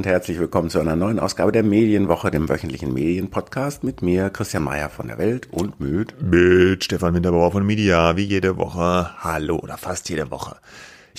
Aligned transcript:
Und 0.00 0.06
herzlich 0.06 0.38
willkommen 0.38 0.70
zu 0.70 0.80
einer 0.80 0.96
neuen 0.96 1.18
Ausgabe 1.18 1.52
der 1.52 1.62
Medienwoche, 1.62 2.30
dem 2.30 2.48
wöchentlichen 2.48 2.94
Medienpodcast 2.94 3.84
mit 3.84 4.00
mir, 4.00 4.30
Christian 4.30 4.62
Mayer 4.62 4.88
von 4.88 5.08
der 5.08 5.18
Welt 5.18 5.48
und 5.52 5.78
mit 5.78 6.22
mit 6.22 6.82
Stefan 6.82 7.12
Winterbauer 7.12 7.52
von 7.52 7.66
Media, 7.66 8.16
wie 8.16 8.24
jede 8.24 8.56
Woche. 8.56 9.10
Hallo 9.18 9.58
oder 9.58 9.76
fast 9.76 10.08
jede 10.08 10.30
Woche. 10.30 10.56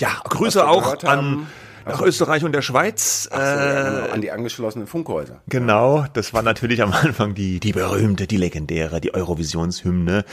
Ja, 0.00 0.08
Grüße 0.24 0.66
auch 0.66 1.00
an 1.04 1.46
nach 1.86 2.00
Österreich 2.00 2.42
und 2.42 2.50
der 2.50 2.62
Schweiz. 2.62 3.28
So, 3.32 3.38
ja, 3.38 4.00
genau, 4.00 4.12
an 4.12 4.20
die 4.20 4.32
angeschlossenen 4.32 4.88
Funkhäuser. 4.88 5.42
Genau, 5.48 6.04
das 6.12 6.34
war 6.34 6.42
natürlich 6.42 6.82
am 6.82 6.92
Anfang 6.92 7.34
die, 7.34 7.60
die 7.60 7.72
berühmte, 7.72 8.26
die 8.26 8.36
legendäre, 8.36 9.00
die 9.00 9.14
Eurovisionshymne, 9.14 10.24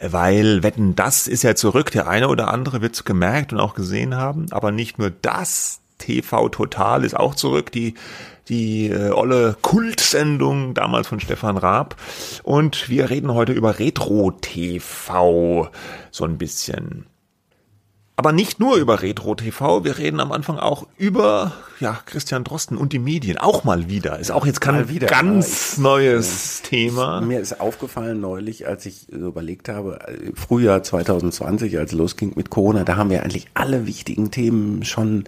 weil 0.00 0.62
Wetten, 0.62 0.96
das 0.96 1.28
ist 1.28 1.42
ja 1.42 1.54
zurück. 1.54 1.90
Der 1.90 2.08
eine 2.08 2.28
oder 2.28 2.48
andere 2.48 2.80
wird 2.80 2.94
es 2.94 3.04
gemerkt 3.04 3.52
und 3.52 3.60
auch 3.60 3.74
gesehen 3.74 4.14
haben, 4.16 4.46
aber 4.52 4.72
nicht 4.72 4.98
nur 4.98 5.10
das. 5.10 5.79
TV 6.00 6.48
Total 6.48 7.04
ist 7.04 7.16
auch 7.16 7.36
zurück, 7.36 7.70
die 7.70 7.94
die 8.48 8.88
äh, 8.88 9.10
olle 9.10 9.56
Kultsendung 9.62 10.74
damals 10.74 11.06
von 11.06 11.20
Stefan 11.20 11.56
Raab. 11.56 11.96
Und 12.42 12.88
wir 12.88 13.08
reden 13.08 13.32
heute 13.32 13.52
über 13.52 13.78
Retro 13.78 14.32
TV 14.32 15.70
so 16.10 16.24
ein 16.24 16.36
bisschen. 16.36 17.06
Aber 18.20 18.32
nicht 18.32 18.60
nur 18.60 18.76
über 18.76 19.00
Retro 19.00 19.34
TV, 19.34 19.82
wir 19.82 19.96
reden 19.96 20.20
am 20.20 20.30
Anfang 20.30 20.58
auch 20.58 20.86
über 20.98 21.54
ja, 21.78 21.98
Christian 22.04 22.44
Drosten 22.44 22.76
und 22.76 22.92
die 22.92 22.98
Medien. 22.98 23.38
Auch 23.38 23.64
mal 23.64 23.88
wieder. 23.88 24.18
Ist 24.18 24.30
auch 24.30 24.44
jetzt 24.44 24.60
kein 24.60 24.90
wieder, 24.90 25.06
ganz 25.06 25.72
ich, 25.72 25.78
neues 25.78 26.60
ja, 26.64 26.68
Thema. 26.68 27.20
Mir 27.22 27.40
ist 27.40 27.62
aufgefallen 27.62 28.20
neulich, 28.20 28.66
als 28.66 28.84
ich 28.84 29.06
so 29.10 29.28
überlegt 29.28 29.70
habe, 29.70 30.00
Frühjahr 30.34 30.82
2020, 30.82 31.78
als 31.78 31.92
es 31.92 31.98
losging 31.98 32.34
mit 32.36 32.50
Corona, 32.50 32.84
da 32.84 32.96
haben 32.96 33.08
wir 33.08 33.22
eigentlich 33.22 33.46
alle 33.54 33.86
wichtigen 33.86 34.30
Themen 34.30 34.84
schon 34.84 35.24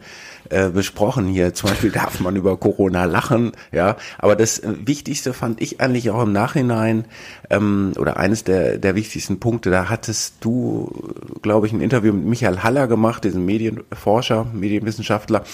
äh, 0.53 0.69
besprochen 0.69 1.27
hier. 1.27 1.55
Zum 1.55 1.71
Beispiel 1.71 1.91
darf 1.91 2.21
man 2.21 2.37
über 2.37 2.57
Corona 2.57 3.07
lachen, 3.07 3.53
ja. 3.73 3.97
Aber 4.19 4.37
das 4.37 4.59
äh, 4.59 4.75
Wichtigste 4.85 5.33
fand 5.33 5.61
ich 5.61 5.81
eigentlich 5.81 6.11
auch 6.11 6.23
im 6.23 6.33
Nachhinein, 6.33 7.07
ähm, 7.51 7.93
oder 7.99 8.19
eines 8.19 8.45
der, 8.45 8.79
der 8.79 8.95
wichtigsten 8.95 9.41
Punkte, 9.41 9.71
da 9.71 9.89
hattest 9.89 10.37
du, 10.41 10.91
glaube 11.43 11.67
ich, 11.67 11.73
ein 11.73 11.81
Interview 11.81 12.13
mit 12.13 12.27
Michael 12.27 12.63
Haller 12.63 12.87
gemacht, 12.87 13.25
diesem 13.25 13.45
Medienforscher, 13.45 14.47
Medienwissenschaftler, 14.53 15.45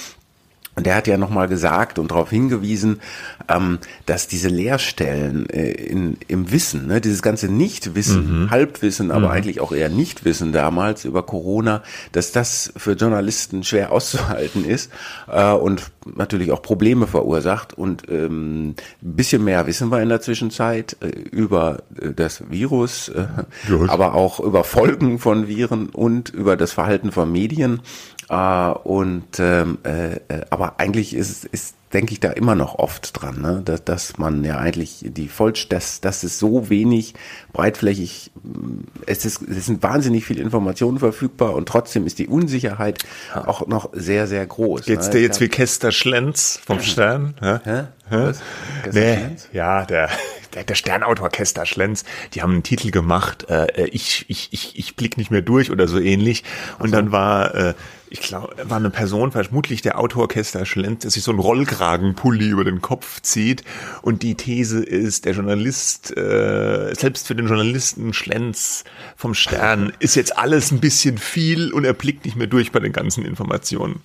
und 0.79 0.87
der 0.87 0.95
hat 0.95 1.09
ja 1.09 1.19
nochmal 1.19 1.49
gesagt 1.49 1.99
und 1.99 2.13
darauf 2.13 2.31
hingewiesen, 2.31 3.01
ähm, 3.49 3.81
dass 4.07 4.29
diese 4.29 4.47
Leerstellen 4.47 5.51
äh, 5.51 5.73
in, 5.73 6.17
im 6.29 6.53
Wissen, 6.53 6.87
ne, 6.87 7.01
dieses 7.01 7.21
ganze 7.21 7.49
Nichtwissen, 7.49 8.43
mhm. 8.45 8.51
Halbwissen, 8.51 9.11
aber 9.11 9.27
mhm. 9.27 9.33
eigentlich 9.33 9.61
auch 9.61 9.73
eher 9.73 9.89
Nichtwissen 9.89 10.53
damals 10.53 11.05
über 11.05 11.25
Corona, 11.25 11.83
dass 12.13 12.31
das 12.31 12.73
für 12.77 12.93
Journalisten 12.93 13.65
schwer 13.65 13.91
auszuhalten 13.99 14.65
ist 14.65 14.93
äh, 15.27 15.51
und 15.51 15.91
natürlich 16.15 16.53
auch 16.53 16.63
Probleme 16.63 17.09
verursacht. 17.09 17.75
Und 17.75 18.09
ähm, 18.09 18.69
ein 18.69 18.77
bisschen 19.01 19.43
mehr 19.43 19.67
wissen 19.67 19.91
wir 19.91 20.01
in 20.01 20.11
der 20.11 20.21
Zwischenzeit 20.21 20.97
äh, 21.01 21.09
über 21.09 21.79
äh, 22.01 22.13
das 22.13 22.45
Virus, 22.51 23.09
äh, 23.09 23.27
aber 23.89 24.15
auch 24.15 24.39
über 24.39 24.63
Folgen 24.63 25.19
von 25.19 25.49
Viren 25.49 25.89
und 25.89 26.29
über 26.29 26.57
das 26.57 26.71
Verhalten 26.71 27.11
von 27.11 27.33
Medien. 27.33 27.81
Äh, 28.29 28.71
und 28.71 29.39
ähm, 29.39 29.79
äh, 29.85 30.15
äh, 30.15 30.47
aber 30.51 30.79
eigentlich 30.79 31.15
ist, 31.15 31.45
ist 31.45 31.75
denke 31.93 32.13
ich 32.13 32.21
da 32.21 32.31
immer 32.31 32.55
noch 32.55 32.75
oft 32.75 33.21
dran, 33.21 33.41
ne? 33.41 33.63
dass, 33.65 33.85
dass 33.85 34.19
man 34.19 34.45
ja 34.45 34.59
eigentlich 34.59 35.01
die 35.03 35.29
Vollst, 35.29 35.73
dass, 35.73 36.01
dass 36.01 36.23
es 36.23 36.39
so 36.39 36.69
wenig 36.69 37.15
breitflächig, 37.53 38.31
mm, 38.43 38.81
es, 39.07 39.25
ist, 39.25 39.43
es 39.43 39.67
sind 39.67 39.83
wahnsinnig 39.83 40.25
viele 40.25 40.43
Informationen 40.43 40.99
verfügbar 40.99 41.55
und 41.55 41.69
trotzdem 41.69 42.07
ist 42.07 42.19
die 42.19 42.29
Unsicherheit 42.29 42.99
ja. 43.35 43.49
auch 43.49 43.67
noch 43.67 43.91
sehr, 43.93 44.27
sehr 44.27 44.47
groß. 44.47 44.85
Geht's 44.85 45.07
ne? 45.07 45.13
dir 45.15 45.23
jetzt 45.23 45.41
wie 45.41 45.49
Kester 45.49 45.93
Schlenz 45.93 46.61
vom 46.65 46.81
Stern? 46.81 47.35
Hä? 47.41 47.59
Hä? 47.65 47.85
Hä? 48.11 48.33
Nee. 48.93 49.19
Ja, 49.53 49.85
der, 49.85 50.11
der, 50.55 50.65
der 50.65 50.75
Sternautor 50.75 51.31
Kester 51.31 51.65
Schlenz, 51.65 52.05
die 52.35 52.43
haben 52.43 52.53
einen 52.53 52.63
Titel 52.63 52.91
gemacht, 52.91 53.49
äh, 53.49 53.87
ich, 53.87 54.27
ich, 54.29 54.49
ich, 54.53 54.79
ich 54.79 54.97
blick 54.97 55.17
nicht 55.17 55.31
mehr 55.31 55.43
durch 55.43 55.71
oder 55.71 55.89
so 55.89 55.99
ähnlich. 55.99 56.45
Und 56.79 56.87
also. 56.87 56.97
dann 56.97 57.13
war 57.13 57.55
äh, 57.55 57.75
ich 58.11 58.21
glaube, 58.21 58.55
war 58.65 58.77
eine 58.77 58.91
Person, 58.91 59.33
vermutlich 59.33 59.83
der 59.83 59.99
Autor 59.99 60.29
Kester 60.29 60.67
Schlenz, 60.67 61.03
der 61.03 61.11
sich 61.11 61.23
so 61.23 61.31
einen 61.31 61.41
Rollkragenpulli 61.41 62.49
über 62.49 62.65
den 62.65 62.81
Kopf 62.81 63.21
zieht. 63.21 63.65
Und 64.03 64.23
die 64.23 64.35
These 64.35 64.83
ist, 64.83 65.25
der 65.25 65.35
Journalist, 65.35 66.17
äh, 66.17 66.95
selbst 66.95 67.27
für 67.27 67.35
den 67.35 67.47
Journalisten 67.47 68.13
Schlenz 68.13 68.85
vom 69.17 69.35
Stern, 69.35 69.93
ist 69.99 70.15
jetzt 70.17 70.37
alles 70.37 70.71
ein 70.71 70.81
bisschen 70.81 71.19
viel 71.19 71.73
und 71.73 71.85
er 71.85 71.95
blickt 71.95 72.25
nicht 72.25 72.37
mehr 72.37 72.47
durch 72.47 72.73
bei 72.73 72.81
den 72.81 72.93
ganzen 72.93 73.25
Informationen. 73.25 74.01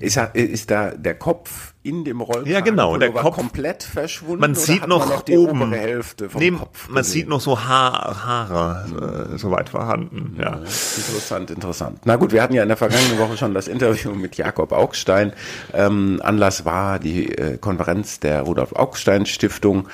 Ist, 0.00 0.18
ist 0.34 0.70
da 0.70 0.90
der 0.90 1.14
Kopf 1.14 1.71
in 1.84 2.04
dem 2.04 2.20
Rollkragen 2.20 2.52
ja, 2.52 2.60
genau, 2.60 2.96
der 2.96 3.10
Kopf 3.10 3.34
komplett 3.34 3.82
verschwunden. 3.82 4.40
Man 4.40 4.54
sieht 4.54 4.86
noch, 4.86 5.08
noch 5.08 5.22
die 5.22 5.36
oben, 5.36 5.62
obere 5.62 5.76
Hälfte 5.76 6.30
vom 6.30 6.40
nee, 6.40 6.52
Kopf. 6.52 6.88
Man 6.88 7.02
sieht 7.02 7.28
noch 7.28 7.40
so 7.40 7.58
Haar, 7.58 8.24
Haare 8.24 9.32
äh, 9.34 9.38
soweit 9.38 9.68
vorhanden. 9.68 10.36
Ja. 10.38 10.58
Interessant, 10.58 11.50
interessant. 11.50 12.00
Na 12.04 12.16
gut, 12.16 12.30
wir 12.30 12.40
hatten 12.40 12.54
ja 12.54 12.62
in 12.62 12.68
der 12.68 12.76
vergangenen 12.76 13.18
Woche 13.18 13.36
schon 13.36 13.52
das 13.52 13.66
Interview 13.66 14.12
mit 14.12 14.36
Jakob 14.36 14.70
Augstein. 14.72 15.32
Ähm, 15.72 16.20
Anlass 16.22 16.64
war 16.64 17.00
die 17.00 17.36
äh, 17.36 17.58
Konferenz 17.58 18.20
der 18.20 18.42
Rudolf 18.42 18.72
Augstein 18.74 19.26
Stiftung 19.26 19.88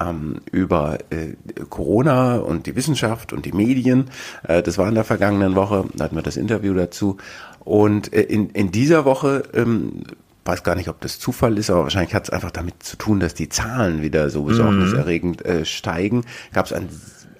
ähm, 0.00 0.40
über 0.50 0.98
äh, 1.10 1.34
Corona 1.68 2.36
und 2.36 2.66
die 2.66 2.74
Wissenschaft 2.74 3.34
und 3.34 3.44
die 3.44 3.52
Medien. 3.52 4.10
Äh, 4.48 4.62
das 4.62 4.78
war 4.78 4.88
in 4.88 4.94
der 4.94 5.04
vergangenen 5.04 5.56
Woche. 5.56 5.84
Da 5.94 6.04
hatten 6.04 6.16
wir 6.16 6.22
das 6.22 6.38
Interview 6.38 6.72
dazu. 6.72 7.18
Und 7.60 8.12
äh, 8.14 8.22
in, 8.22 8.50
in 8.50 8.70
dieser 8.70 9.04
Woche 9.04 9.42
ähm, 9.54 10.04
weiß 10.44 10.62
gar 10.62 10.74
nicht, 10.74 10.88
ob 10.88 11.00
das 11.00 11.18
Zufall 11.18 11.58
ist, 11.58 11.70
aber 11.70 11.84
wahrscheinlich 11.84 12.14
hat 12.14 12.24
es 12.24 12.30
einfach 12.30 12.50
damit 12.50 12.82
zu 12.82 12.96
tun, 12.96 13.20
dass 13.20 13.34
die 13.34 13.48
Zahlen 13.48 14.02
wieder 14.02 14.30
so 14.30 14.44
besorgniserregend 14.44 15.44
mhm. 15.44 15.50
äh, 15.50 15.64
steigen. 15.64 16.24
Gab 16.52 16.66
es 16.66 16.72
ein, 16.72 16.88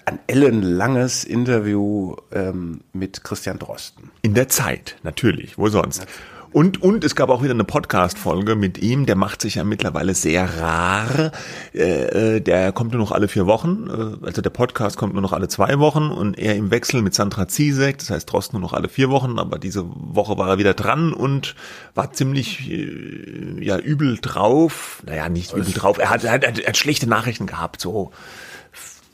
ein 0.05 0.19
ellenlanges 0.27 1.23
Interview 1.23 2.15
ähm, 2.31 2.81
mit 2.93 3.23
Christian 3.23 3.59
Drosten. 3.59 4.11
In 4.21 4.33
der 4.33 4.49
Zeit, 4.49 4.97
natürlich. 5.03 5.57
Wo 5.57 5.69
sonst? 5.69 5.99
Natürlich. 5.99 6.34
Und, 6.55 6.81
und 6.81 7.03
es 7.03 7.17
gab 7.17 7.29
auch 7.31 7.43
wieder 7.43 7.53
eine 7.53 7.65
Podcast-Folge 7.65 8.55
mit 8.55 8.77
ihm, 8.77 9.05
der 9.05 9.17
macht 9.17 9.41
sich 9.41 9.55
ja 9.55 9.65
mittlerweile 9.65 10.13
sehr 10.13 10.61
rar. 10.61 11.33
Äh, 11.73 12.37
äh, 12.37 12.39
der 12.39 12.71
kommt 12.71 12.93
nur 12.93 13.01
noch 13.01 13.11
alle 13.11 13.27
vier 13.27 13.45
Wochen, 13.45 13.89
äh, 13.89 14.25
also 14.25 14.41
der 14.41 14.51
Podcast 14.51 14.95
kommt 14.95 15.11
nur 15.11 15.21
noch 15.21 15.33
alle 15.33 15.49
zwei 15.49 15.79
Wochen 15.79 16.11
und 16.11 16.39
er 16.39 16.55
im 16.55 16.71
Wechsel 16.71 17.01
mit 17.01 17.13
Sandra 17.13 17.49
Ziesek, 17.49 17.97
das 17.97 18.09
heißt 18.09 18.31
Drosten 18.31 18.57
nur 18.57 18.69
noch 18.69 18.71
alle 18.71 18.87
vier 18.87 19.09
Wochen, 19.09 19.37
aber 19.37 19.59
diese 19.59 19.83
Woche 19.85 20.37
war 20.37 20.47
er 20.47 20.57
wieder 20.57 20.73
dran 20.73 21.11
und 21.11 21.55
war 21.93 22.13
ziemlich 22.13 22.71
äh, 22.71 23.61
ja 23.61 23.77
übel 23.77 24.17
drauf. 24.21 25.03
Naja, 25.05 25.27
nicht 25.27 25.51
übel 25.51 25.73
drauf, 25.73 25.97
er 25.97 26.09
hat, 26.09 26.23
er 26.23 26.31
hat, 26.31 26.45
er 26.45 26.67
hat 26.67 26.77
schlechte 26.77 27.09
Nachrichten 27.09 27.47
gehabt, 27.47 27.81
so 27.81 28.13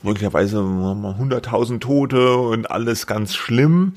möglicherweise 0.04 0.58
100.000 0.58 1.80
Tote 1.80 2.36
und 2.38 2.70
alles 2.70 3.08
ganz 3.08 3.34
schlimm. 3.34 3.94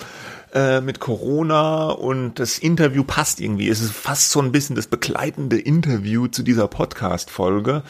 Äh, 0.54 0.80
mit 0.82 1.00
Corona 1.00 1.88
und 1.88 2.38
das 2.38 2.58
Interview 2.58 3.02
passt 3.02 3.40
irgendwie. 3.40 3.68
Es 3.68 3.80
ist 3.80 3.90
fast 3.90 4.30
so 4.30 4.40
ein 4.40 4.52
bisschen 4.52 4.76
das 4.76 4.86
begleitende 4.86 5.58
Interview 5.58 6.28
zu 6.28 6.44
dieser 6.44 6.68
Podcast-Folge. 6.68 7.82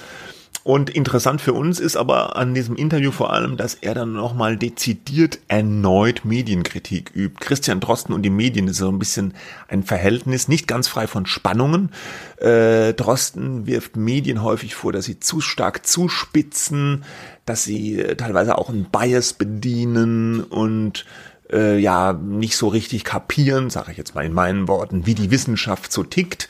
Und 0.63 0.89
interessant 0.89 1.43
für 1.43 1.53
uns 1.53 1.79
ist 1.79 1.95
aber 1.95 2.37
an 2.37 2.55
diesem 2.55 2.75
Interview 2.77 3.11
vor 3.11 3.35
allem, 3.35 3.59
dass 3.59 3.75
er 3.75 3.93
dann 3.93 4.15
nochmal 4.15 4.57
dezidiert 4.57 5.41
erneut 5.47 6.25
Medienkritik 6.25 7.11
übt. 7.15 7.37
Christian 7.39 7.81
Drosten 7.81 8.15
und 8.15 8.23
die 8.23 8.31
Medien 8.31 8.67
ist 8.67 8.79
so 8.79 8.89
ein 8.89 8.99
bisschen 8.99 9.35
ein 9.69 9.83
Verhältnis, 9.83 10.49
nicht 10.49 10.67
ganz 10.67 10.89
frei 10.89 11.07
von 11.07 11.27
Spannungen. 11.27 11.91
Äh, 12.39 12.95
Drosten 12.95 13.67
wirft 13.67 13.97
Medien 13.97 14.43
häufig 14.43 14.75
vor, 14.75 14.91
dass 14.91 15.05
sie 15.05 15.21
zu 15.21 15.43
stark 15.43 15.87
zuspitzen, 15.87 17.05
dass 17.45 17.65
sie 17.65 18.03
teilweise 18.17 18.57
auch 18.57 18.71
einen 18.71 18.87
Bias 18.87 19.35
bedienen 19.35 20.43
und 20.43 21.05
äh, 21.53 21.79
ja 21.79 22.13
nicht 22.13 22.57
so 22.57 22.69
richtig 22.69 23.05
kapieren, 23.05 23.71
sage 23.71 23.93
ich 23.93 23.99
jetzt 23.99 24.15
mal 24.15 24.25
in 24.25 24.33
meinen 24.33 24.69
Worten, 24.69 25.07
wie 25.07 25.15
die 25.15 25.31
Wissenschaft 25.31 25.93
so 25.93 26.03
tickt. 26.03 26.49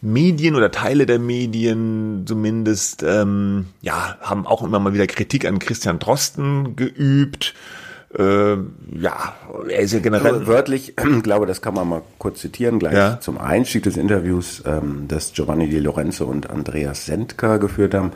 Medien 0.00 0.54
oder 0.54 0.70
Teile 0.70 1.06
der 1.06 1.18
Medien 1.18 2.24
zumindest, 2.26 3.02
ähm, 3.02 3.66
ja, 3.80 4.18
haben 4.20 4.46
auch 4.46 4.62
immer 4.62 4.78
mal 4.78 4.92
wieder 4.92 5.06
Kritik 5.06 5.46
an 5.46 5.58
Christian 5.58 5.98
Drosten 5.98 6.76
geübt. 6.76 7.54
Äh, 8.16 8.56
ja, 8.92 9.34
er 9.68 9.80
ist 9.80 9.92
ja 9.92 9.98
generell. 9.98 10.46
Wörtlich, 10.46 10.94
ich 11.16 11.22
glaube, 11.22 11.46
das 11.46 11.62
kann 11.62 11.74
man 11.74 11.88
mal 11.88 12.02
kurz 12.18 12.40
zitieren, 12.40 12.78
gleich 12.78 12.94
ja. 12.94 13.18
zum 13.18 13.38
Einstieg 13.38 13.82
des 13.82 13.96
Interviews, 13.96 14.62
ähm, 14.66 15.06
das 15.08 15.32
Giovanni 15.32 15.68
Di 15.68 15.78
Lorenzo 15.78 16.26
und 16.26 16.50
Andreas 16.50 17.06
Sendker 17.06 17.58
geführt 17.58 17.94
haben, 17.94 18.12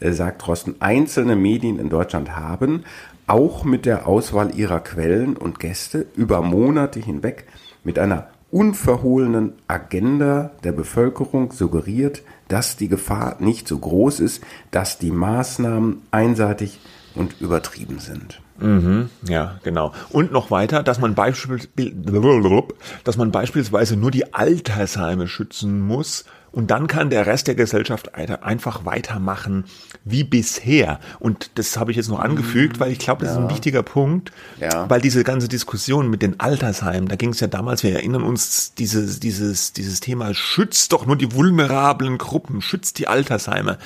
äh, 0.00 0.12
sagt 0.12 0.46
Drosten, 0.46 0.76
einzelne 0.78 1.36
Medien 1.36 1.78
in 1.78 1.90
Deutschland 1.90 2.36
haben 2.36 2.84
auch 3.32 3.64
mit 3.64 3.86
der 3.86 4.06
Auswahl 4.06 4.54
ihrer 4.54 4.80
Quellen 4.80 5.38
und 5.38 5.58
Gäste 5.58 6.06
über 6.14 6.42
Monate 6.42 7.00
hinweg 7.00 7.46
mit 7.82 7.98
einer 7.98 8.28
unverhohlenen 8.50 9.54
Agenda 9.66 10.50
der 10.62 10.72
Bevölkerung 10.72 11.50
suggeriert, 11.50 12.22
dass 12.48 12.76
die 12.76 12.88
Gefahr 12.88 13.36
nicht 13.38 13.66
so 13.66 13.78
groß 13.78 14.20
ist, 14.20 14.42
dass 14.70 14.98
die 14.98 15.10
Maßnahmen 15.10 16.02
einseitig 16.10 16.78
und 17.14 17.40
übertrieben 17.40 18.00
sind. 18.00 18.42
Mhm, 18.58 19.08
ja, 19.26 19.58
genau. 19.64 19.92
Und 20.10 20.30
noch 20.30 20.50
weiter, 20.50 20.82
dass 20.82 21.00
man, 21.00 21.14
beispielsweise, 21.14 21.68
dass 23.04 23.16
man 23.16 23.32
beispielsweise 23.32 23.96
nur 23.96 24.10
die 24.10 24.34
Altersheime 24.34 25.26
schützen 25.26 25.80
muss 25.80 26.26
Und 26.52 26.70
dann 26.70 26.86
kann 26.86 27.08
der 27.08 27.26
Rest 27.26 27.48
der 27.48 27.54
Gesellschaft 27.54 28.14
einfach 28.14 28.84
weitermachen 28.84 29.64
wie 30.04 30.22
bisher. 30.22 31.00
Und 31.18 31.50
das 31.54 31.78
habe 31.78 31.90
ich 31.90 31.96
jetzt 31.96 32.10
noch 32.10 32.20
angefügt, 32.20 32.78
weil 32.78 32.92
ich 32.92 32.98
glaube, 32.98 33.24
das 33.24 33.34
ja. 33.34 33.40
ist 33.40 33.44
ein 33.44 33.50
wichtiger 33.50 33.82
Punkt, 33.82 34.32
ja. 34.60 34.88
weil 34.88 35.00
diese 35.00 35.24
ganze 35.24 35.48
Diskussion 35.48 36.10
mit 36.10 36.20
den 36.20 36.38
Altersheimen, 36.40 37.08
da 37.08 37.16
ging 37.16 37.30
es 37.30 37.40
ja 37.40 37.46
damals, 37.46 37.82
wir 37.82 37.94
erinnern 37.94 38.22
uns, 38.22 38.74
dieses, 38.74 39.18
dieses, 39.18 39.72
dieses 39.72 40.00
Thema, 40.00 40.34
schützt 40.34 40.92
doch 40.92 41.06
nur 41.06 41.16
die 41.16 41.34
vulnerablen 41.34 42.18
Gruppen, 42.18 42.60
schützt 42.60 42.98
die 42.98 43.08
Altersheime 43.08 43.78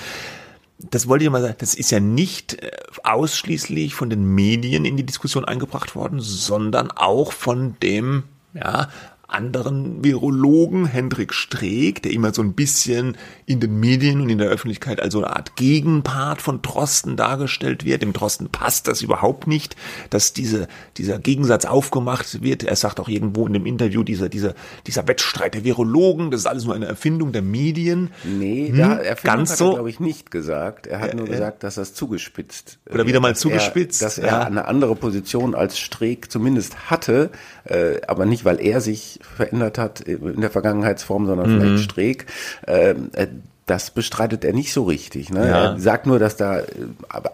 das 0.78 1.08
wollte 1.08 1.24
ich 1.24 1.30
mal 1.30 1.40
sagen, 1.40 1.54
das 1.56 1.74
ist 1.74 1.90
ja 1.90 2.00
nicht 2.00 2.62
äh, 2.62 2.70
ausschließlich 3.02 3.94
von 3.94 4.10
den 4.10 4.26
Medien 4.34 4.84
in 4.84 4.98
die 4.98 5.06
Diskussion 5.06 5.44
eingebracht 5.44 5.94
worden, 5.94 6.20
sondern 6.20 6.90
auch 6.90 7.32
von 7.32 7.76
dem 7.82 8.24
ja, 8.52 8.88
anderen 9.36 10.02
Virologen, 10.02 10.86
Hendrik 10.86 11.34
Streeck, 11.34 12.02
der 12.02 12.12
immer 12.12 12.32
so 12.32 12.40
ein 12.42 12.54
bisschen 12.54 13.18
in 13.44 13.60
den 13.60 13.78
Medien 13.78 14.22
und 14.22 14.30
in 14.30 14.38
der 14.38 14.48
Öffentlichkeit 14.48 15.00
als 15.00 15.12
so 15.12 15.22
eine 15.22 15.36
Art 15.36 15.56
Gegenpart 15.56 16.40
von 16.40 16.62
Drosten 16.62 17.16
dargestellt 17.16 17.84
wird. 17.84 18.00
Dem 18.02 18.14
Drosten 18.14 18.48
passt 18.48 18.88
das 18.88 19.02
überhaupt 19.02 19.46
nicht, 19.46 19.76
dass 20.08 20.32
diese, 20.32 20.68
dieser 20.96 21.18
Gegensatz 21.18 21.66
aufgemacht 21.66 22.42
wird. 22.42 22.64
Er 22.64 22.76
sagt 22.76 22.98
auch 22.98 23.08
irgendwo 23.08 23.46
in 23.46 23.52
dem 23.52 23.66
Interview, 23.66 24.02
dieser, 24.02 24.28
dieser, 24.30 24.54
dieser 24.86 25.06
Wettstreit 25.06 25.54
der 25.54 25.64
Virologen, 25.64 26.30
das 26.30 26.40
ist 26.40 26.46
alles 26.46 26.64
nur 26.64 26.74
eine 26.74 26.86
Erfindung 26.86 27.32
der 27.32 27.42
Medien. 27.42 28.10
Nee, 28.24 28.68
hm, 28.68 28.78
da, 28.78 28.96
Erfindung 28.96 29.36
ganz 29.36 29.52
hat 29.52 29.60
er, 29.60 29.74
glaube 29.74 29.90
ich, 29.90 30.00
nicht 30.00 30.30
gesagt. 30.30 30.86
Er 30.86 31.00
hat 31.00 31.12
äh, 31.12 31.16
nur 31.16 31.26
gesagt, 31.26 31.62
dass 31.62 31.74
das 31.74 31.92
zugespitzt. 31.92 32.78
Oder 32.90 33.06
wieder 33.06 33.20
mal 33.20 33.36
zugespitzt. 33.36 34.00
Er, 34.00 34.06
dass 34.06 34.18
er 34.18 34.26
ja. 34.26 34.40
eine 34.44 34.64
andere 34.64 34.96
Position 34.96 35.54
als 35.54 35.78
Streeck 35.78 36.30
zumindest 36.30 36.90
hatte, 36.90 37.30
äh, 37.64 38.00
aber 38.06 38.24
nicht, 38.24 38.46
weil 38.46 38.60
er 38.60 38.80
sich 38.80 39.20
verändert 39.34 39.78
hat 39.78 40.00
in 40.00 40.40
der 40.40 40.50
Vergangenheitsform, 40.50 41.26
sondern 41.26 41.54
mhm. 41.54 41.60
vielleicht 41.60 41.84
Streeck. 41.84 42.26
Ähm, 42.66 43.10
äh, 43.14 43.26
das 43.66 43.90
bestreitet 43.90 44.44
er 44.44 44.52
nicht 44.52 44.72
so 44.72 44.84
richtig. 44.84 45.30
Ne? 45.30 45.48
Ja. 45.48 45.72
Er 45.72 45.78
sagt 45.78 46.06
nur, 46.06 46.18
dass 46.18 46.36
da 46.36 46.60
äh, 46.60 46.64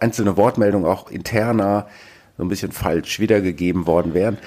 einzelne 0.00 0.36
Wortmeldungen 0.36 0.86
auch 0.86 1.10
interner 1.10 1.86
so 2.36 2.42
ein 2.42 2.48
bisschen 2.48 2.72
falsch 2.72 3.20
wiedergegeben 3.20 3.86
worden 3.86 4.14
wären. 4.14 4.38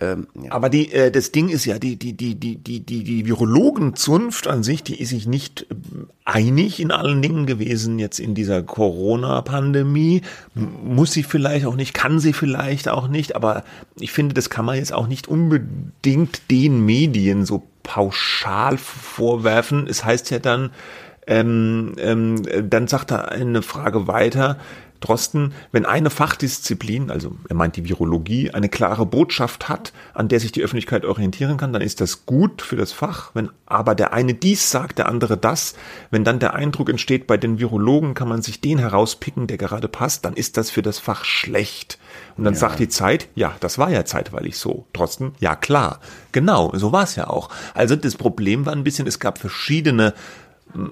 Ähm, 0.00 0.28
ja. 0.42 0.52
Aber 0.52 0.68
die, 0.68 0.92
äh, 0.92 1.10
das 1.10 1.32
Ding 1.32 1.48
ist 1.48 1.64
ja, 1.64 1.78
die, 1.78 1.96
die, 1.96 2.12
die, 2.12 2.34
die, 2.34 2.56
die, 2.56 2.80
die, 2.80 3.04
die 3.04 3.26
Virologenzunft 3.26 4.46
an 4.46 4.62
sich, 4.62 4.82
die 4.82 5.00
ist 5.00 5.10
sich 5.10 5.26
nicht 5.26 5.62
äh, 5.62 5.74
einig 6.24 6.80
in 6.80 6.90
allen 6.92 7.20
Dingen 7.20 7.46
gewesen 7.46 7.98
jetzt 7.98 8.20
in 8.20 8.34
dieser 8.34 8.62
Corona-Pandemie. 8.62 10.22
Muss 10.54 11.12
sie 11.12 11.24
vielleicht 11.24 11.66
auch 11.66 11.76
nicht, 11.76 11.94
kann 11.94 12.20
sie 12.20 12.32
vielleicht 12.32 12.88
auch 12.88 13.08
nicht, 13.08 13.34
aber 13.34 13.64
ich 13.98 14.12
finde, 14.12 14.34
das 14.34 14.48
kann 14.48 14.64
man 14.64 14.76
jetzt 14.76 14.92
auch 14.92 15.08
nicht 15.08 15.26
unbedingt 15.26 16.50
den 16.50 16.84
Medien 16.84 17.44
so 17.44 17.64
pauschal 17.82 18.78
vorwerfen. 18.78 19.86
Es 19.88 20.04
heißt 20.04 20.30
ja 20.30 20.38
dann, 20.38 20.70
ähm, 21.26 21.94
ähm, 21.98 22.42
dann 22.68 22.88
sagt 22.88 23.12
er 23.12 23.30
eine 23.30 23.62
Frage 23.62 24.06
weiter, 24.06 24.58
Drosten, 25.02 25.52
wenn 25.72 25.84
eine 25.84 26.08
Fachdisziplin, 26.08 27.10
also 27.10 27.36
er 27.48 27.56
meint 27.56 27.76
die 27.76 27.88
Virologie, 27.88 28.50
eine 28.52 28.68
klare 28.68 29.04
Botschaft 29.04 29.68
hat, 29.68 29.92
an 30.14 30.28
der 30.28 30.40
sich 30.40 30.52
die 30.52 30.62
Öffentlichkeit 30.62 31.04
orientieren 31.04 31.58
kann, 31.58 31.72
dann 31.72 31.82
ist 31.82 32.00
das 32.00 32.24
gut 32.24 32.62
für 32.62 32.76
das 32.76 32.92
Fach. 32.92 33.32
Wenn 33.34 33.50
aber 33.66 33.94
der 33.94 34.12
eine 34.12 34.34
dies 34.34 34.70
sagt, 34.70 34.98
der 34.98 35.08
andere 35.08 35.36
das, 35.36 35.74
wenn 36.10 36.24
dann 36.24 36.38
der 36.38 36.54
Eindruck 36.54 36.88
entsteht, 36.88 37.26
bei 37.26 37.36
den 37.36 37.58
Virologen 37.58 38.14
kann 38.14 38.28
man 38.28 38.42
sich 38.42 38.60
den 38.60 38.78
herauspicken, 38.78 39.46
der 39.46 39.58
gerade 39.58 39.88
passt, 39.88 40.24
dann 40.24 40.34
ist 40.34 40.56
das 40.56 40.70
für 40.70 40.82
das 40.82 40.98
Fach 40.98 41.24
schlecht. 41.24 41.98
Und 42.36 42.44
dann 42.44 42.54
ja. 42.54 42.60
sagt 42.60 42.78
die 42.78 42.88
Zeit, 42.88 43.28
ja, 43.34 43.54
das 43.60 43.78
war 43.78 43.90
ja 43.90 44.04
zeitweilig 44.04 44.56
so. 44.56 44.86
Drosten, 44.92 45.32
ja 45.40 45.56
klar. 45.56 46.00
Genau, 46.30 46.72
so 46.74 46.92
war 46.92 47.04
es 47.04 47.16
ja 47.16 47.28
auch. 47.28 47.50
Also 47.74 47.96
das 47.96 48.16
Problem 48.16 48.64
war 48.64 48.72
ein 48.72 48.84
bisschen, 48.84 49.06
es 49.06 49.18
gab 49.18 49.38
verschiedene 49.38 50.14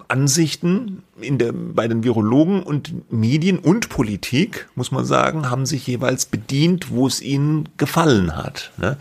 Ansichten 0.08 1.02
in 1.20 1.38
der, 1.38 1.52
bei 1.52 1.88
den 1.88 2.04
Virologen 2.04 2.62
und 2.62 3.12
Medien 3.12 3.58
und 3.58 3.88
Politik, 3.88 4.68
muss 4.74 4.90
man 4.92 5.04
sagen, 5.04 5.50
haben 5.50 5.66
sich 5.66 5.86
jeweils 5.86 6.26
bedient, 6.26 6.90
wo 6.90 7.06
es 7.06 7.22
ihnen 7.22 7.68
gefallen 7.76 8.36
hat. 8.36 8.72
Ne? 8.78 8.96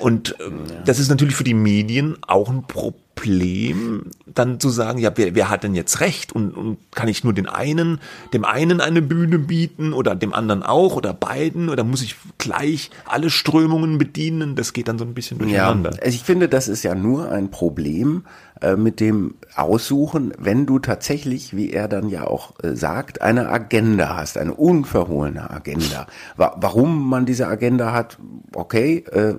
Und 0.00 0.36
ähm, 0.40 0.60
ja. 0.68 0.82
das 0.84 0.98
ist 0.98 1.08
natürlich 1.08 1.36
für 1.36 1.44
die 1.44 1.54
Medien 1.54 2.16
auch 2.26 2.48
ein 2.48 2.64
Problem, 2.66 4.06
dann 4.26 4.60
zu 4.60 4.70
sagen, 4.70 4.98
ja, 4.98 5.12
wer, 5.14 5.34
wer 5.34 5.50
hat 5.50 5.62
denn 5.62 5.74
jetzt 5.74 6.00
recht? 6.00 6.32
Und, 6.32 6.52
und 6.52 6.78
kann 6.92 7.08
ich 7.08 7.22
nur 7.22 7.34
den 7.34 7.46
einen, 7.46 8.00
dem 8.32 8.44
einen 8.44 8.80
eine 8.80 9.02
Bühne 9.02 9.38
bieten 9.38 9.92
oder 9.92 10.14
dem 10.14 10.32
anderen 10.32 10.62
auch 10.62 10.96
oder 10.96 11.12
beiden? 11.12 11.68
Oder 11.68 11.84
muss 11.84 12.02
ich 12.02 12.16
gleich 12.38 12.90
alle 13.04 13.28
Strömungen 13.28 13.98
bedienen? 13.98 14.56
Das 14.56 14.72
geht 14.72 14.88
dann 14.88 14.98
so 14.98 15.04
ein 15.04 15.14
bisschen 15.14 15.38
durcheinander. 15.38 15.90
Ja, 15.92 15.98
also 16.02 16.14
ich 16.14 16.22
finde, 16.22 16.48
das 16.48 16.68
ist 16.68 16.82
ja 16.82 16.94
nur 16.94 17.30
ein 17.30 17.50
Problem, 17.50 18.24
äh, 18.60 18.76
mit 18.76 19.00
dem 19.00 19.34
Aussuchen, 19.56 20.32
wenn 20.38 20.66
du 20.66 20.78
tatsächlich, 20.78 21.56
wie 21.56 21.70
er 21.70 21.88
dann 21.88 22.08
ja 22.08 22.26
auch 22.26 22.52
äh, 22.62 22.74
sagt, 22.74 23.22
eine 23.22 23.48
Agenda 23.48 24.16
hast, 24.16 24.38
eine 24.38 24.54
unverhohlene 24.54 25.50
Agenda. 25.50 26.06
warum 26.36 27.08
man 27.08 27.26
diese 27.26 27.46
Agenda 27.46 27.92
hat, 27.92 28.18
okay, 28.54 29.04
äh, 29.12 29.34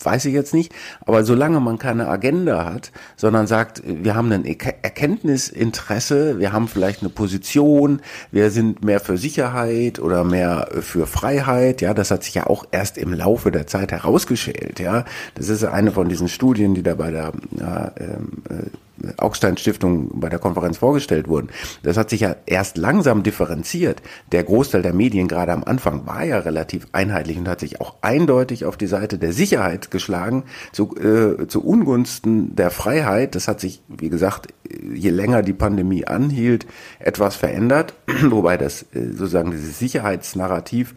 weiß 0.00 0.24
ich 0.26 0.34
jetzt 0.34 0.54
nicht, 0.54 0.72
aber 1.04 1.24
solange 1.24 1.60
man 1.60 1.78
keine 1.78 2.08
Agenda 2.08 2.64
hat, 2.64 2.92
sondern 3.16 3.46
sagt, 3.46 3.82
wir 3.84 4.14
haben 4.14 4.32
ein 4.32 4.44
Erkenntnisinteresse, 4.44 6.38
wir 6.38 6.52
haben 6.52 6.68
vielleicht 6.68 7.00
eine 7.00 7.10
Position, 7.10 8.00
wir 8.30 8.50
sind 8.50 8.84
mehr 8.84 9.00
für 9.00 9.18
Sicherheit 9.18 9.98
oder 9.98 10.24
mehr 10.24 10.68
für 10.80 11.06
Freiheit, 11.06 11.82
ja, 11.82 11.94
das 11.94 12.10
hat 12.10 12.24
sich 12.24 12.34
ja 12.34 12.46
auch 12.46 12.64
erst 12.70 12.96
im 12.98 13.12
Laufe 13.12 13.50
der 13.50 13.66
Zeit 13.66 13.92
herausgeschält, 13.92 14.80
ja. 14.80 15.04
Das 15.34 15.48
ist 15.48 15.64
eine 15.64 15.92
von 15.92 16.08
diesen 16.08 16.28
Studien, 16.28 16.74
die 16.74 16.82
da 16.82 16.94
bei 16.94 17.10
der 17.10 17.32
ja, 17.58 17.92
ähm, 17.98 18.42
äh, 18.48 18.70
Augstein 19.16 19.56
Stiftung 19.56 20.10
bei 20.20 20.28
der 20.28 20.38
Konferenz 20.38 20.78
vorgestellt 20.78 21.28
wurden. 21.28 21.48
Das 21.82 21.96
hat 21.96 22.10
sich 22.10 22.20
ja 22.20 22.36
erst 22.46 22.76
langsam 22.76 23.22
differenziert. 23.22 24.02
Der 24.32 24.44
Großteil 24.44 24.82
der 24.82 24.92
Medien 24.92 25.28
gerade 25.28 25.52
am 25.52 25.64
Anfang 25.64 26.06
war 26.06 26.24
ja 26.24 26.38
relativ 26.38 26.86
einheitlich 26.92 27.38
und 27.38 27.48
hat 27.48 27.60
sich 27.60 27.80
auch 27.80 27.96
eindeutig 28.00 28.64
auf 28.64 28.76
die 28.76 28.86
Seite 28.86 29.18
der 29.18 29.32
Sicherheit 29.32 29.90
geschlagen, 29.90 30.44
zu, 30.72 30.96
äh, 30.96 31.46
zu 31.46 31.64
Ungunsten 31.64 32.56
der 32.56 32.70
Freiheit. 32.70 33.34
Das 33.34 33.48
hat 33.48 33.60
sich, 33.60 33.82
wie 33.88 34.08
gesagt, 34.08 34.48
je 34.94 35.10
länger 35.10 35.42
die 35.42 35.52
Pandemie 35.52 36.06
anhielt, 36.06 36.66
etwas 36.98 37.36
verändert, 37.36 37.94
wobei 38.22 38.56
das 38.56 38.82
äh, 38.94 39.12
sozusagen 39.12 39.50
dieses 39.50 39.78
Sicherheitsnarrativ 39.78 40.94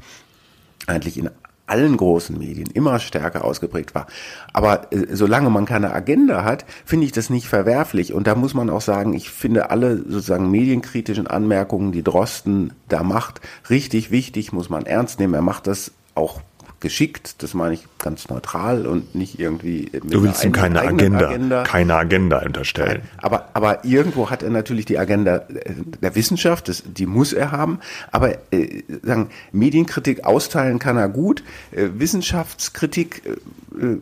eigentlich 0.88 1.18
in 1.18 1.30
allen 1.70 1.98
großen 1.98 2.38
Medien 2.38 2.70
immer 2.72 3.00
stärker 3.00 3.44
ausgeprägt 3.44 3.96
war. 3.96 4.08
Aber 4.54 4.92
äh, 4.92 5.16
solange 5.16 5.50
man 5.50 5.66
keine 5.66 5.94
Agenda 5.94 6.44
hat, 6.44 6.66
finde 6.86 7.06
ich 7.06 7.12
das 7.12 7.30
nicht 7.30 7.48
verwerflich. 7.48 8.14
Und 8.14 8.28
da 8.28 8.36
muss 8.36 8.54
man 8.54 8.70
auch 8.70 8.82
sagen, 8.82 9.14
ich 9.14 9.30
finde 9.30 9.70
alle 9.70 9.98
sozusagen 9.98 10.52
medienkritischen 10.52 11.28
Anmerkungen, 11.28 11.92
die 11.92 12.04
Drosten 12.04 12.74
da 12.88 13.04
macht, 13.04 13.42
richtig 13.70 14.12
wichtig, 14.12 14.52
muss 14.52 14.70
man 14.70 14.86
ernst 14.86 15.20
nehmen. 15.20 15.34
Er 15.34 15.42
macht 15.42 15.68
das 15.68 15.92
auch 16.16 16.42
geschickt, 16.80 17.42
das 17.44 17.54
meine 17.54 17.74
ich 17.74 17.86
ganz 17.98 18.30
neutral 18.30 18.88
und 18.88 19.16
nicht 19.16 19.40
irgendwie. 19.40 19.90
Mit 19.92 20.14
du 20.14 20.24
willst 20.24 20.44
ihm 20.44 20.52
keine 20.52 20.82
Agenda, 20.82 21.28
Agenda, 21.28 21.64
keine 21.64 21.96
Agenda 21.96 22.40
unterstellen. 22.40 23.02
Aber, 23.18 23.50
aber 23.54 23.84
irgendwo 23.86 24.30
hat 24.30 24.44
er 24.44 24.50
natürlich 24.50 24.86
die 24.86 24.98
Agenda 24.98 25.38
äh, 25.50 25.74
der 26.02 26.16
Wissenschaft, 26.16 26.68
das, 26.68 26.84
die 26.86 27.06
muss 27.06 27.34
er 27.34 27.52
haben. 27.52 27.80
Aber 28.12 28.38
äh, 28.52 28.84
sagen, 29.04 29.30
Medienkritik 29.52 30.24
austeilen 30.24 30.80
kann 30.80 30.98
er 30.98 31.10
gut, 31.10 31.44
äh, 31.72 31.90
Wissenschaftskritik 31.94 33.24
äh, 33.26 33.98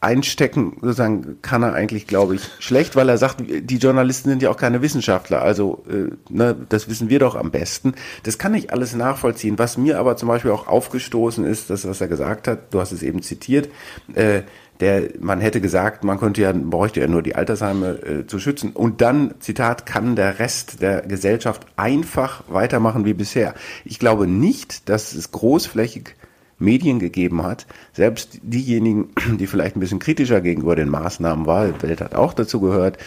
einstecken, 0.00 0.76
sozusagen, 0.80 1.38
kann 1.42 1.62
er 1.62 1.74
eigentlich, 1.74 2.06
glaube 2.06 2.34
ich, 2.34 2.42
schlecht, 2.58 2.96
weil 2.96 3.08
er 3.08 3.18
sagt, 3.18 3.42
die 3.46 3.76
Journalisten 3.76 4.30
sind 4.30 4.42
ja 4.42 4.50
auch 4.50 4.56
keine 4.56 4.80
Wissenschaftler, 4.80 5.42
also 5.42 5.84
äh, 5.90 6.10
ne, 6.32 6.56
das 6.68 6.88
wissen 6.88 7.10
wir 7.10 7.18
doch 7.18 7.36
am 7.36 7.50
besten. 7.50 7.94
Das 8.22 8.38
kann 8.38 8.54
ich 8.54 8.72
alles 8.72 8.94
nachvollziehen. 8.94 9.58
Was 9.58 9.76
mir 9.76 9.98
aber 9.98 10.16
zum 10.16 10.28
Beispiel 10.28 10.50
auch 10.52 10.66
aufgestoßen 10.66 11.44
ist, 11.44 11.68
das, 11.70 11.86
was 11.86 12.00
er 12.00 12.08
gesagt 12.08 12.48
hat, 12.48 12.72
du 12.72 12.80
hast 12.80 12.92
es 12.92 13.02
eben 13.02 13.22
zitiert, 13.22 13.68
äh, 14.14 14.42
der, 14.80 15.10
man 15.20 15.40
hätte 15.40 15.60
gesagt, 15.60 16.04
man 16.04 16.18
könnte 16.18 16.40
ja, 16.40 16.52
bräuchte 16.52 17.00
ja 17.00 17.06
nur 17.06 17.22
die 17.22 17.34
Altersheime 17.34 18.02
äh, 18.02 18.26
zu 18.26 18.38
schützen. 18.38 18.70
Und 18.70 19.02
dann, 19.02 19.34
Zitat, 19.40 19.84
kann 19.84 20.16
der 20.16 20.38
Rest 20.38 20.80
der 20.80 21.02
Gesellschaft 21.02 21.66
einfach 21.76 22.44
weitermachen 22.48 23.04
wie 23.04 23.12
bisher. 23.12 23.54
Ich 23.84 23.98
glaube 23.98 24.26
nicht, 24.26 24.88
dass 24.88 25.12
es 25.12 25.30
großflächig 25.30 26.14
Medien 26.60 26.98
gegeben 26.98 27.42
hat, 27.42 27.66
selbst 27.92 28.38
diejenigen, 28.42 29.08
die 29.38 29.46
vielleicht 29.46 29.76
ein 29.76 29.80
bisschen 29.80 29.98
kritischer 29.98 30.40
gegenüber 30.40 30.76
den 30.76 30.88
Maßnahmen 30.88 31.46
waren, 31.46 31.82
Welt 31.82 32.00
hat 32.00 32.14
auch 32.14 32.34
dazu 32.34 32.60
gehört, 32.60 32.98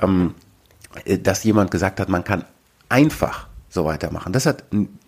ähm, 0.00 0.34
äh, 1.04 1.18
dass 1.18 1.44
jemand 1.44 1.70
gesagt 1.70 2.00
hat, 2.00 2.08
man 2.08 2.24
kann 2.24 2.44
einfach 2.88 3.48
so 3.68 3.84
weitermachen. 3.84 4.32
Das 4.32 4.46
hat 4.46 4.64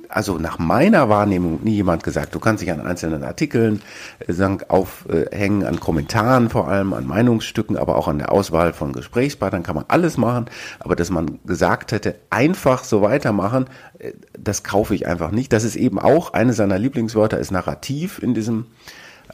also 0.09 0.38
nach 0.38 0.59
meiner 0.59 1.09
Wahrnehmung 1.09 1.61
nie 1.62 1.75
jemand 1.75 2.03
gesagt. 2.03 2.35
Du 2.35 2.41
kannst 2.41 2.62
dich 2.62 2.73
an 2.73 2.81
einzelnen 2.81 3.23
Artikeln 3.23 3.83
äh, 4.27 4.33
aufhängen, 4.69 5.65
an 5.65 5.81
Kommentaren 5.81 6.49
vor 6.49 6.69
allem, 6.69 6.95
an 6.95 7.07
Meinungsstücken, 7.07 7.77
aber 7.77 7.97
auch 7.97 8.09
an 8.09 8.19
der 8.19 8.33
Auswahl 8.33 8.73
von 8.73 8.93
Gesprächspartnern 8.93 9.62
kann 9.62 9.77
man 9.77 9.85
alles 9.88 10.17
machen. 10.17 10.47
Aber 10.81 10.97
dass 10.97 11.11
man 11.11 11.38
gesagt 11.45 11.93
hätte, 11.93 12.15
einfach 12.31 12.85
so 12.85 13.03
weitermachen, 13.03 13.67
äh, 13.99 14.12
das 14.38 14.62
kaufe 14.62 14.95
ich 14.95 15.07
einfach 15.07 15.31
nicht. 15.31 15.53
Das 15.53 15.65
ist 15.65 15.77
eben 15.77 15.99
auch 15.99 16.33
eine 16.33 16.53
seiner 16.53 16.79
Lieblingswörter, 16.79 17.38
ist 17.38 17.50
Narrativ 17.50 18.21
in 18.23 18.35
diesem 18.35 18.67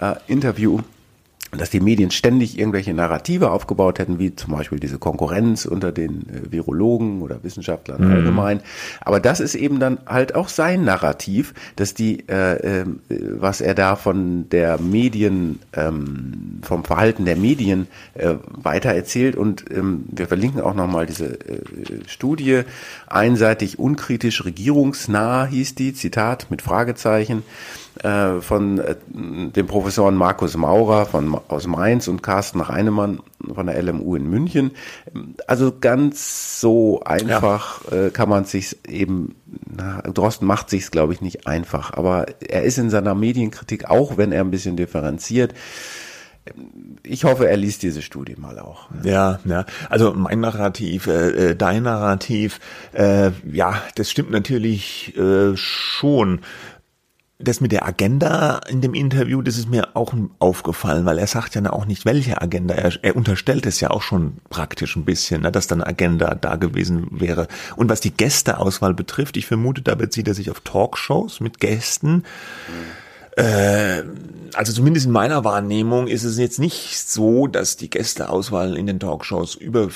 äh, 0.00 0.14
Interview. 0.26 0.80
Dass 1.58 1.70
die 1.70 1.80
Medien 1.80 2.10
ständig 2.10 2.58
irgendwelche 2.58 2.94
Narrative 2.94 3.50
aufgebaut 3.50 3.98
hätten, 3.98 4.18
wie 4.18 4.34
zum 4.34 4.52
Beispiel 4.52 4.78
diese 4.78 4.98
Konkurrenz 4.98 5.64
unter 5.64 5.92
den 5.92 6.28
äh, 6.28 6.52
Virologen 6.52 7.22
oder 7.22 7.42
Wissenschaftlern 7.42 8.04
mhm. 8.04 8.12
allgemein. 8.12 8.60
Aber 9.00 9.20
das 9.20 9.40
ist 9.40 9.54
eben 9.54 9.80
dann 9.80 9.98
halt 10.06 10.34
auch 10.34 10.48
sein 10.48 10.84
Narrativ, 10.84 11.54
dass 11.76 11.94
die, 11.94 12.28
äh, 12.28 12.80
äh, 12.80 12.84
was 13.08 13.60
er 13.60 13.74
da 13.74 13.96
von 13.96 14.48
der 14.50 14.78
Medien, 14.80 15.60
ähm, 15.74 16.60
vom 16.62 16.84
Verhalten 16.84 17.24
der 17.24 17.36
Medien 17.36 17.86
äh, 18.14 18.34
weiter 18.50 18.90
erzählt. 18.90 19.36
Und 19.36 19.64
ähm, 19.70 20.04
wir 20.10 20.26
verlinken 20.26 20.60
auch 20.60 20.74
nochmal 20.74 21.06
diese 21.06 21.38
äh, 21.40 21.60
Studie, 22.06 22.62
einseitig 23.06 23.78
unkritisch 23.78 24.44
regierungsnah 24.44 25.46
hieß 25.46 25.74
die, 25.74 25.94
Zitat 25.94 26.50
mit 26.50 26.62
Fragezeichen. 26.62 27.42
Äh, 28.02 28.40
von 28.40 28.78
äh, 28.80 28.96
dem 29.06 29.66
Professoren 29.68 30.16
Markus 30.16 30.56
Maurer 30.56 31.06
von, 31.06 31.38
aus 31.46 31.68
Mainz 31.68 32.08
und 32.08 32.24
Carsten 32.24 32.60
Reinemann 32.60 33.20
von 33.54 33.66
der 33.66 33.80
LMU 33.80 34.16
in 34.16 34.28
München. 34.28 34.72
Also 35.46 35.72
ganz 35.80 36.60
so 36.60 37.02
einfach 37.04 37.82
ja. 37.90 38.06
äh, 38.06 38.10
kann 38.10 38.28
man 38.28 38.46
sich 38.46 38.76
eben, 38.88 39.36
na, 39.46 40.02
Drosten 40.02 40.46
macht 40.46 40.70
sich's 40.70 40.90
glaube 40.90 41.12
ich 41.12 41.20
nicht 41.20 41.46
einfach, 41.46 41.92
aber 41.92 42.26
er 42.40 42.64
ist 42.64 42.78
in 42.78 42.90
seiner 42.90 43.14
Medienkritik, 43.14 43.88
auch 43.88 44.16
wenn 44.16 44.32
er 44.32 44.42
ein 44.42 44.50
bisschen 44.50 44.76
differenziert, 44.76 45.54
ich 47.02 47.24
hoffe, 47.24 47.48
er 47.48 47.56
liest 47.56 47.82
diese 47.82 48.02
Studie 48.02 48.34
mal 48.36 48.58
auch. 48.58 48.88
Ja, 49.02 49.38
ja. 49.46 49.64
Also 49.88 50.12
mein 50.12 50.40
Narrativ, 50.40 51.06
äh, 51.06 51.50
äh 51.50 51.56
dein 51.56 51.84
Narrativ, 51.84 52.60
äh, 52.92 53.30
ja, 53.50 53.80
das 53.94 54.10
stimmt 54.10 54.30
natürlich 54.30 55.16
äh, 55.16 55.56
schon 55.56 56.40
das 57.38 57.60
mit 57.60 57.72
der 57.72 57.84
Agenda 57.84 58.60
in 58.68 58.80
dem 58.80 58.94
Interview, 58.94 59.42
das 59.42 59.58
ist 59.58 59.68
mir 59.68 59.96
auch 59.96 60.14
aufgefallen, 60.38 61.04
weil 61.04 61.18
er 61.18 61.26
sagt 61.26 61.54
ja 61.56 61.72
auch 61.72 61.84
nicht, 61.84 62.04
welche 62.04 62.40
Agenda. 62.40 62.74
Er, 62.74 62.92
er 63.02 63.16
unterstellt 63.16 63.66
es 63.66 63.80
ja 63.80 63.90
auch 63.90 64.02
schon 64.02 64.38
praktisch 64.50 64.94
ein 64.94 65.04
bisschen, 65.04 65.42
ne, 65.42 65.50
dass 65.50 65.66
dann 65.66 65.82
Agenda 65.82 66.36
da 66.36 66.56
gewesen 66.56 67.08
wäre. 67.10 67.48
Und 67.74 67.90
was 67.90 68.00
die 68.00 68.12
Gästeauswahl 68.16 68.94
betrifft, 68.94 69.36
ich 69.36 69.46
vermute, 69.46 69.82
da 69.82 69.96
bezieht 69.96 70.28
er 70.28 70.34
sich 70.34 70.50
auf 70.50 70.60
Talkshows 70.60 71.40
mit 71.40 71.58
Gästen. 71.58 72.22
Äh, 73.36 74.04
also 74.54 74.72
zumindest 74.72 75.06
in 75.06 75.12
meiner 75.12 75.42
Wahrnehmung 75.42 76.06
ist 76.06 76.22
es 76.22 76.38
jetzt 76.38 76.60
nicht 76.60 76.96
so, 77.08 77.48
dass 77.48 77.76
die 77.76 77.90
Gästeauswahl 77.90 78.76
in 78.76 78.86
den 78.86 79.00
Talkshows 79.00 79.56
über 79.56 79.88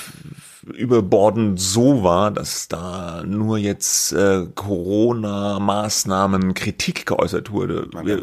überbordend 0.74 1.60
so 1.60 2.02
war, 2.02 2.30
dass 2.30 2.68
da 2.68 3.22
nur 3.24 3.58
jetzt 3.58 4.12
äh, 4.12 4.46
Corona-Maßnahmen 4.54 6.54
Kritik 6.54 7.06
geäußert 7.06 7.50
wurde. 7.50 7.88
Wir, 8.02 8.20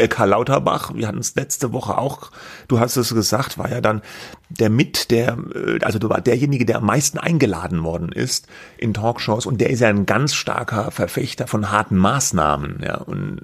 äh, 0.00 0.08
Karl 0.08 0.30
Lauterbach, 0.30 0.94
wir 0.94 1.08
hatten 1.08 1.18
es 1.18 1.34
letzte 1.34 1.72
Woche 1.72 1.98
auch, 1.98 2.30
du 2.68 2.80
hast 2.80 2.96
es 2.96 3.14
gesagt, 3.14 3.58
war 3.58 3.70
ja 3.70 3.80
dann 3.80 4.02
der 4.48 4.70
mit, 4.70 5.10
der, 5.10 5.38
äh, 5.54 5.78
also 5.82 5.98
du 5.98 6.08
war 6.08 6.20
derjenige, 6.20 6.64
der 6.64 6.78
am 6.78 6.86
meisten 6.86 7.18
eingeladen 7.18 7.84
worden 7.84 8.12
ist 8.12 8.46
in 8.78 8.94
Talkshows 8.94 9.46
und 9.46 9.60
der 9.60 9.70
ist 9.70 9.80
ja 9.80 9.88
ein 9.88 10.06
ganz 10.06 10.34
starker 10.34 10.90
Verfechter 10.90 11.46
von 11.46 11.70
harten 11.70 11.96
Maßnahmen, 11.96 12.80
ja, 12.84 12.98
und 12.98 13.40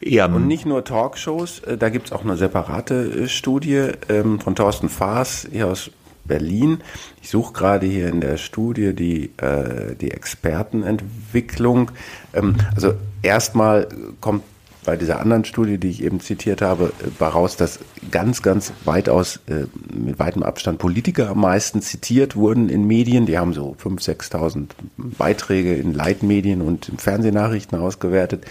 äh, 0.00 0.10
eher. 0.10 0.30
Und 0.30 0.46
nicht 0.46 0.66
nur 0.66 0.84
Talkshows, 0.84 1.60
äh, 1.60 1.76
da 1.76 1.88
gibt's 1.88 2.12
auch 2.12 2.22
eine 2.22 2.36
separate 2.36 3.28
Studie 3.28 3.88
ähm, 4.08 4.40
von 4.40 4.54
Thorsten 4.54 4.88
Faas 4.88 5.46
hier 5.50 5.68
aus 5.68 5.90
Berlin. 6.24 6.78
Ich 7.20 7.30
suche 7.30 7.52
gerade 7.52 7.86
hier 7.86 8.08
in 8.08 8.20
der 8.20 8.36
Studie 8.36 8.94
die, 8.94 9.30
äh, 9.38 9.94
die 10.00 10.10
Expertenentwicklung. 10.10 11.90
Ähm, 12.34 12.56
also 12.74 12.94
erstmal 13.22 13.88
kommt 14.20 14.42
bei 14.84 14.96
dieser 14.96 15.20
anderen 15.20 15.44
Studie, 15.44 15.78
die 15.78 15.90
ich 15.90 16.02
eben 16.02 16.20
zitiert 16.20 16.60
habe, 16.60 16.92
äh, 17.20 17.24
raus, 17.24 17.56
dass 17.56 17.78
ganz, 18.10 18.42
ganz 18.42 18.72
weitaus 18.84 19.40
äh, 19.46 19.66
mit 19.94 20.18
weitem 20.18 20.42
Abstand 20.42 20.78
Politiker 20.78 21.30
am 21.30 21.40
meisten 21.40 21.82
zitiert 21.82 22.34
wurden 22.34 22.68
in 22.68 22.86
Medien. 22.86 23.26
Die 23.26 23.38
haben 23.38 23.52
so 23.52 23.76
5.000, 23.82 24.30
6.000 24.30 24.66
Beiträge 24.96 25.74
in 25.74 25.94
Leitmedien 25.94 26.62
und 26.62 26.88
in 26.88 26.98
Fernsehnachrichten 26.98 27.78
ausgewertet. 27.78 28.44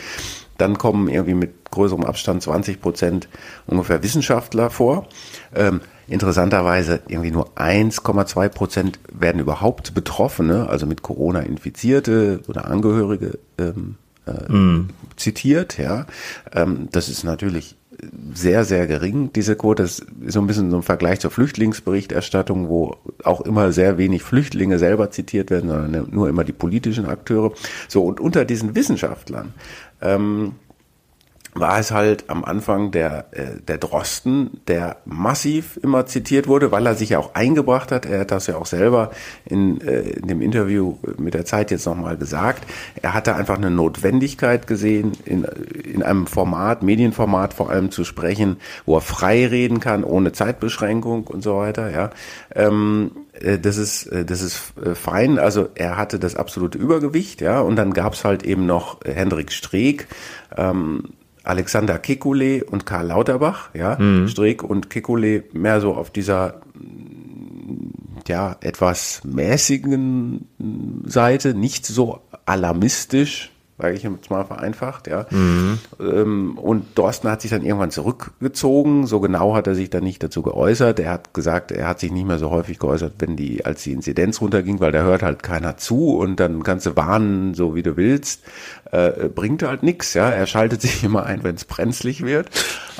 Dann 0.58 0.78
kommen 0.78 1.10
irgendwie 1.10 1.34
mit 1.34 1.72
größerem 1.72 2.06
Abstand 2.06 2.44
20 2.44 2.80
Prozent 2.82 3.28
ungefähr 3.66 4.04
Wissenschaftler 4.04 4.70
vor. 4.70 5.08
Ähm, 5.56 5.82
Interessanterweise 6.08 7.02
irgendwie 7.08 7.32
nur 7.32 7.58
1,2 7.58 8.50
Prozent 8.50 9.00
werden 9.12 9.40
überhaupt 9.40 9.94
Betroffene, 9.94 10.68
also 10.70 10.86
mit 10.86 11.02
Corona 11.02 11.42
Infizierte 11.42 12.42
oder 12.48 12.66
Angehörige 12.66 13.40
ähm, 13.58 13.96
äh, 14.28 14.52
mm. 14.52 14.90
zitiert. 15.16 15.78
Ja, 15.78 16.06
ähm, 16.54 16.90
das 16.92 17.10
ist 17.10 17.24
natürlich 17.24 17.76
sehr, 18.34 18.66
sehr 18.66 18.88
gering, 18.88 19.32
diese 19.34 19.56
Quote. 19.56 19.84
Das 19.84 20.00
ist 20.00 20.34
so 20.34 20.40
ein 20.40 20.48
bisschen 20.48 20.72
so 20.72 20.78
ein 20.78 20.84
Vergleich 20.84 21.20
zur 21.20 21.32
Flüchtlingsberichterstattung, 21.32 22.70
wo 22.70 22.98
auch 23.24 23.42
immer 23.42 23.72
sehr 23.72 23.98
wenig 23.98 24.24
Flüchtlinge 24.24 24.80
selber 24.80 25.12
zitiert 25.12 25.52
werden, 25.52 25.70
sondern 25.70 26.08
nur 26.10 26.30
immer 26.30 26.44
die 26.44 26.54
politischen 26.54 27.06
Akteure. 27.06 27.54
So, 27.88 28.04
und 28.04 28.20
unter 28.20 28.46
diesen 28.46 28.76
Wissenschaftlern 28.76 29.54
ähm, 30.02 30.54
war 31.54 31.80
es 31.80 31.92
halt 31.92 32.30
am 32.30 32.46
Anfang 32.46 32.92
der, 32.92 33.26
äh, 33.32 33.60
der 33.68 33.78
Drosten, 33.78 34.62
der 34.68 34.98
massiv 35.06 35.78
immer 35.84 36.06
zitiert 36.06 36.48
wurde, 36.48 36.72
weil 36.72 36.86
er 36.86 36.96
sich 36.96 37.10
ja 37.10 37.20
auch 37.20 37.36
eingebracht 37.36 37.92
hat. 37.92 38.06
Er 38.06 38.22
hat 38.22 38.32
das 38.32 38.48
ja 38.48 38.56
auch 38.56 38.66
selber 38.66 39.12
in, 39.46 39.82
äh, 39.82 40.02
in 40.02 40.28
dem 40.28 40.42
Interview 40.42 40.98
mit 41.18 41.34
der 41.34 41.46
Zeit 41.46 41.72
jetzt 41.72 41.86
nochmal 41.86 42.18
gesagt. 42.18 42.64
Er 43.02 43.14
hatte 43.14 43.36
einfach 43.36 43.58
eine 43.58 43.70
Notwendigkeit 43.70 44.66
gesehen, 44.66 45.12
in, 45.26 45.44
in 45.44 46.04
einem 46.04 46.26
Format, 46.26 46.84
Medienformat 46.84 47.54
vor 47.54 47.70
allem 47.70 47.92
zu 47.92 48.06
sprechen, 48.06 48.58
wo 48.86 48.96
er 48.96 49.02
frei 49.02 49.46
reden 49.46 49.80
kann, 49.80 50.04
ohne 50.04 50.32
Zeitbeschränkung 50.32 51.28
und 51.28 51.44
so 51.44 51.58
weiter. 51.58 51.92
Ja, 51.92 52.12
ähm, 52.56 53.12
äh, 53.34 53.60
das 53.60 53.78
ist, 53.78 54.08
äh, 54.08 54.26
das 54.26 54.42
ist 54.42 54.74
äh, 54.84 54.96
fein. 54.96 55.40
Also 55.40 55.70
er 55.76 55.98
hatte 55.98 56.20
das 56.20 56.36
absolute 56.36 56.78
Übergewicht, 56.78 57.42
ja, 57.42 57.60
und 57.60 57.76
dann 57.76 57.94
gab's 57.94 58.24
halt 58.24 58.44
eben 58.44 58.66
noch 58.66 59.00
Hendrik 59.04 59.52
Streeck, 59.52 60.08
ähm, 60.56 61.10
Alexander 61.44 61.96
Kekulé 61.96 62.64
und 62.64 62.86
Karl 62.86 63.08
Lauterbach, 63.08 63.70
ja, 63.74 63.98
mhm. 63.98 64.28
Streeck 64.28 64.64
und 64.64 64.90
Kekulé 64.90 65.44
mehr 65.54 65.82
so 65.82 65.96
auf 65.96 66.12
dieser 66.12 66.62
ja 68.28 68.56
etwas 68.62 69.22
mäßigen 69.24 70.48
Seite, 71.06 71.54
nicht 71.54 71.86
so 71.86 72.22
alarmistisch, 72.46 73.52
sage 73.82 73.96
ich 73.96 74.04
jetzt 74.04 74.30
mal 74.30 74.46
vereinfacht, 74.46 75.08
ja. 75.08 75.26
Mhm. 75.30 75.80
Ähm, 76.00 76.58
und 76.58 76.98
Dorsten 76.98 77.30
hat 77.30 77.42
sich 77.42 77.52
dann 77.52 77.64
irgendwann 77.64 77.92
zurückgezogen. 77.92 79.08
So 79.08 79.20
genau 79.20 79.56
hat 79.56 79.68
er 79.68 79.76
sich 79.76 79.90
dann 79.90 80.04
nicht 80.04 80.24
dazu 80.24 80.42
geäußert. 80.42 81.00
Er 81.00 81.12
hat 81.12 81.34
gesagt, 81.34 81.72
er 81.72 81.88
hat 81.88 82.00
sich 82.00 82.12
nicht 82.12 82.28
mehr 82.28 82.40
so 82.40 82.52
häufig 82.52 82.80
geäußert, 82.80 83.14
wenn 83.20 83.36
die, 83.36 83.66
als 83.66 83.84
die 83.84 83.92
Inzidenz 83.92 84.42
runterging, 84.42 84.80
weil 84.80 84.92
da 84.92 85.02
hört 85.04 85.24
halt 85.24 85.44
keiner 85.44 85.78
zu 85.78 86.18
und 86.18 86.40
dann 86.40 86.64
kannst 86.64 86.86
du 86.86 86.96
warnen, 86.96 87.54
so 87.54 87.76
wie 87.76 87.84
du 87.84 87.98
willst. 87.98 88.44
Äh, 88.92 89.30
bringt 89.30 89.64
halt 89.64 89.84
nichts, 89.84 90.14
ja. 90.14 90.30
Er 90.30 90.46
schaltet 90.48 90.82
sich 90.84 91.04
immer 91.04 91.26
ein, 91.26 91.44
wenn 91.44 91.56
es 91.56 91.66
brenzlig 91.66 92.24
wird. 92.24 92.50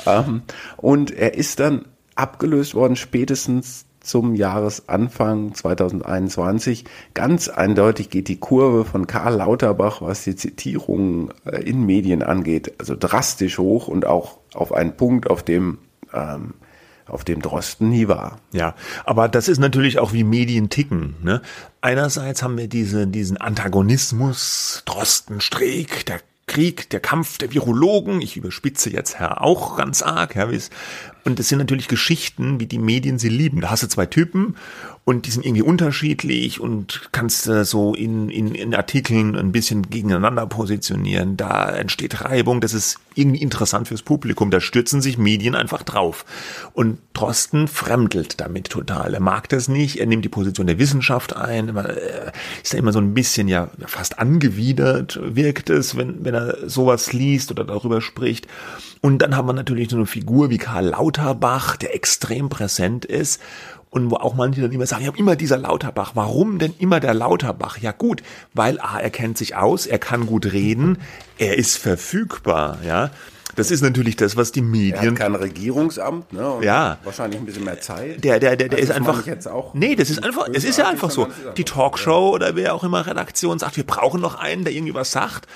Ähm, 0.06 0.42
und 0.76 1.10
er 1.10 1.34
ist 1.34 1.60
dann 1.60 1.86
abgelöst 2.14 2.74
worden, 2.74 2.96
spätestens 2.96 3.86
zum 4.02 4.34
Jahresanfang 4.34 5.54
2021. 5.54 6.84
Ganz 7.14 7.48
eindeutig 7.48 8.10
geht 8.10 8.28
die 8.28 8.38
Kurve 8.38 8.84
von 8.84 9.06
Karl 9.06 9.36
Lauterbach, 9.36 10.02
was 10.02 10.24
die 10.24 10.36
Zitierungen 10.36 11.32
äh, 11.44 11.62
in 11.62 11.84
Medien 11.84 12.22
angeht, 12.22 12.74
also 12.78 12.96
drastisch 12.98 13.58
hoch 13.58 13.88
und 13.88 14.06
auch 14.06 14.38
auf 14.54 14.72
einen 14.72 14.96
Punkt, 14.96 15.30
auf 15.30 15.42
dem 15.42 15.78
ähm, 16.12 16.54
auf 17.06 17.24
dem 17.24 17.42
Drosten 17.42 17.90
nie 17.90 18.08
war. 18.08 18.38
Ja, 18.52 18.74
aber 19.04 19.28
das 19.28 19.48
ist 19.48 19.58
natürlich 19.58 19.98
auch 19.98 20.12
wie 20.12 20.24
Medien 20.24 20.70
ticken. 20.70 21.16
Ne? 21.22 21.42
Einerseits 21.80 22.42
haben 22.42 22.56
wir 22.56 22.68
diese, 22.68 23.06
diesen 23.06 23.36
Antagonismus, 23.36 24.82
Drosten, 24.86 25.40
Streeck, 25.40 26.06
der 26.06 26.20
Krieg, 26.46 26.90
der 26.90 27.00
Kampf 27.00 27.38
der 27.38 27.52
Virologen, 27.52 28.20
ich 28.20 28.36
überspitze 28.36 28.90
jetzt 28.90 29.18
Herr 29.18 29.42
auch 29.42 29.76
ganz 29.76 30.02
arg, 30.02 30.36
ja, 30.36 30.50
und 31.24 31.38
das 31.38 31.48
sind 31.48 31.58
natürlich 31.58 31.88
Geschichten, 31.88 32.58
wie 32.60 32.66
die 32.66 32.78
Medien 32.78 33.18
sie 33.18 33.28
lieben. 33.28 33.60
Da 33.60 33.70
hast 33.70 33.82
du 33.82 33.88
zwei 33.88 34.06
Typen 34.06 34.56
und 35.04 35.26
die 35.26 35.32
sind 35.32 35.44
irgendwie 35.44 35.62
unterschiedlich 35.62 36.60
und 36.60 37.08
kannst 37.10 37.48
äh, 37.48 37.64
so 37.64 37.92
in, 37.92 38.30
in, 38.30 38.54
in 38.54 38.72
Artikeln 38.72 39.34
ein 39.34 39.50
bisschen 39.50 39.90
gegeneinander 39.90 40.46
positionieren. 40.46 41.36
Da 41.36 41.70
entsteht 41.70 42.20
Reibung, 42.20 42.60
das 42.60 42.72
ist 42.72 43.00
irgendwie 43.16 43.42
interessant 43.42 43.88
fürs 43.88 44.02
Publikum. 44.02 44.52
Da 44.52 44.60
stürzen 44.60 45.02
sich 45.02 45.18
Medien 45.18 45.56
einfach 45.56 45.82
drauf. 45.82 46.24
Und 46.72 46.98
Drosten 47.14 47.66
fremdelt 47.66 48.40
damit 48.40 48.70
total. 48.70 49.14
Er 49.14 49.20
mag 49.20 49.48
das 49.48 49.66
nicht, 49.66 49.98
er 49.98 50.06
nimmt 50.06 50.24
die 50.24 50.28
Position 50.28 50.68
der 50.68 50.78
Wissenschaft 50.78 51.34
ein, 51.34 51.76
äh, 51.76 52.30
ist 52.62 52.72
da 52.72 52.78
immer 52.78 52.92
so 52.92 53.00
ein 53.00 53.12
bisschen 53.12 53.48
ja 53.48 53.70
fast 53.86 54.20
angewidert, 54.20 55.18
wirkt 55.20 55.68
es, 55.68 55.96
wenn, 55.96 56.24
wenn 56.24 56.34
er 56.34 56.70
sowas 56.70 57.12
liest 57.12 57.50
oder 57.50 57.64
darüber 57.64 58.02
spricht. 58.02 58.46
Und 59.00 59.18
dann 59.18 59.36
haben 59.36 59.48
wir 59.48 59.52
natürlich 59.52 59.90
so 59.90 59.96
eine 59.96 60.06
Figur 60.06 60.48
wie 60.50 60.58
Karl 60.58 60.86
Lauterbach, 60.90 61.76
der 61.76 61.92
extrem 61.92 62.48
präsent 62.48 63.04
ist 63.04 63.40
und 63.92 64.10
wo 64.10 64.16
auch 64.16 64.34
manche 64.34 64.62
dann 64.62 64.72
immer 64.72 64.86
sagen, 64.86 65.04
ja, 65.04 65.12
immer 65.16 65.36
dieser 65.36 65.58
Lauterbach. 65.58 66.12
Warum 66.14 66.58
denn 66.58 66.74
immer 66.78 66.98
der 66.98 67.12
Lauterbach? 67.12 67.76
Ja 67.76 67.92
gut, 67.92 68.22
weil 68.54 68.80
A, 68.80 68.98
er 68.98 69.10
kennt 69.10 69.36
sich 69.36 69.54
aus, 69.54 69.86
er 69.86 69.98
kann 69.98 70.26
gut 70.26 70.50
reden, 70.52 70.96
er 71.38 71.58
ist 71.58 71.76
verfügbar, 71.76 72.78
ja. 72.84 73.10
Das 73.54 73.70
ist 73.70 73.82
natürlich 73.82 74.16
das, 74.16 74.34
was 74.34 74.50
die 74.50 74.60
Er 74.60 74.64
Medien 74.64 75.10
hat 75.10 75.16
kein 75.16 75.34
Regierungsamt, 75.34 76.32
ne? 76.32 76.60
Ja. 76.62 76.96
Wahrscheinlich 77.04 77.38
ein 77.38 77.44
bisschen 77.44 77.64
mehr 77.64 77.82
Zeit. 77.82 78.24
Der, 78.24 78.40
der, 78.40 78.56
der, 78.56 78.70
der 78.70 78.78
Also 78.78 78.92
ist 78.92 78.96
einfach. 78.96 79.26
jetzt 79.26 79.46
auch 79.46 79.74
nee, 79.74 79.94
das 79.94 80.08
ist 80.08 80.24
einfach, 80.24 80.48
es 80.50 80.64
ist 80.64 80.78
ja 80.78 80.88
einfach 80.88 81.10
so. 81.10 81.28
Die 81.58 81.64
Talkshow 81.64 82.30
oder 82.30 82.56
wer 82.56 82.74
auch 82.74 82.84
immer 82.84 83.06
Redaktion 83.06 83.58
sagt, 83.58 83.76
wir 83.76 83.84
brauchen 83.84 84.22
noch 84.22 84.36
einen, 84.36 84.64
der 84.64 84.72
irgendwie 84.72 84.94
was 84.94 85.12
sagt. 85.12 85.46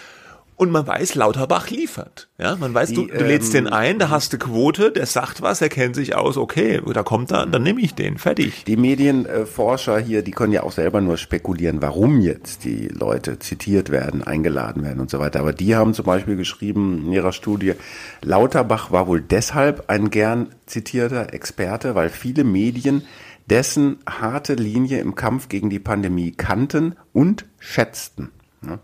Und 0.57 0.71
man 0.71 0.87
weiß, 0.87 1.17
Lauterbach 1.17 1.69
liefert. 1.69 2.29
Ja, 2.39 2.57
man 2.57 2.73
weiß, 2.73 2.95
du, 2.95 3.07
Die, 3.07 3.13
du 3.13 3.25
lädst 3.25 3.55
ähm, 3.55 3.65
den 3.65 3.73
ein, 3.73 3.99
da 3.99 4.09
hast 4.09 4.33
du 4.33 4.39
Quote, 4.39 4.91
der 4.91 5.05
sagt 5.05 5.43
was, 5.43 5.61
er 5.61 5.69
kennt 5.69 5.95
sich 5.95 6.17
aus, 6.17 6.39
okay, 6.39 6.81
da 6.95 7.03
kommt 7.03 7.31
er, 7.31 7.45
dann 7.45 7.63
nehme 7.63 7.83
ich 7.83 7.95
den, 7.95 8.17
fertig. 8.17 8.65
Die 8.65 8.79
Medienforscher 8.79 9.99
hier, 9.99 10.23
die 10.23 10.31
können 10.31 10.55
ja 10.55 10.63
auch 10.63 10.73
selber 10.73 11.03
nur 11.03 11.19
spekulieren, 11.19 11.83
warum 11.83 12.23
jetzt 12.23 12.65
die 12.65 12.89
Leute 12.89 13.39
zitiert 13.39 13.91
werden, 13.91 14.23
eingeladen 14.23 14.83
werden 14.83 15.01
und 15.01 15.11
so 15.11 15.19
weiter. 15.19 15.41
Aber 15.41 15.53
die 15.53 15.77
haben 15.77 15.93
zum 15.93 16.07
Beispiel 16.07 16.37
geschrieben 16.37 17.05
in 17.05 17.13
ihrer 17.13 17.33
Studie, 17.33 17.75
Lauterbach 18.23 18.91
war 18.91 19.07
wohl 19.09 19.21
deshalb 19.21 19.91
ein 19.91 20.09
gern 20.09 20.49
zitierter 20.65 21.35
Experte, 21.35 21.95
weil 21.95 22.09
viele 22.09 22.45
Medien 22.45 23.03
dessen 23.51 23.99
harte 24.09 24.55
Linie 24.55 25.01
im 25.01 25.15
Kampf 25.15 25.49
gegen 25.49 25.69
die 25.69 25.79
Pandemie 25.79 26.33
kannten 26.33 26.97
und 27.13 27.45
schätzten. 27.59 28.31
Ne? 28.63 28.79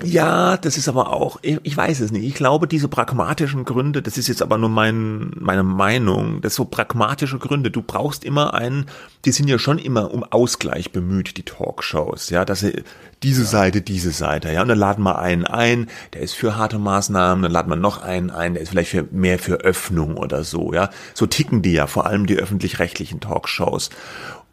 Das. 0.00 0.10
Ja, 0.10 0.56
das 0.56 0.76
ist 0.76 0.88
aber 0.88 1.12
auch, 1.12 1.38
ich, 1.42 1.60
ich 1.62 1.76
weiß 1.76 2.00
es 2.00 2.10
nicht. 2.10 2.24
Ich 2.24 2.34
glaube, 2.34 2.66
diese 2.66 2.88
pragmatischen 2.88 3.64
Gründe, 3.64 4.02
das 4.02 4.18
ist 4.18 4.28
jetzt 4.28 4.42
aber 4.42 4.58
nur 4.58 4.68
mein, 4.68 5.30
meine 5.38 5.62
Meinung, 5.62 6.40
das 6.40 6.56
so 6.56 6.64
pragmatische 6.64 7.38
Gründe. 7.38 7.70
Du 7.70 7.82
brauchst 7.82 8.24
immer 8.24 8.54
einen, 8.54 8.86
die 9.24 9.32
sind 9.32 9.48
ja 9.48 9.58
schon 9.58 9.78
immer 9.78 10.12
um 10.12 10.24
Ausgleich 10.24 10.92
bemüht, 10.92 11.36
die 11.36 11.44
Talkshows, 11.44 12.30
ja, 12.30 12.44
dass 12.44 12.60
sie 12.60 12.82
diese 13.22 13.44
Seite, 13.44 13.82
diese 13.82 14.10
Seite, 14.10 14.52
ja, 14.52 14.62
und 14.62 14.68
dann 14.68 14.78
laden 14.78 15.04
wir 15.04 15.18
einen 15.18 15.46
ein, 15.46 15.88
der 16.12 16.22
ist 16.22 16.34
für 16.34 16.56
harte 16.56 16.78
Maßnahmen, 16.78 17.42
dann 17.42 17.52
laden 17.52 17.70
wir 17.70 17.76
noch 17.76 18.02
einen 18.02 18.30
ein, 18.30 18.54
der 18.54 18.62
ist 18.64 18.70
vielleicht 18.70 18.90
für, 18.90 19.06
mehr 19.12 19.38
für 19.38 19.60
Öffnung 19.60 20.16
oder 20.16 20.42
so, 20.42 20.72
ja. 20.72 20.90
So 21.14 21.26
ticken 21.26 21.62
die 21.62 21.72
ja, 21.72 21.86
vor 21.86 22.06
allem 22.06 22.26
die 22.26 22.36
öffentlich-rechtlichen 22.36 23.20
Talkshows. 23.20 23.90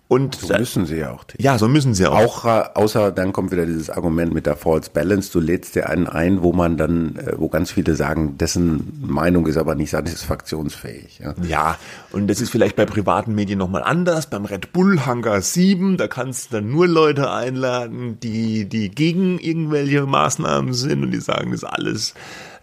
Und 0.10 0.34
So 0.34 0.58
müssen 0.58 0.88
sie 0.88 0.98
ja 0.98 1.12
auch. 1.12 1.24
ja, 1.38 1.60
so 1.60 1.68
müssen 1.68 1.94
sie 1.94 2.08
auch. 2.08 2.44
Auch 2.44 2.46
äh, 2.46 2.64
außer 2.74 3.12
dann 3.12 3.32
kommt 3.32 3.52
wieder 3.52 3.68
dieses 3.68 3.92
Argument 3.92 4.34
mit 4.34 4.48
der 4.48 4.56
False 4.56 4.90
Balance. 4.92 5.32
Du 5.32 5.40
lädst 5.40 5.76
dir 5.76 5.88
einen 5.88 6.08
ein, 6.08 6.42
wo 6.42 6.52
man 6.52 6.78
dann, 6.78 7.16
äh, 7.16 7.34
wo 7.38 7.48
ganz 7.48 7.70
viele 7.70 7.94
sagen, 7.96 8.36
dessen 8.40 9.00
Meinung 9.06 9.46
ist 9.46 9.56
aber 9.58 9.76
nicht 9.76 9.92
satisfaktionsfähig. 9.92 11.20
Ja. 11.20 11.36
Ja, 11.48 11.78
und 12.12 12.28
das 12.28 12.42
ist 12.42 12.50
vielleicht 12.50 12.76
bei 12.76 12.88
privaten 12.88 13.36
Medien 13.36 13.60
nochmal 13.60 13.84
anders. 13.84 14.28
Beim 14.28 14.46
Red 14.46 14.74
Bull 14.74 15.06
Hangar 15.06 15.44
7, 15.44 15.98
da 15.98 16.08
kannst 16.08 16.52
du 16.52 16.56
dann 16.58 16.72
nur 16.72 16.88
Leute 16.88 17.32
einladen, 17.32 18.20
die, 18.20 18.66
die 18.66 18.90
gegen 18.90 19.38
irgendwelche 19.38 20.08
Maßnahmen 20.08 20.74
sind 20.74 21.04
und 21.04 21.12
die 21.12 21.22
sagen, 21.22 21.52
das 21.52 21.62
ist 21.62 21.70
alles 21.70 22.14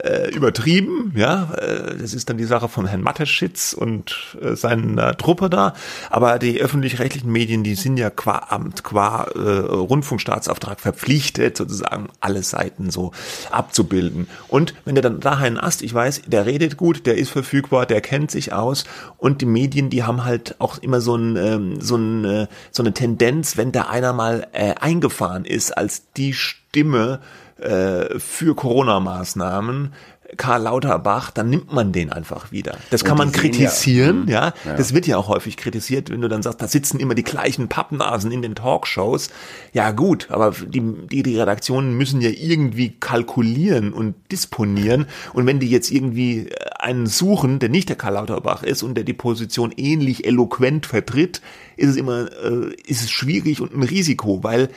äh, 0.06 0.30
übertrieben. 0.30 1.12
Ja, 1.16 1.52
äh, 1.54 1.96
das 1.98 2.14
ist 2.14 2.30
dann 2.30 2.36
die 2.36 2.44
Sache 2.44 2.68
von 2.68 2.86
Herrn 2.86 3.02
Mateschitz 3.02 3.72
und 3.72 4.36
äh, 4.40 4.54
seiner 4.54 5.16
Truppe 5.16 5.50
da. 5.50 5.74
Aber 6.10 6.38
die 6.38 6.60
öffentlich-rechtlichen 6.60 7.30
Medien, 7.30 7.64
die 7.64 7.74
sind 7.74 7.96
ja 7.96 8.10
qua 8.10 8.46
Amt, 8.48 8.84
qua 8.84 9.24
äh, 9.34 9.38
Rundfunkstaatsauftrag 9.38 10.80
verpflichtet, 10.80 11.56
sozusagen 11.56 12.08
alle 12.20 12.42
Seiten 12.42 12.90
so 12.90 13.12
abzubilden. 13.50 14.28
Und 14.48 14.74
wenn 14.84 14.94
du 14.94 15.00
dann 15.00 15.20
da 15.20 15.32
einen 15.32 15.60
hast, 15.60 15.82
ich 15.82 15.92
weiß, 15.92 16.22
der 16.26 16.46
redet 16.46 16.76
gut, 16.76 17.06
der 17.06 17.16
ist 17.16 17.30
verfügbar, 17.30 17.86
der 17.86 18.00
kennt 18.00 18.30
sich 18.30 18.52
aus 18.52 18.84
und 19.18 19.40
die 19.40 19.46
Medien, 19.46 19.90
die 19.90 20.04
haben 20.04 20.24
halt 20.24 20.56
auch 20.60 20.78
immer 20.78 21.00
so, 21.00 21.16
ein, 21.16 21.36
ähm, 21.36 21.80
so, 21.80 21.96
ein, 21.96 22.24
äh, 22.24 22.46
so 22.70 22.82
eine 22.82 22.94
Tendenz, 22.94 23.56
wenn 23.56 23.72
da 23.72 23.82
einer 23.82 24.12
mal 24.12 24.46
äh, 24.52 24.74
eingefahren 24.80 25.44
ist 25.44 25.76
als 25.76 26.04
die 26.16 26.32
Stimme 26.32 27.20
äh, 27.58 28.18
für 28.18 28.54
Corona-Maßnahmen, 28.54 29.92
Karl 30.36 30.62
Lauterbach, 30.62 31.30
dann 31.30 31.50
nimmt 31.50 31.72
man 31.72 31.92
den 31.92 32.12
einfach 32.12 32.50
wieder. 32.50 32.76
Das 32.90 33.04
kann 33.04 33.16
man 33.16 33.28
sehen 33.28 33.34
ja- 33.36 33.40
kritisieren, 33.40 34.26
ja, 34.28 34.52
Ja. 34.64 34.74
Das 34.76 34.92
wird 34.92 35.06
ja 35.06 35.18
auch 35.18 35.28
häufig 35.28 35.56
kritisiert, 35.56 36.10
wenn 36.10 36.20
du 36.20 36.28
dann 36.28 36.42
sagst, 36.42 36.60
da 36.60 36.66
sitzen 36.66 36.98
immer 36.98 37.14
die 37.14 37.22
gleichen 37.22 37.68
Pappnasen 37.68 38.32
in 38.32 38.42
den 38.42 38.56
Talkshows. 38.56 39.30
Ja 39.72 39.92
gut, 39.92 40.26
aber 40.30 40.50
die, 40.50 40.82
die, 41.10 41.22
die 41.22 41.38
Redaktionen 41.38 41.96
müssen 41.96 42.20
ja 42.20 42.30
irgendwie 42.30 42.96
kalkulieren 42.98 43.92
und 43.92 44.16
disponieren. 44.32 45.06
Und 45.32 45.46
wenn 45.46 45.60
die 45.60 45.70
jetzt 45.70 45.92
irgendwie 45.92 46.50
einen 46.78 47.06
suchen, 47.06 47.60
der 47.60 47.68
nicht 47.68 47.88
der 47.88 47.96
Karl 47.96 48.14
Lauterbach 48.14 48.64
ist 48.64 48.82
und 48.82 48.96
der 48.96 49.04
die 49.04 49.12
Position 49.12 49.72
ähnlich 49.76 50.26
eloquent 50.26 50.86
vertritt, 50.86 51.40
ist 51.76 51.90
es 51.90 51.96
immer, 51.96 52.26
äh, 52.42 52.74
ist 52.86 53.02
es 53.02 53.10
schwierig 53.12 53.60
und 53.60 53.74
ein 53.76 53.82
Risiko, 53.84 54.42
weil 54.42 54.70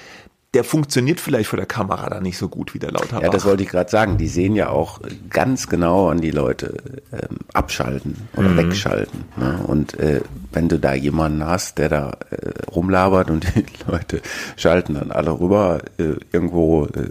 der 0.56 0.64
funktioniert 0.64 1.20
vielleicht 1.20 1.48
vor 1.50 1.58
der 1.58 1.68
Kamera 1.68 2.10
da 2.10 2.22
nicht 2.22 2.38
so 2.38 2.50
gut 2.50 2.74
wie 2.74 2.80
der 2.80 2.92
Lauterbach. 2.92 3.22
Ja, 3.22 3.30
das 3.30 3.46
wollte 3.46 3.62
ich 3.62 3.70
gerade 3.70 3.90
sagen. 3.92 4.18
Die 4.18 4.28
sehen 4.28 4.56
ja 4.56 4.70
auch 4.70 5.00
ganz 5.30 5.70
genau 5.70 6.10
an 6.10 6.22
die 6.22 6.32
Leute 6.32 6.76
ähm, 7.12 7.38
abschalten 7.54 8.16
oder 8.36 8.58
wegschalten. 8.58 9.26
Ne? 9.38 9.60
Und 9.68 10.00
äh, 10.00 10.22
wenn 10.52 10.68
du 10.68 10.80
da 10.80 10.96
jemanden 10.96 11.46
hast, 11.46 11.78
der 11.78 11.90
da 11.90 12.18
äh, 12.32 12.64
rumlabert 12.72 13.30
und 13.30 13.46
die 13.56 13.64
Leute 13.88 14.22
schalten 14.58 14.96
dann 14.96 15.12
alle 15.12 15.40
rüber 15.40 15.82
äh, 16.00 16.16
irgendwo 16.32 16.86
äh, 16.86 17.10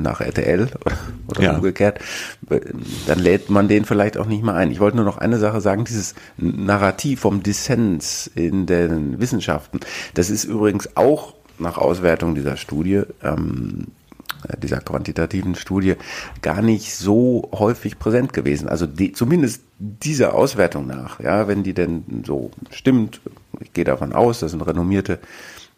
nach 0.00 0.20
RTL 0.20 0.64
oder, 0.64 0.96
oder 1.28 1.42
Ja. 1.42 1.54
umgekehrt, 1.54 2.00
äh, 2.50 2.58
dann 3.06 3.20
lädt 3.20 3.50
man 3.50 3.68
den 3.68 3.84
vielleicht 3.84 4.18
auch 4.18 4.26
nicht 4.26 4.42
mehr 4.42 4.54
ein. 4.54 4.72
Ich 4.72 4.80
wollte 4.80 4.96
nur 4.96 5.06
noch 5.06 5.18
eine 5.18 5.38
Sache 5.38 5.60
sagen, 5.60 5.84
dieses 5.84 6.16
Narrativ 6.38 7.20
vom 7.20 7.44
Dissens 7.44 8.26
in 8.34 8.66
den 8.66 9.20
Wissenschaften, 9.20 9.78
das 10.14 10.28
ist 10.28 10.42
übrigens 10.42 10.96
auch 10.96 11.34
nach 11.58 11.78
Auswertung 11.78 12.34
dieser 12.34 12.56
Studie 12.56 13.02
ähm, 13.22 13.86
äh, 14.48 14.56
dieser 14.58 14.80
quantitativen 14.80 15.54
Studie 15.54 15.94
gar 16.42 16.62
nicht 16.62 16.94
so 16.94 17.48
häufig 17.52 17.98
präsent 17.98 18.32
gewesen. 18.32 18.68
Also 18.68 18.86
die, 18.86 19.12
zumindest 19.12 19.62
dieser 19.78 20.34
Auswertung 20.34 20.86
nach, 20.86 21.20
ja, 21.20 21.48
wenn 21.48 21.62
die 21.62 21.74
denn 21.74 22.04
so 22.26 22.50
stimmt, 22.70 23.20
ich 23.60 23.72
gehe 23.72 23.84
davon 23.84 24.12
aus, 24.12 24.40
das 24.40 24.50
sind 24.50 24.62
renommierte 24.62 25.18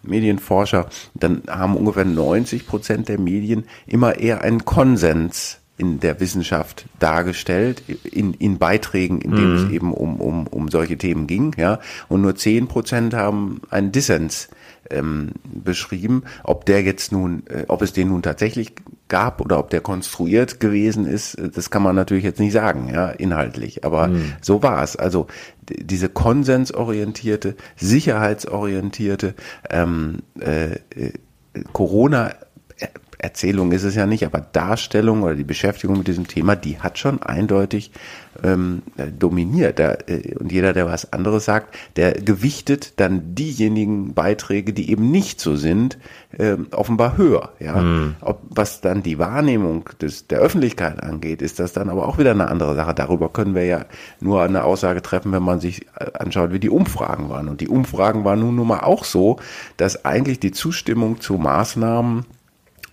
Medienforscher, 0.03 0.89
dann 1.15 1.43
haben 1.49 1.77
ungefähr 1.77 2.05
90 2.05 2.67
Prozent 2.67 3.09
der 3.09 3.19
Medien 3.19 3.65
immer 3.87 4.19
eher 4.19 4.43
einen 4.43 4.65
Konsens 4.65 5.59
in 5.79 6.01
der 6.01 6.21
Wissenschaft 6.21 6.87
dargestellt, 6.99 7.83
in, 8.05 8.33
in 8.35 8.59
Beiträgen, 8.59 9.21
in 9.21 9.33
denen 9.33 9.57
es 9.57 9.71
eben 9.71 9.93
um, 9.93 10.21
um, 10.21 10.47
um 10.47 10.71
solche 10.71 10.97
Themen 10.97 11.27
ging, 11.27 11.55
ja, 11.59 11.81
und 12.09 12.23
nur 12.23 12.35
10 12.35 12.67
Prozent 12.67 13.13
haben 13.13 13.61
einen 13.69 13.93
Dissens 13.93 14.49
ähm, 14.91 15.33
beschrieben. 15.45 16.25
Ob 16.45 16.65
der 16.67 16.83
jetzt 16.83 17.13
nun, 17.13 17.45
äh, 17.49 17.65
ob 17.69 17.83
es 17.83 17.93
den 17.93 18.09
nun 18.09 18.23
tatsächlich 18.23 18.73
gab 19.09 19.41
oder 19.41 19.59
ob 19.59 19.71
der 19.71 19.81
konstruiert 19.81 20.61
gewesen 20.61 21.07
ist, 21.07 21.35
äh, 21.35 21.49
das 21.49 21.71
kann 21.71 21.83
man 21.83 21.97
natürlich 21.97 22.25
jetzt 22.25 22.41
nicht 22.41 22.53
sagen, 22.53 22.91
ja, 22.93 23.09
inhaltlich. 23.09 23.85
Aber 23.85 24.11
so 24.41 24.63
war 24.63 24.83
es. 24.83 24.97
Also 24.97 25.27
diese 25.69 26.09
konsensorientierte, 26.09 27.57
sicherheitsorientierte 27.77 29.35
ähm, 29.71 30.19
äh, 30.41 30.73
äh, 30.73 31.13
Corona 31.73 32.35
Erzählung 33.19 33.73
ist 33.73 33.85
es 33.85 33.95
ja 33.95 34.07
nicht, 34.07 34.25
aber 34.25 34.41
Darstellung 34.41 35.23
oder 35.23 35.35
die 35.35 35.45
Beschäftigung 35.45 35.99
mit 35.99 36.09
diesem 36.09 36.27
Thema, 36.27 36.57
die 36.57 36.79
hat 36.81 36.99
schon 36.99 37.23
eindeutig 37.23 37.91
ähm, 38.43 38.83
äh, 38.97 39.07
dominiert. 39.11 39.79
Da, 39.79 39.97
äh, 40.07 40.35
und 40.37 40.53
jeder, 40.53 40.73
der 40.73 40.87
was 40.87 41.13
anderes 41.13 41.45
sagt, 41.45 41.75
der 41.97 42.13
gewichtet 42.13 43.01
dann 43.01 43.35
diejenigen 43.35 44.15
Beiträge, 44.15 44.73
die 44.73 44.91
eben 44.91 45.11
nicht 45.11 45.41
so 45.41 45.57
sind, 45.57 45.99
ähm, 46.39 46.67
offenbar 46.73 47.17
höher. 47.17 47.53
Ja, 47.61 48.13
Ob, 48.21 48.43
was 48.51 48.81
dann 48.81 49.03
die 49.03 49.19
Wahrnehmung 49.19 49.89
des, 50.01 50.27
der 50.27 50.41
Öffentlichkeit 50.41 51.03
angeht, 51.03 51.41
ist 51.41 51.59
das 51.59 51.73
dann 51.73 51.89
aber 51.89 52.07
auch 52.07 52.19
wieder 52.19 52.33
eine 52.33 52.49
andere 52.49 52.75
Sache. 52.75 52.95
Darüber 52.95 53.29
können 53.31 53.55
wir 53.55 53.65
ja 53.65 53.87
nur 54.21 54.43
eine 54.43 54.65
Aussage 54.65 55.03
treffen, 55.03 55.33
wenn 55.33 55.43
man 55.43 55.61
sich 55.61 55.87
äh, 55.99 56.13
anschaut, 56.19 56.53
wie 56.53 56.61
die 56.61 56.71
Umfragen 56.71 57.29
waren. 57.29 57.49
Und 57.49 57.61
die 57.61 57.69
Umfragen 57.69 58.25
waren 58.25 58.41
nun, 58.41 58.57
nun 58.57 58.69
mal 58.69 58.81
auch 58.81 59.05
so, 59.05 59.39
dass 59.77 60.05
eigentlich 60.05 60.41
die 60.41 60.53
Zustimmung 60.53 61.21
zu 61.21 61.35
Maßnahmen 61.35 62.27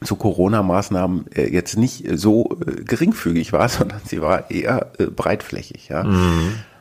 zu 0.05 0.15
Corona-Maßnahmen 0.15 1.25
äh, 1.33 1.51
jetzt 1.51 1.77
nicht 1.77 2.07
äh, 2.07 2.17
so 2.17 2.57
äh, 2.65 2.83
geringfügig 2.83 3.53
war, 3.53 3.69
sondern 3.69 4.01
sie 4.05 4.21
war 4.21 4.49
eher 4.51 4.91
breitflächig. 5.15 5.89
Ja. 5.89 6.05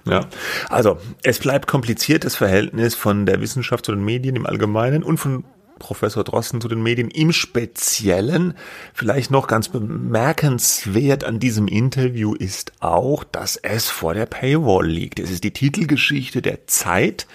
Ja, 0.05 0.27
also 0.69 0.99
es 1.23 1.39
bleibt 1.39 1.69
kompliziert 1.69 2.25
das 2.25 2.35
Verhältnis 2.35 2.97
von 2.97 3.25
der 3.25 3.41
Wissenschaft 3.41 3.87
zu 3.87 3.93
den 3.93 4.05
Medien 4.05 4.35
im 4.35 4.47
Allgemeinen 4.47 5.05
und 5.05 5.19
von 5.19 5.45
Professor 5.79 6.25
Drosten 6.25 6.61
zu 6.61 6.69
den 6.69 6.83
Medien 6.83 7.11
im 7.11 7.33
Speziellen. 7.33 8.55
Vielleicht 8.95 9.31
noch 9.31 9.47
ganz 9.47 9.69
bemerkenswert 9.69 11.25
an 11.25 11.39
diesem 11.39 11.69
Interview 11.69 12.35
ist 12.35 12.73
auch, 12.81 13.25
dass 13.25 13.57
es 13.57 13.89
vor 13.89 14.15
der 14.15 14.27
Paywall 14.27 14.87
liegt. 14.87 15.19
Es 15.19 15.31
ist 15.31 15.45
die 15.45 15.53
Titelgeschichte 15.53 16.43
der 16.43 16.67
Zeit. 16.67 17.27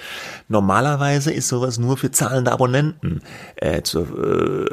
Normalerweise 0.47 1.31
ist 1.31 1.47
sowas 1.47 1.77
nur 1.77 1.97
für 1.97 2.11
zahlende 2.11 2.51
Abonnenten 2.51 3.21
äh, 3.57 3.81
zu, 3.81 4.01
äh, 4.01 4.65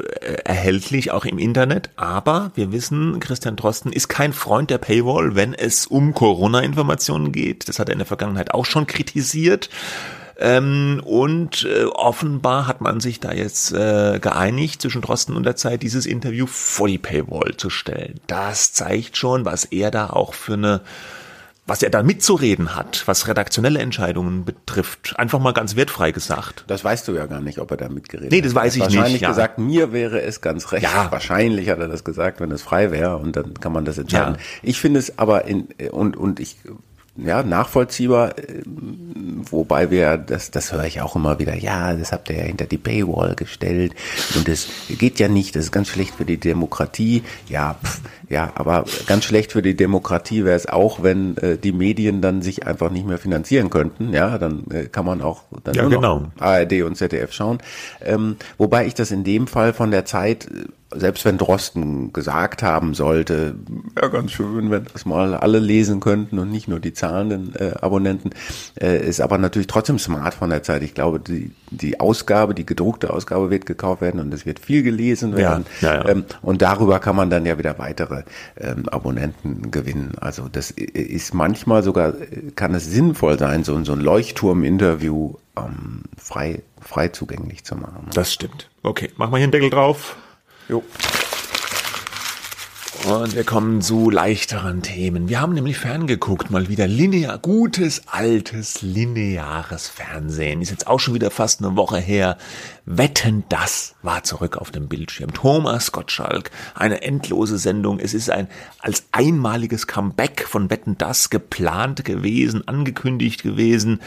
erhältlich, 0.45 1.11
auch 1.11 1.25
im 1.25 1.37
Internet. 1.37 1.89
Aber 1.95 2.51
wir 2.55 2.71
wissen, 2.71 3.19
Christian 3.19 3.55
Drosten 3.55 3.91
ist 3.91 4.07
kein 4.07 4.33
Freund 4.33 4.69
der 4.69 4.77
Paywall, 4.77 5.35
wenn 5.35 5.53
es 5.53 5.85
um 5.87 6.13
Corona-Informationen 6.13 7.31
geht. 7.31 7.67
Das 7.67 7.79
hat 7.79 7.89
er 7.89 7.93
in 7.93 7.99
der 7.99 8.05
Vergangenheit 8.05 8.53
auch 8.53 8.65
schon 8.65 8.87
kritisiert. 8.87 9.69
Ähm, 10.37 11.01
und 11.05 11.63
äh, 11.63 11.85
offenbar 11.85 12.67
hat 12.67 12.81
man 12.81 12.99
sich 12.99 13.19
da 13.19 13.31
jetzt 13.31 13.71
äh, 13.71 14.19
geeinigt 14.19 14.81
zwischen 14.81 15.01
Drosten 15.01 15.35
und 15.35 15.43
der 15.43 15.55
Zeit, 15.55 15.81
dieses 15.81 16.05
Interview 16.05 16.45
vor 16.45 16.87
die 16.87 16.97
Paywall 16.97 17.55
zu 17.55 17.69
stellen. 17.69 18.19
Das 18.27 18.73
zeigt 18.73 19.17
schon, 19.17 19.45
was 19.45 19.65
er 19.65 19.91
da 19.91 20.09
auch 20.09 20.33
für 20.33 20.53
eine 20.53 20.81
was 21.67 21.81
er 21.81 21.89
da 21.89 22.03
mitzureden 22.03 22.75
hat, 22.75 23.03
was 23.07 23.27
redaktionelle 23.27 23.79
Entscheidungen 23.79 24.45
betrifft. 24.45 25.17
Einfach 25.17 25.39
mal 25.39 25.51
ganz 25.51 25.75
wertfrei 25.75 26.11
gesagt. 26.11 26.63
Das 26.67 26.83
weißt 26.83 27.07
du 27.07 27.13
ja 27.13 27.25
gar 27.25 27.41
nicht, 27.41 27.57
ob 27.57 27.71
er 27.71 27.77
da 27.77 27.89
mitgeredet 27.89 28.27
hat. 28.27 28.31
Nee, 28.31 28.41
das 28.41 28.53
weiß 28.53 28.75
ich 28.75 28.81
wahrscheinlich 28.81 29.13
nicht. 29.13 29.21
Wahrscheinlich 29.23 29.55
gesagt, 29.55 29.57
mir 29.57 29.91
wäre 29.91 30.21
es 30.21 30.41
ganz 30.41 30.71
recht. 30.71 30.83
Ja. 30.83 31.11
Wahrscheinlich 31.11 31.69
hat 31.69 31.79
er 31.79 31.87
das 31.87 32.03
gesagt, 32.03 32.39
wenn 32.39 32.51
es 32.51 32.61
frei 32.61 32.91
wäre 32.91 33.17
und 33.17 33.35
dann 33.35 33.55
kann 33.55 33.73
man 33.73 33.83
das 33.83 33.97
entscheiden. 33.97 34.35
Ja. 34.35 34.41
Ich 34.61 34.79
finde 34.79 34.99
es 34.99 35.17
aber 35.17 35.45
in, 35.45 35.67
und, 35.91 36.15
und 36.15 36.39
ich, 36.39 36.57
ja, 37.17 37.43
nachvollziehbar, 37.43 38.37
äh, 38.37 38.61
wobei 39.49 39.89
wir, 39.89 40.17
das, 40.17 40.51
das 40.51 40.73
höre 40.73 40.85
ich 40.85 41.01
auch 41.01 41.15
immer 41.15 41.39
wieder, 41.39 41.55
ja, 41.55 41.93
das 41.93 42.11
habt 42.11 42.29
ihr 42.29 42.37
ja 42.37 42.43
hinter 42.43 42.65
die 42.65 42.77
Paywall 42.77 43.35
gestellt 43.35 43.93
und 44.35 44.47
das 44.47 44.67
geht 44.89 45.19
ja 45.19 45.27
nicht, 45.27 45.55
das 45.55 45.65
ist 45.65 45.71
ganz 45.71 45.87
schlecht 45.87 46.15
für 46.15 46.25
die 46.25 46.37
Demokratie. 46.37 47.23
Ja, 47.47 47.77
pff, 47.83 48.01
ja, 48.29 48.51
aber 48.55 48.85
ganz 49.07 49.23
schlecht 49.25 49.51
für 49.51 49.61
die 49.61 49.75
Demokratie 49.75 50.43
wäre 50.43 50.55
es 50.55 50.67
auch, 50.67 51.03
wenn 51.03 51.37
äh, 51.37 51.57
die 51.57 51.71
Medien 51.71 52.21
dann 52.21 52.41
sich 52.41 52.65
einfach 52.65 52.89
nicht 52.89 53.05
mehr 53.05 53.17
finanzieren 53.17 53.69
könnten. 53.69 54.13
Ja, 54.13 54.37
dann 54.37 54.65
äh, 54.71 54.85
kann 54.85 55.05
man 55.05 55.21
auch 55.21 55.43
dann 55.63 55.75
Ja, 55.75 55.87
genau. 55.87 56.23
ARD 56.39 56.83
und 56.83 56.95
ZDF 56.95 57.31
schauen. 57.31 57.59
Ähm, 58.01 58.37
wobei 58.57 58.85
ich 58.87 58.93
das 58.93 59.11
in 59.11 59.23
dem 59.23 59.47
Fall 59.47 59.73
von 59.73 59.91
der 59.91 60.05
Zeit, 60.05 60.47
äh, 60.47 60.65
selbst 60.97 61.25
wenn 61.25 61.37
Drosten 61.37 62.13
gesagt 62.13 62.63
haben 62.63 62.93
sollte, 62.93 63.55
ja 63.99 64.07
ganz 64.07 64.31
schön, 64.31 64.71
wenn 64.71 64.85
das 64.91 65.05
mal 65.05 65.33
alle 65.35 65.59
lesen 65.59 65.99
könnten 65.99 66.39
und 66.39 66.51
nicht 66.51 66.67
nur 66.67 66.79
die 66.79 66.93
zahlenden 66.93 67.55
äh, 67.55 67.73
Abonnenten, 67.81 68.31
äh, 68.79 68.97
ist 68.97 69.21
aber 69.21 69.37
natürlich 69.37 69.67
trotzdem 69.67 69.99
smart 69.99 70.33
von 70.33 70.49
der 70.49 70.63
Zeit. 70.63 70.83
Ich 70.83 70.93
glaube, 70.93 71.19
die, 71.19 71.51
die 71.71 71.99
Ausgabe, 71.99 72.53
die 72.53 72.65
gedruckte 72.65 73.11
Ausgabe 73.11 73.49
wird 73.49 73.65
gekauft 73.65 74.01
werden 74.01 74.19
und 74.19 74.33
es 74.33 74.45
wird 74.45 74.59
viel 74.59 74.83
gelesen 74.83 75.35
werden. 75.35 75.65
Ja, 75.81 75.93
ja, 75.93 76.03
ja. 76.03 76.09
Ähm, 76.09 76.25
und 76.41 76.61
darüber 76.61 76.99
kann 76.99 77.15
man 77.15 77.29
dann 77.29 77.45
ja 77.45 77.57
wieder 77.57 77.77
weitere 77.79 78.23
ähm, 78.57 78.87
Abonnenten 78.89 79.71
gewinnen. 79.71 80.13
Also 80.19 80.47
das 80.49 80.71
ist 80.71 81.33
manchmal 81.33 81.83
sogar, 81.83 82.09
äh, 82.09 82.51
kann 82.55 82.73
es 82.73 82.85
sinnvoll 82.85 83.37
sein, 83.39 83.63
so, 83.63 83.83
so 83.83 83.93
ein 83.93 83.99
Leuchtturm-Interview 83.99 85.35
ähm, 85.57 86.03
frei, 86.17 86.61
frei 86.81 87.09
zugänglich 87.09 87.63
zu 87.63 87.75
machen. 87.75 88.09
Das 88.13 88.33
stimmt. 88.33 88.69
Okay, 88.83 89.11
machen 89.17 89.31
wir 89.31 89.37
hier 89.37 89.45
einen 89.45 89.51
Deckel 89.51 89.69
drauf. 89.69 90.17
Jo. 90.67 90.83
Und 93.05 93.35
wir 93.35 93.43
kommen 93.43 93.83
zu 93.83 94.09
leichteren 94.09 94.81
Themen. 94.81 95.29
Wir 95.29 95.39
haben 95.39 95.53
nämlich 95.53 95.77
ferngeguckt, 95.77 96.49
mal 96.49 96.69
wieder 96.69 96.87
linear, 96.87 97.37
gutes, 97.37 98.07
altes, 98.07 98.81
lineares 98.81 99.87
Fernsehen. 99.87 100.63
Ist 100.63 100.71
jetzt 100.71 100.87
auch 100.87 100.99
schon 100.99 101.13
wieder 101.13 101.29
fast 101.29 101.63
eine 101.63 101.75
Woche 101.75 101.99
her. 101.99 102.39
Wetten, 102.87 103.43
das 103.47 103.93
war 104.01 104.23
zurück 104.23 104.57
auf 104.57 104.71
dem 104.71 104.87
Bildschirm. 104.87 105.35
Thomas 105.35 105.91
Gottschalk, 105.91 106.49
eine 106.73 107.03
endlose 107.03 107.59
Sendung. 107.59 107.99
Es 107.99 108.15
ist 108.15 108.31
ein 108.31 108.47
als 108.79 109.05
einmaliges 109.11 109.85
Comeback 109.85 110.47
von 110.47 110.71
Wetten, 110.71 110.97
das 110.97 111.29
geplant 111.29 112.05
gewesen, 112.05 112.67
angekündigt 112.67 113.43
gewesen. 113.43 113.99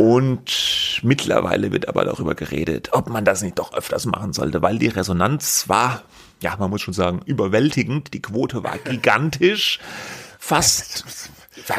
Und 0.00 1.00
mittlerweile 1.02 1.72
wird 1.72 1.86
aber 1.86 2.06
darüber 2.06 2.34
geredet, 2.34 2.88
ob 2.92 3.10
man 3.10 3.26
das 3.26 3.42
nicht 3.42 3.58
doch 3.58 3.74
öfters 3.74 4.06
machen 4.06 4.32
sollte, 4.32 4.62
weil 4.62 4.78
die 4.78 4.86
Resonanz 4.88 5.68
war, 5.68 6.04
ja, 6.40 6.56
man 6.58 6.70
muss 6.70 6.80
schon 6.80 6.94
sagen, 6.94 7.20
überwältigend. 7.26 8.14
Die 8.14 8.22
Quote 8.22 8.64
war 8.64 8.78
gigantisch. 8.84 9.78
Fast, 10.38 11.04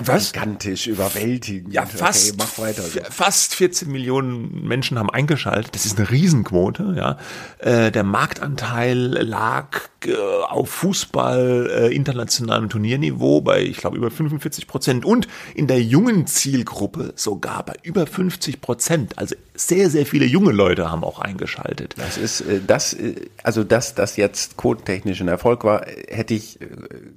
was? 0.06 0.34
Gigantisch, 0.34 0.86
überwältigend. 0.86 1.74
Ja, 1.74 1.88
fast, 1.88 2.34
Okay, 2.34 2.38
mach 2.38 2.64
weiter. 2.64 2.84
so. 2.84 3.00
fast 3.10 3.56
14 3.56 3.92
Millionen 3.92 4.68
Menschen 4.68 5.00
haben 5.00 5.10
eingeschaltet. 5.10 5.74
Das 5.74 5.88
ist 5.88 5.98
eine 5.98 6.12
Riesenquote, 6.12 6.94
ja. 6.96 7.18
Äh, 7.58 7.92
der 7.92 8.04
Marktanteil 8.04 8.98
lag 9.00 9.80
auf 10.08 10.70
Fußball 10.70 11.70
äh, 11.72 11.96
internationalem 11.96 12.70
Turnierniveau 12.70 13.42
bei, 13.42 13.62
ich 13.62 13.78
glaube, 13.78 13.98
über 13.98 14.10
45 14.12 14.68
Prozent 14.68 15.06
und 15.06 15.28
in 15.56 15.68
der 15.68 15.82
jungen 15.82 16.28
Zielgruppe 16.28 17.14
sogar 17.16 17.64
bei 17.66 17.74
über 17.84 18.08
50 18.08 18.62
Prozent. 18.62 19.18
Also 19.18 19.36
sehr, 19.54 19.90
sehr 19.90 20.06
viele 20.06 20.26
junge 20.26 20.52
Leute 20.52 20.90
haben 20.90 21.04
auch 21.04 21.20
eingeschaltet. 21.20 21.96
Das 21.98 22.18
ist 22.18 22.42
äh, 22.42 22.60
das, 22.66 22.94
äh, 22.94 23.30
also 23.44 23.64
dass 23.64 23.94
das 23.96 24.18
jetzt 24.18 24.58
quotentechnisch 24.58 25.22
ein 25.22 25.28
Erfolg 25.28 25.64
war, 25.64 25.88
äh, 25.88 26.06
hätte 26.16 26.34
ich. 26.34 26.60
äh, 26.62 26.68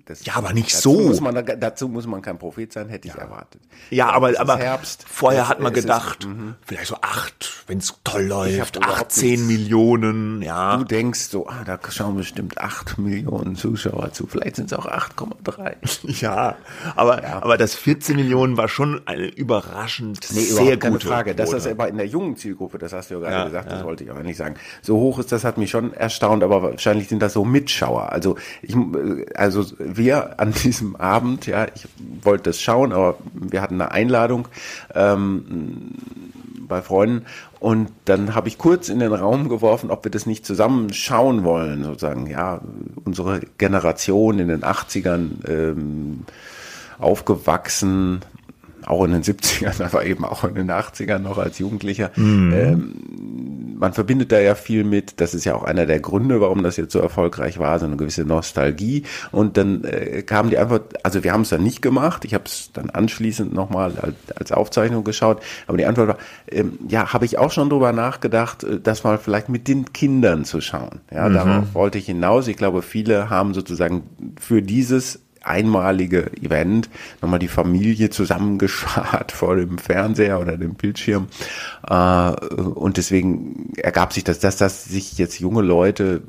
Das, 0.05 0.25
Ja, 0.27 0.35
aber 0.37 0.53
nicht 0.53 0.75
dazu 0.75 0.92
so. 0.94 1.01
Muss 1.09 1.20
man, 1.20 1.35
dazu 1.59 1.88
muss 1.88 2.07
man 2.07 2.20
kein 2.23 2.38
Prophet 2.38 2.73
sein, 2.73 2.88
hätte 2.90 3.09
ich 3.09 3.14
erwartet. 3.14 3.62
Ja, 3.90 4.11
aber, 4.11 4.38
aber 4.38 4.59
Herbst. 4.59 5.05
vorher 5.09 5.44
Es- 5.44 5.49
hat 5.49 5.61
man 5.61 5.73
es 5.73 5.79
ist- 5.79 5.85
gedacht, 5.85 6.27
mhm. 6.27 6.55
vielleicht 6.66 6.88
so 6.88 6.97
acht, 7.01 7.64
wenn 7.66 7.79
es 7.79 7.94
toll 8.05 8.25
läuft, 8.25 8.77
überhaupt 8.77 9.01
18 9.12 9.31
nichts. 9.31 9.47
Millionen, 9.47 10.42
ja. 10.42 10.77
Du 10.77 10.85
denkst 10.85 11.20
so, 11.31 11.47
ah, 11.49 11.64
da 11.64 11.79
schauen 11.90 12.16
bestimmt 12.16 12.59
8 12.81 12.99
Millionen 12.99 13.57
Zuschauer 13.57 14.13
zu. 14.13 14.27
Vielleicht 14.27 14.57
sind 14.57 14.67
es 14.67 14.79
auch 14.79 14.87
8,3. 14.87 15.75
Ja, 16.21 16.57
aber, 16.97 17.25
aber 17.43 17.57
das 17.57 17.75
14 17.75 18.17
Millionen 18.17 18.57
war 18.57 18.69
schon 18.69 19.03
eine 19.07 19.27
überraschend 19.27 20.21
Nee, 20.33 20.41
sehr 20.41 20.77
gute 20.77 21.07
Frage. 21.07 21.35
Dass 21.35 21.51
das 21.51 21.65
Quote. 21.65 21.75
aber 21.75 21.89
in 21.89 21.97
der 21.97 22.07
jungen 22.07 22.37
Zielgruppe, 22.37 22.79
das 22.79 22.93
hast 22.93 23.11
du 23.11 23.15
ja 23.15 23.21
gerade 23.21 23.35
Ja, 23.37 23.45
gesagt, 23.45 23.71
ja. 23.71 23.77
das 23.77 23.85
wollte 23.85 24.05
ich 24.05 24.11
aber 24.11 24.23
nicht 24.23 24.37
sagen. 24.37 24.57
So 24.83 24.97
hoch 24.97 25.19
ist, 25.19 25.33
das 25.33 25.45
hat 25.45 25.59
mich 25.59 25.71
schon 25.71 25.93
erstaunt, 25.93 26.43
aber 26.43 26.63
wahrscheinlich 26.63 27.09
sind 27.09 27.21
das 27.21 27.33
so 27.33 27.45
Mitschauer. 27.45 28.13
Also 28.13 28.37
ich, 28.63 28.77
also 29.35 29.65
wir 29.79 30.41
an 30.41 30.53
diesem 30.53 30.97
Abend, 30.97 31.47
ja, 31.47 31.67
ich 31.75 31.87
wollte 32.23 32.45
das 32.51 32.61
schauen, 32.61 32.93
aber 32.93 33.17
wir 33.35 33.61
hatten 33.63 33.81
eine 33.81 33.91
Einladung 33.93 34.49
ähm, 34.95 35.93
bei 36.68 36.83
Freunden. 36.83 37.27
Und 37.61 37.90
dann 38.05 38.35
habe 38.35 38.48
ich 38.48 38.59
kurz 38.59 38.88
in 38.88 38.98
den 38.98 39.12
Raum 39.12 39.48
geworfen, 39.48 39.90
ob 39.90 40.05
wir 40.05 40.11
das 40.11 40.27
nicht 40.27 40.44
zusammen 40.46 40.92
schauen 40.92 41.44
wollen, 41.44 41.85
sozusagen, 41.85 42.27
ja, 42.27 42.61
unsere 43.05 43.40
Generation 43.59 44.38
in 44.38 44.48
den 44.48 44.62
80ern 44.62 45.48
ähm, 45.48 46.24
aufgewachsen, 46.98 48.20
auch 48.87 49.05
in 49.05 49.12
den 49.12 49.22
70ern, 49.22 49.83
aber 49.85 50.05
eben 50.05 50.24
auch 50.24 50.44
in 50.44 50.55
den 50.55 50.70
80ern 50.70 51.18
noch 51.18 51.38
als 51.38 51.59
Jugendlicher. 51.59 52.11
Ähm, 52.53 53.63
man 53.85 53.92
verbindet 53.92 54.33
da 54.33 54.40
ja 54.40 54.55
viel 54.55 54.83
mit, 54.83 55.20
das 55.20 55.35
ist 55.35 55.44
ja 55.44 55.55
auch 55.55 55.62
einer 55.62 55.85
der 55.85 56.01
Gründe, 56.01 56.40
warum 56.40 56.62
das 56.62 56.79
jetzt 56.79 56.92
so 56.92 57.01
erfolgreich 57.01 57.59
war, 57.59 57.79
so 57.79 57.85
eine 57.85 57.97
gewisse 57.97 58.25
Nostalgie. 58.25 59.03
Und 59.31 59.59
dann 59.59 59.85
äh, 59.85 60.23
kam 60.23 60.49
die 60.49 60.57
Antwort, 60.57 60.94
also 61.05 61.23
wir 61.23 61.35
haben 61.35 61.42
es 61.42 61.51
dann 61.51 61.62
nicht 61.62 61.83
gemacht, 61.83 62.25
ich 62.25 62.33
habe 62.33 62.44
es 62.47 62.70
dann 62.73 62.88
anschließend 62.88 63.53
nochmal 63.53 63.92
als, 64.01 64.38
als 64.38 64.53
Aufzeichnung 64.53 65.05
geschaut, 65.05 65.42
aber 65.66 65.77
die 65.77 65.85
Antwort 65.85 66.09
war, 66.09 66.18
ähm, 66.51 66.79
ja, 66.88 67.12
habe 67.12 67.27
ich 67.27 67.37
auch 67.37 67.53
schon 67.53 67.68
drüber 67.68 67.92
nachgedacht, 67.92 68.64
äh, 68.64 68.81
das 68.81 69.05
mal 69.05 69.18
vielleicht 69.18 69.51
mit 69.51 69.68
den 69.68 69.92
Kindern 69.92 70.47
zu 70.47 70.62
schauen. 70.62 71.03
Ja, 71.12 71.29
darauf 71.29 71.75
wollte 71.75 71.99
ich 71.99 72.07
hinaus. 72.07 72.49
Ich 72.49 72.57
glaube, 72.57 72.81
viele 72.81 73.29
haben 73.29 73.53
sozusagen 73.53 74.05
für 74.40 74.62
dieses 74.62 75.24
einmalige 75.45 76.33
Event 76.43 76.89
nochmal 77.21 77.39
die 77.39 77.49
Familie 77.49 78.11
zusammengeschart 78.11 79.33
vor 79.33 79.57
dem 79.57 79.79
Fernseher 79.79 80.41
oder 80.41 80.57
dem 80.57 80.75
Bildschirm. 80.75 81.29
Äh, 81.89 81.95
und 81.95 82.97
deswegen 82.97 83.73
ergab 83.77 84.13
sich 84.13 84.25
das, 84.25 84.39
dass 84.39 84.57
das 84.57 84.85
sich 84.85 85.19
jetzt 85.19 85.39
junge 85.41 85.63
Leute 85.63 86.23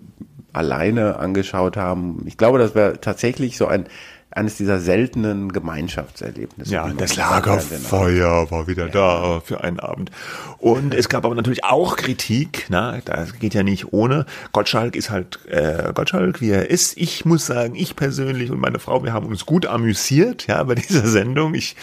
alleine 0.54 1.18
angeschaut 1.20 1.76
haben. 1.76 2.24
Ich 2.26 2.38
glaube, 2.38 2.60
das 2.60 2.76
wäre 2.76 3.02
tatsächlich 3.02 3.58
so 3.58 3.68
ein 3.68 3.88
eines 4.36 4.58
dieser 4.58 4.80
seltenen 4.80 5.52
Gemeinschaftserlebnisse. 5.54 6.72
Ja, 6.74 6.90
das. 6.96 7.16
Lagerfeuer 7.16 8.52
war 8.52 8.68
wieder 8.68 8.88
da 8.90 9.40
für 9.44 9.64
einen 9.64 9.80
Abend. 9.80 10.12
Und 10.60 10.94
es 10.94 11.10
gab 11.10 11.26
aber 11.26 11.36
natürlich 11.36 11.64
auch 11.64 11.96
Kritik, 11.96 12.66
na, 12.70 13.00
das 13.06 13.40
geht 13.40 13.54
ja 13.54 13.64
nicht 13.64 13.94
ohne. 13.94 14.26
Gottschalk 14.52 14.96
ist 14.96 15.10
halt 15.10 15.40
äh, 15.48 15.92
Gottschalk, 15.94 16.42
wie 16.42 16.50
er 16.52 16.70
ist. 16.70 16.98
Ich 16.98 17.24
muss 17.26 17.46
sagen, 17.46 17.76
ich 17.76 17.96
persönlich 17.96 18.52
und 18.52 18.60
meine 18.60 18.80
Frau, 18.80 19.04
wir 19.04 19.14
haben 19.14 19.28
uns 19.28 19.46
gut 19.46 19.66
amüsiert, 19.66 20.48
ja, 20.48 20.62
bei 20.64 20.76
dieser 20.76 21.08
Sendung. 21.08 21.54
Ich 21.54 21.76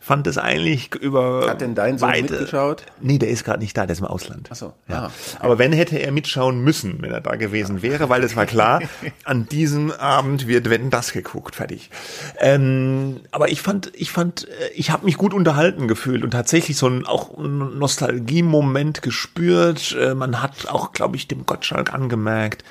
fand 0.00 0.26
es 0.26 0.38
eigentlich 0.38 0.94
über 0.94 1.46
Hat 1.48 1.60
denn 1.60 1.74
dein 1.74 1.98
Sohn 1.98 2.08
weite- 2.10 2.32
mitgeschaut? 2.34 2.84
Nee, 3.00 3.18
der 3.18 3.30
ist 3.30 3.44
gerade 3.44 3.60
nicht 3.60 3.76
da, 3.76 3.84
der 3.86 3.94
ist 3.94 4.00
im 4.00 4.06
Ausland. 4.06 4.48
Ach 4.52 4.56
so, 4.56 4.72
Ja. 4.88 5.06
ah, 5.06 5.10
Aber 5.40 5.58
wenn 5.58 5.72
hätte 5.72 5.96
er 5.98 6.12
mitschauen 6.12 6.60
müssen, 6.62 7.02
wenn 7.02 7.10
er 7.10 7.20
da 7.20 7.34
gewesen 7.36 7.82
wäre, 7.82 8.08
weil 8.08 8.22
es 8.22 8.36
war 8.36 8.46
klar, 8.46 8.80
an 9.24 9.48
diesem 9.48 9.90
Abend 9.90 10.46
wird 10.46 10.70
wenn 10.70 10.90
das 10.90 11.12
geguckt, 11.12 11.56
fertig. 11.56 11.90
Ähm, 12.38 13.20
aber 13.30 13.50
ich 13.50 13.62
fand, 13.62 13.92
ich 13.94 14.10
fand, 14.10 14.48
äh, 14.48 14.68
ich 14.74 14.90
habe 14.90 15.04
mich 15.04 15.16
gut 15.16 15.34
unterhalten 15.34 15.88
gefühlt 15.88 16.24
und 16.24 16.30
tatsächlich 16.30 16.76
so 16.76 16.88
ein 16.88 17.06
auch 17.06 17.36
Nostalgie-Moment 17.38 19.02
gespürt. 19.02 19.96
Äh, 19.98 20.14
Man 20.14 20.42
hat 20.42 20.68
auch, 20.68 20.92
glaube 20.92 21.16
ich, 21.16 21.28
dem 21.28 21.46
Gottschalk 21.46 21.92
angemerkt, 21.92 22.64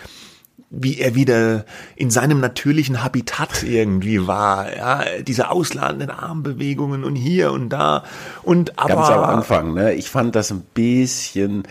wie 0.78 1.00
er 1.00 1.16
wieder 1.16 1.66
in 1.96 2.10
seinem 2.10 2.40
natürlichen 2.40 3.04
Habitat 3.04 3.64
irgendwie 3.64 4.28
war, 4.28 4.76
ja, 4.76 5.04
diese 5.26 5.50
ausladenden 5.50 6.10
Armbewegungen 6.10 7.04
und 7.04 7.16
hier 7.16 7.52
und 7.52 7.70
da 7.70 8.04
und 8.44 8.78
aber 8.78 8.96
ganz 8.96 9.10
am 9.10 9.24
Anfang, 9.24 9.74
ne? 9.74 9.94
Ich 9.94 10.10
fand 10.10 10.36
das 10.36 10.52
ein 10.52 10.64
bisschen, 10.74 11.64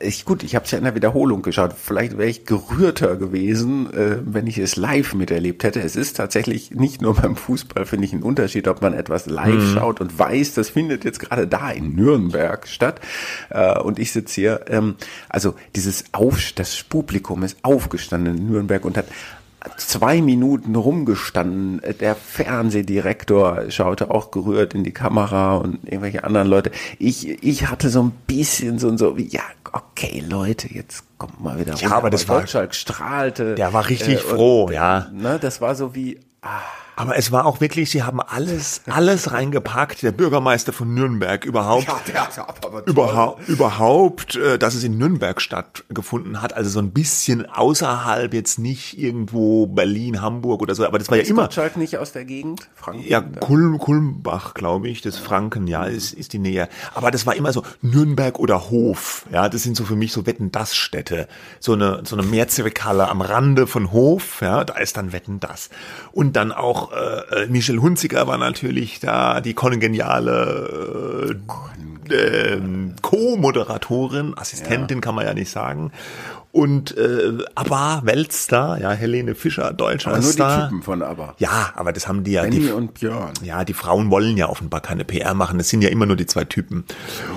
ich 0.00 0.24
gut, 0.24 0.42
ich 0.42 0.54
habe 0.54 0.64
es 0.64 0.70
ja 0.70 0.78
in 0.78 0.84
der 0.84 0.94
Wiederholung 0.94 1.42
geschaut. 1.42 1.74
Vielleicht 1.76 2.16
wäre 2.16 2.28
ich 2.28 2.44
gerührter 2.44 3.16
gewesen, 3.16 3.92
äh, 3.92 4.18
wenn 4.24 4.46
ich 4.46 4.58
es 4.58 4.76
live 4.76 5.14
miterlebt 5.14 5.64
hätte. 5.64 5.80
Es 5.80 5.96
ist 5.96 6.16
tatsächlich 6.16 6.70
nicht 6.70 7.02
nur 7.02 7.14
beim 7.14 7.36
Fußball 7.36 7.86
finde 7.86 8.06
ich 8.06 8.12
einen 8.12 8.22
Unterschied, 8.22 8.68
ob 8.68 8.82
man 8.82 8.94
etwas 8.94 9.26
live 9.26 9.54
mhm. 9.54 9.74
schaut 9.74 10.00
und 10.00 10.18
weiß, 10.18 10.54
das 10.54 10.70
findet 10.70 11.04
jetzt 11.04 11.20
gerade 11.20 11.46
da 11.46 11.70
in 11.70 11.94
Nürnberg 11.94 12.66
statt 12.68 13.00
äh, 13.50 13.78
und 13.78 13.98
ich 13.98 14.12
sitze 14.12 14.34
hier. 14.34 14.60
Ähm, 14.68 14.94
also 15.28 15.54
dieses 15.74 16.04
Auf, 16.12 16.40
das 16.54 16.82
Publikum 16.82 17.42
ist 17.42 17.58
aufgestanden 17.62 18.43
in 18.44 18.52
Nürnberg 18.52 18.84
und 18.84 18.96
hat 18.96 19.06
zwei 19.76 20.20
Minuten 20.20 20.76
rumgestanden. 20.76 21.80
Der 22.00 22.14
Fernsehdirektor 22.14 23.70
schaute 23.70 24.10
auch 24.10 24.30
gerührt 24.30 24.74
in 24.74 24.84
die 24.84 24.92
Kamera 24.92 25.56
und 25.56 25.84
irgendwelche 25.84 26.24
anderen 26.24 26.48
Leute. 26.48 26.70
Ich, 26.98 27.42
ich 27.42 27.66
hatte 27.68 27.88
so 27.88 28.02
ein 28.02 28.12
bisschen 28.26 28.78
so, 28.78 28.94
so 28.96 29.16
wie, 29.16 29.28
ja, 29.28 29.42
okay, 29.72 30.22
Leute, 30.26 30.72
jetzt 30.72 31.04
kommt 31.18 31.42
mal 31.42 31.58
wieder 31.58 31.72
runter. 31.72 31.88
Ja, 31.88 31.96
aber 31.96 32.10
das 32.10 32.28
war, 32.28 32.46
strahlte. 32.46 33.54
Der 33.54 33.72
war 33.72 33.88
richtig 33.88 34.14
äh, 34.14 34.18
froh, 34.18 34.64
und, 34.64 34.72
ja. 34.72 35.08
Ne, 35.12 35.38
das 35.40 35.60
war 35.60 35.74
so 35.74 35.94
wie, 35.94 36.20
ah, 36.42 36.60
aber 36.96 37.16
es 37.16 37.32
war 37.32 37.46
auch 37.46 37.60
wirklich, 37.60 37.90
sie 37.90 38.02
haben 38.02 38.20
alles, 38.20 38.82
alles 38.86 39.32
reingepackt. 39.32 40.02
Der 40.02 40.12
Bürgermeister 40.12 40.72
von 40.72 40.94
Nürnberg 40.94 41.44
überhaupt, 41.44 41.88
ja, 41.88 42.00
der 42.06 42.84
überhaupt, 42.86 43.48
überhaupt, 43.48 44.36
äh, 44.36 44.58
dass 44.58 44.74
es 44.74 44.84
in 44.84 44.96
Nürnberg 44.98 45.40
stattgefunden 45.40 46.40
hat. 46.40 46.52
Also 46.52 46.70
so 46.70 46.78
ein 46.78 46.92
bisschen 46.92 47.46
außerhalb, 47.46 48.32
jetzt 48.32 48.58
nicht 48.58 48.98
irgendwo 48.98 49.66
Berlin, 49.66 50.20
Hamburg 50.20 50.62
oder 50.62 50.74
so. 50.74 50.86
Aber 50.86 50.98
das 50.98 51.10
war 51.10 51.18
ja 51.18 51.24
immer. 51.24 51.42
Gottschalk 51.42 51.76
nicht 51.76 51.98
aus 51.98 52.12
der 52.12 52.24
Gegend? 52.24 52.68
Franken? 52.74 53.04
Ja, 53.06 53.20
Kulm, 53.20 53.78
Kulmbach, 53.78 54.54
glaube 54.54 54.88
ich. 54.88 55.02
Das 55.02 55.18
Franken, 55.18 55.66
ja, 55.66 55.84
ist, 55.84 56.12
ist 56.12 56.32
die 56.32 56.38
Nähe. 56.38 56.68
Aber 56.94 57.10
das 57.10 57.26
war 57.26 57.34
immer 57.34 57.52
so 57.52 57.64
Nürnberg 57.82 58.38
oder 58.38 58.70
Hof. 58.70 59.26
Ja, 59.32 59.48
das 59.48 59.62
sind 59.64 59.76
so 59.76 59.84
für 59.84 59.96
mich 59.96 60.12
so 60.12 60.26
Wetten 60.26 60.52
das 60.52 60.76
Städte. 60.76 61.26
So 61.58 61.72
eine, 61.72 62.02
so 62.04 62.16
eine 62.16 62.24
Mehrzweckhalle 62.24 63.08
am 63.08 63.20
Rande 63.20 63.66
von 63.66 63.90
Hof. 63.90 64.40
Ja, 64.40 64.64
da 64.64 64.74
ist 64.74 64.96
dann 64.96 65.12
Wetten 65.12 65.40
das. 65.40 65.70
Und 66.12 66.36
dann 66.36 66.52
auch 66.52 66.83
äh, 66.92 67.46
Michel 67.46 67.80
Hunziker 67.80 68.26
war 68.26 68.38
natürlich 68.38 69.00
da, 69.00 69.40
die 69.40 69.54
kongeniale 69.54 71.34
äh, 72.10 72.14
äh, 72.14 72.60
Co-Moderatorin, 73.02 74.34
Assistentin 74.36 74.98
ja. 74.98 75.00
kann 75.00 75.14
man 75.14 75.26
ja 75.26 75.34
nicht 75.34 75.50
sagen 75.50 75.92
und 76.54 76.96
äh, 76.96 77.32
ABBA, 77.56 78.02
Weltstar, 78.04 78.80
ja, 78.80 78.92
Helene 78.92 79.34
Fischer, 79.34 79.72
deutscher 79.72 80.12
aber 80.12 80.20
nur 80.20 80.30
Star. 80.30 80.56
die 80.56 80.68
Typen 80.68 80.82
von 80.84 81.02
ABBA. 81.02 81.34
Ja, 81.38 81.72
aber 81.74 81.92
das 81.92 82.06
haben 82.06 82.22
die 82.22 82.30
ja. 82.30 82.42
Benny 82.42 82.60
die, 82.60 82.70
und 82.70 82.94
Björn. 82.94 83.32
Ja, 83.42 83.64
die 83.64 83.74
Frauen 83.74 84.08
wollen 84.08 84.36
ja 84.36 84.48
offenbar 84.48 84.80
keine 84.80 85.04
PR 85.04 85.34
machen. 85.34 85.58
Das 85.58 85.68
sind 85.68 85.82
ja 85.82 85.88
immer 85.88 86.06
nur 86.06 86.14
die 86.14 86.26
zwei 86.26 86.44
Typen. 86.44 86.84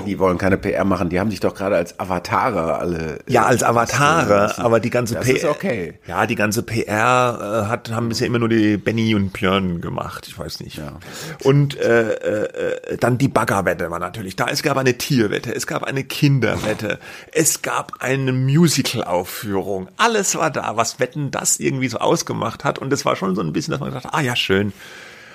Die 0.05 0.19
wollen 0.19 0.37
keine 0.37 0.57
PR 0.59 0.85
machen. 0.85 1.09
Die 1.09 1.19
haben 1.19 1.31
sich 1.31 1.39
doch 1.39 1.55
gerade 1.55 1.75
als 1.75 1.99
Avatare 1.99 2.77
alle. 2.77 3.17
Äh, 3.25 3.33
ja, 3.33 3.47
als 3.47 3.63
Avatare, 3.63 4.55
aber 4.59 4.79
die 4.79 4.91
ganze 4.91 5.15
das 5.15 5.25
PR. 5.25 5.35
Ist 5.35 5.45
okay. 5.45 5.95
Ja, 6.05 6.27
die 6.27 6.35
ganze 6.35 6.61
PR 6.61 7.63
äh, 7.65 7.69
hat 7.69 7.89
haben 7.89 8.09
bisher 8.09 8.27
immer 8.27 8.37
nur 8.37 8.49
die 8.49 8.77
Benny 8.77 9.15
und 9.15 9.33
Björn 9.33 9.81
gemacht. 9.81 10.27
Ich 10.27 10.37
weiß 10.37 10.59
nicht. 10.59 10.77
Ja. 10.77 10.99
Und 11.43 11.75
äh, 11.79 12.11
äh, 12.11 12.97
dann 12.99 13.17
die 13.17 13.29
Baggerwette 13.29 13.89
war 13.89 13.97
natürlich 13.97 14.35
da. 14.35 14.45
Es 14.45 14.61
gab 14.61 14.77
eine 14.77 14.95
Tierwette, 14.95 15.55
es 15.55 15.65
gab 15.65 15.85
eine 15.85 16.03
Kinderwette, 16.03 16.99
es 17.31 17.63
gab 17.63 17.93
eine 17.99 18.31
Musical 18.31 19.06
Aufführung. 19.09 19.87
Alles 19.97 20.35
war 20.35 20.51
da, 20.51 20.77
was 20.77 20.99
Wetten 20.99 21.31
das 21.31 21.59
irgendwie 21.59 21.87
so 21.87 21.97
ausgemacht 21.97 22.63
hat. 22.63 22.79
Und 22.79 22.91
es 22.93 23.05
war 23.05 23.15
schon 23.15 23.35
so 23.35 23.41
ein 23.41 23.53
bisschen, 23.53 23.71
dass 23.71 23.79
man 23.79 23.89
gedacht 23.89 24.07
ah 24.11 24.21
ja, 24.21 24.35
schön. 24.35 24.73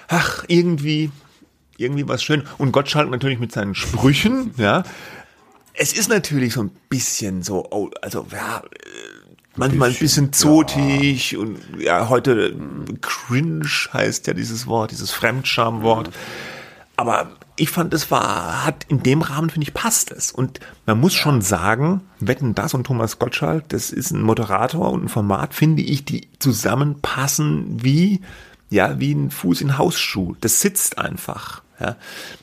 Ach, 0.09 0.45
irgendwie, 0.49 1.11
irgendwie 1.77 2.09
was 2.09 2.23
schön. 2.23 2.45
Und 2.59 2.73
Gottschalk 2.73 3.11
natürlich 3.11 3.39
mit 3.39 3.53
seinen 3.53 3.75
Sprüchen, 3.75 4.55
ja. 4.57 4.83
Es 5.75 5.95
ist 5.95 6.11
natürlich 6.11 6.53
so 6.53 6.63
ein 6.63 6.71
bisschen 6.91 7.43
so, 7.43 7.67
oh, 7.71 7.91
also, 8.03 8.27
ja, 8.31 8.63
manchmal 9.57 9.91
ein 9.91 9.97
bisschen 9.97 10.33
zotig 10.33 11.33
ja. 11.33 11.39
und 11.39 11.59
ja, 11.79 12.09
heute 12.09 12.55
cringe 13.01 13.67
heißt 13.93 14.27
ja 14.27 14.35
dieses 14.35 14.67
Wort, 14.67 14.91
dieses 14.91 15.11
Fremdschamwort. 15.11 16.09
Mhm. 16.09 16.13
Aber 16.97 17.33
ich 17.63 17.71
fand, 17.71 17.95
es 17.95 18.11
war, 18.11 18.67
hat 18.67 18.87
in 18.89 19.05
dem 19.05 19.23
Rahmen, 19.23 19.49
finde 19.49 19.69
ich, 19.69 19.73
passt 19.73 20.11
es. 20.11 20.33
Und 20.33 20.59
man 20.85 20.99
muss 20.99 21.15
schon 21.15 21.43
sagen, 21.43 22.01
Wetten 22.19 22.57
das 22.57 22.75
und 22.75 22.89
Thomas 22.89 23.21
Gottschalk, 23.21 23.69
das 23.69 23.93
ist 23.93 24.11
ein 24.11 24.21
Moderator 24.21 24.91
und 24.91 25.05
ein 25.05 25.09
Format, 25.09 25.55
finde 25.55 25.83
ich, 25.83 26.05
die 26.05 26.29
zusammenpassen 26.41 27.79
wie, 27.81 28.21
ja, 28.69 28.99
wie 28.99 29.13
ein 29.13 29.31
Fuß 29.31 29.61
in 29.61 29.79
Hausschuh. 29.79 30.35
Das 30.41 30.61
sitzt 30.61 30.99
einfach. 30.99 31.63
Ja. 31.79 31.97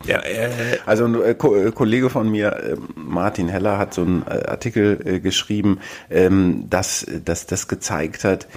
Ja, 0.06 0.20
äh, 0.20 0.78
also 0.86 1.04
ein 1.04 1.16
äh, 1.16 1.32
äh, 1.32 1.72
Kollege 1.74 2.10
von 2.10 2.32
mir, 2.32 2.54
äh, 2.54 2.78
Martin 2.96 3.50
Heller, 3.50 3.78
hat 3.78 3.94
so 3.94 4.04
einen 4.04 4.24
äh, 4.26 4.46
Artikel 4.48 5.02
äh, 5.04 5.20
geschrieben, 5.20 5.80
ähm, 6.10 6.70
dass, 6.70 7.06
dass 7.26 7.46
das 7.46 7.68
gezeigt 7.68 8.24
hat, 8.24 8.48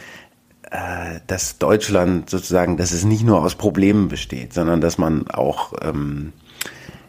dass 1.27 1.59
Deutschland 1.59 2.31
sozusagen, 2.31 2.79
dass 2.79 2.92
es 2.92 3.05
nicht 3.05 3.25
nur 3.25 3.42
aus 3.42 3.57
Problemen 3.57 4.09
besteht, 4.09 4.55
sondern 4.55 4.81
dass 4.81 4.96
man 4.96 5.29
auch 5.29 5.75
ähm, 5.83 6.33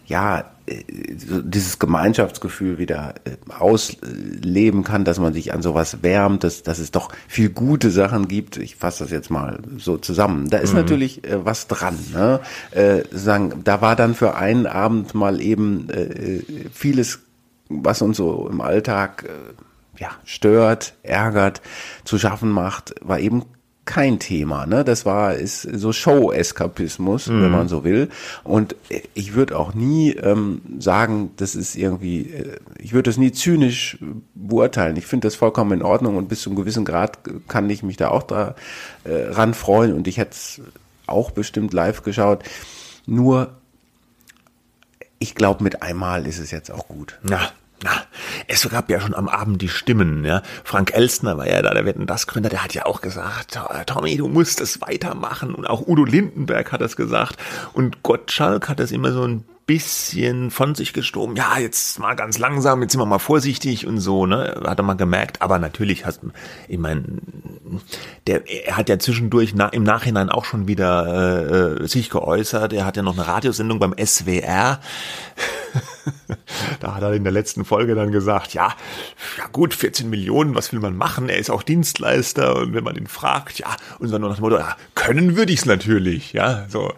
ja, 0.05 0.51
äh, 0.65 0.83
dieses 0.87 1.79
Gemeinschaftsgefühl 1.79 2.77
wieder 2.77 3.15
äh, 3.25 3.31
ausleben 3.57 4.83
kann, 4.83 5.05
dass 5.05 5.19
man 5.19 5.33
sich 5.33 5.53
an 5.53 5.61
sowas 5.61 6.03
wärmt, 6.03 6.43
dass, 6.43 6.63
dass 6.63 6.79
es 6.79 6.91
doch 6.91 7.11
viel 7.27 7.49
gute 7.49 7.89
Sachen 7.89 8.27
gibt. 8.27 8.57
Ich 8.57 8.75
fasse 8.75 9.03
das 9.03 9.11
jetzt 9.11 9.29
mal 9.29 9.59
so 9.77 9.97
zusammen. 9.97 10.49
Da 10.49 10.57
ist 10.57 10.71
mhm. 10.71 10.79
natürlich 10.79 11.23
äh, 11.23 11.45
was 11.45 11.67
dran. 11.67 11.97
Ne? 12.13 12.39
Äh, 12.71 13.03
sagen, 13.11 13.61
da 13.63 13.81
war 13.81 13.95
dann 13.95 14.15
für 14.15 14.35
einen 14.35 14.65
Abend 14.65 15.13
mal 15.13 15.41
eben 15.41 15.89
äh, 15.89 16.41
vieles, 16.71 17.19
was 17.69 18.01
uns 18.01 18.17
so 18.17 18.47
im 18.49 18.61
Alltag 18.61 19.25
äh, 19.27 20.01
ja, 20.01 20.11
stört, 20.25 20.95
ärgert, 21.03 21.61
zu 22.03 22.17
schaffen 22.17 22.49
macht, 22.49 22.95
war 23.01 23.19
eben 23.19 23.43
kein 23.85 24.19
Thema. 24.19 24.65
Ne? 24.65 24.83
Das 24.83 25.05
war 25.05 25.35
ist 25.35 25.61
so 25.61 25.91
Show-Eskapismus, 25.91 27.27
mhm. 27.27 27.43
wenn 27.43 27.51
man 27.51 27.67
so 27.67 27.83
will. 27.83 28.09
Und 28.43 28.75
ich 29.13 29.33
würde 29.33 29.57
auch 29.57 29.73
nie 29.73 30.11
ähm, 30.11 30.61
sagen, 30.79 31.31
das 31.37 31.55
ist 31.55 31.75
irgendwie, 31.75 32.21
äh, 32.21 32.57
ich 32.77 32.93
würde 32.93 33.09
das 33.09 33.17
nie 33.17 33.31
zynisch 33.31 33.97
beurteilen. 34.35 34.95
Ich 34.95 35.05
finde 35.05 35.27
das 35.27 35.35
vollkommen 35.35 35.79
in 35.79 35.81
Ordnung 35.81 36.15
und 36.15 36.29
bis 36.29 36.41
zu 36.41 36.49
einem 36.49 36.57
gewissen 36.57 36.85
Grad 36.85 37.19
kann 37.47 37.69
ich 37.69 37.83
mich 37.83 37.97
da 37.97 38.09
auch 38.09 38.23
da 38.23 38.55
äh, 39.03 39.29
ran 39.29 39.53
freuen 39.53 39.93
und 39.93 40.07
ich 40.07 40.17
hätte 40.17 40.31
es 40.31 40.61
auch 41.05 41.31
bestimmt 41.31 41.73
live 41.73 42.03
geschaut. 42.03 42.43
Nur 43.05 43.51
ich 45.19 45.35
glaube, 45.35 45.63
mit 45.63 45.81
einmal 45.81 46.25
ist 46.25 46.39
es 46.39 46.51
jetzt 46.51 46.71
auch 46.71 46.87
gut. 46.87 47.19
Ja, 47.29 47.51
na, 47.83 47.91
es 48.47 48.67
gab 48.69 48.89
ja 48.89 48.99
schon 49.01 49.13
am 49.13 49.27
Abend 49.27 49.61
die 49.61 49.69
Stimmen, 49.69 50.23
ja. 50.23 50.41
Frank 50.63 50.93
Elstner 50.93 51.37
war 51.37 51.47
ja 51.47 51.61
da, 51.61 51.73
der 51.73 51.85
Wetten 51.85 52.07
das 52.07 52.27
Gründer, 52.27 52.49
der 52.49 52.63
hat 52.63 52.73
ja 52.73 52.85
auch 52.85 53.01
gesagt, 53.01 53.59
Tommy, 53.85 54.17
du 54.17 54.27
musst 54.27 54.61
es 54.61 54.81
weitermachen. 54.81 55.53
Und 55.53 55.67
auch 55.67 55.85
Udo 55.85 56.05
Lindenberg 56.05 56.71
hat 56.71 56.81
das 56.81 56.95
gesagt. 56.95 57.37
Und 57.73 58.03
Gottschalk 58.03 58.69
hat 58.69 58.79
das 58.79 58.91
immer 58.91 59.11
so 59.11 59.23
ein 59.23 59.43
bisschen 59.65 60.51
von 60.51 60.75
sich 60.75 60.93
gestoben. 60.93 61.35
Ja, 61.35 61.57
jetzt 61.57 61.99
mal 61.99 62.15
ganz 62.15 62.37
langsam, 62.37 62.81
jetzt 62.81 62.91
sind 62.91 63.01
wir 63.01 63.05
mal 63.05 63.19
vorsichtig 63.19 63.87
und 63.87 63.99
so, 63.99 64.25
ne? 64.25 64.61
Hat 64.65 64.79
er 64.79 64.83
mal 64.83 64.95
gemerkt. 64.95 65.41
Aber 65.41 65.59
natürlich 65.59 66.05
hast, 66.05 66.21
ich 66.67 66.77
meine, 66.77 67.03
der, 68.27 68.49
er 68.49 68.77
hat 68.77 68.89
ja 68.89 68.99
zwischendurch 68.99 69.53
na, 69.55 69.67
im 69.69 69.83
Nachhinein 69.83 70.29
auch 70.29 70.45
schon 70.45 70.67
wieder 70.67 71.81
äh, 71.81 71.87
sich 71.87 72.09
geäußert. 72.09 72.73
Er 72.73 72.85
hat 72.85 72.97
ja 72.97 73.03
noch 73.03 73.17
eine 73.17 73.27
Radiosendung 73.27 73.79
beim 73.79 73.95
SWR. 73.97 74.79
da 76.79 76.95
hat 76.95 77.03
er 77.03 77.13
in 77.13 77.23
der 77.23 77.33
letzten 77.33 77.65
Folge 77.65 77.95
dann 77.95 78.11
gesagt, 78.11 78.53
ja, 78.53 78.73
ja 79.37 79.47
gut, 79.51 79.73
14 79.73 80.09
Millionen, 80.09 80.55
was 80.55 80.73
will 80.73 80.79
man 80.79 80.95
machen? 80.95 81.29
Er 81.29 81.37
ist 81.37 81.49
auch 81.49 81.63
Dienstleister 81.63 82.55
und 82.55 82.73
wenn 82.73 82.83
man 82.83 82.95
ihn 82.95 83.07
fragt, 83.07 83.59
ja, 83.59 83.75
und 83.99 84.11
dann 84.11 84.21
noch 84.21 84.29
das 84.29 84.39
Motto, 84.39 84.57
ja, 84.57 84.75
können 84.95 85.35
würde 85.35 85.53
ich 85.53 85.59
es 85.59 85.65
natürlich, 85.65 86.33
ja, 86.33 86.65
so. 86.69 86.93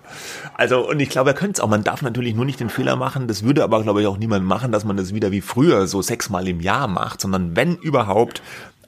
Also, 0.55 0.87
und 0.89 0.99
ich 0.99 1.09
glaube, 1.09 1.31
er 1.31 1.35
könnte 1.35 1.53
es 1.53 1.59
auch. 1.59 1.69
Man 1.69 1.83
darf 1.83 2.01
natürlich 2.01 2.35
nur 2.35 2.45
nicht 2.45 2.59
den 2.59 2.69
Fehler 2.69 2.95
machen, 2.95 3.27
das 3.27 3.43
würde 3.43 3.63
aber, 3.63 3.81
glaube 3.83 4.01
ich, 4.01 4.07
auch 4.07 4.17
niemand 4.17 4.45
machen, 4.45 4.71
dass 4.71 4.85
man 4.85 4.97
das 4.97 5.13
wieder 5.13 5.31
wie 5.31 5.41
früher 5.41 5.87
so 5.87 6.01
sechsmal 6.01 6.47
im 6.47 6.61
Jahr 6.61 6.87
macht, 6.87 7.21
sondern 7.21 7.55
wenn 7.55 7.75
überhaupt, 7.75 8.41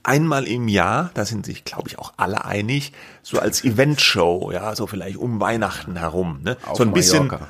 einmal 0.07 0.47
im 0.47 0.69
Jahr, 0.69 1.11
da 1.13 1.25
sind 1.25 1.45
sich, 1.45 1.65
glaube 1.65 1.89
ich, 1.89 1.99
auch 1.99 2.13
alle 2.15 2.45
einig, 2.45 2.93
so 3.21 3.39
als 3.39 3.63
Eventshow, 3.63 4.51
ja, 4.53 4.73
so 4.73 4.87
vielleicht 4.87 5.17
um 5.17 5.41
Weihnachten 5.41 5.97
herum, 5.97 6.39
ne? 6.43 6.55
Auf 6.65 6.77
so 6.77 6.83
ein 6.83 6.93
bisschen, 6.93 7.27
Mallorca. 7.27 7.47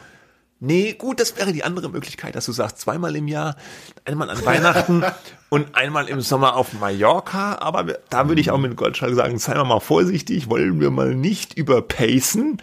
Nee, 0.59 0.93
gut, 0.93 1.19
das 1.19 1.37
wäre 1.37 1.53
die 1.53 1.63
andere 1.63 1.89
Möglichkeit, 1.89 2.35
dass 2.35 2.45
du 2.45 2.51
sagst, 2.51 2.79
zweimal 2.79 3.15
im 3.15 3.27
Jahr, 3.27 3.55
einmal 4.05 4.29
an 4.29 4.43
Weihnachten 4.43 5.03
und 5.49 5.75
einmal 5.75 6.09
im 6.09 6.19
Sommer 6.21 6.55
auf 6.55 6.73
Mallorca. 6.73 7.59
Aber 7.59 7.83
da 8.09 8.27
würde 8.27 8.41
ich 8.41 8.49
auch 8.49 8.57
mit 8.57 8.75
Goldschlag 8.75 9.13
sagen, 9.13 9.37
seien 9.37 9.57
wir 9.57 9.65
mal 9.65 9.79
vorsichtig, 9.79 10.49
wollen 10.49 10.79
wir 10.79 10.89
mal 10.89 11.13
nicht 11.13 11.53
überpacen. 11.53 12.59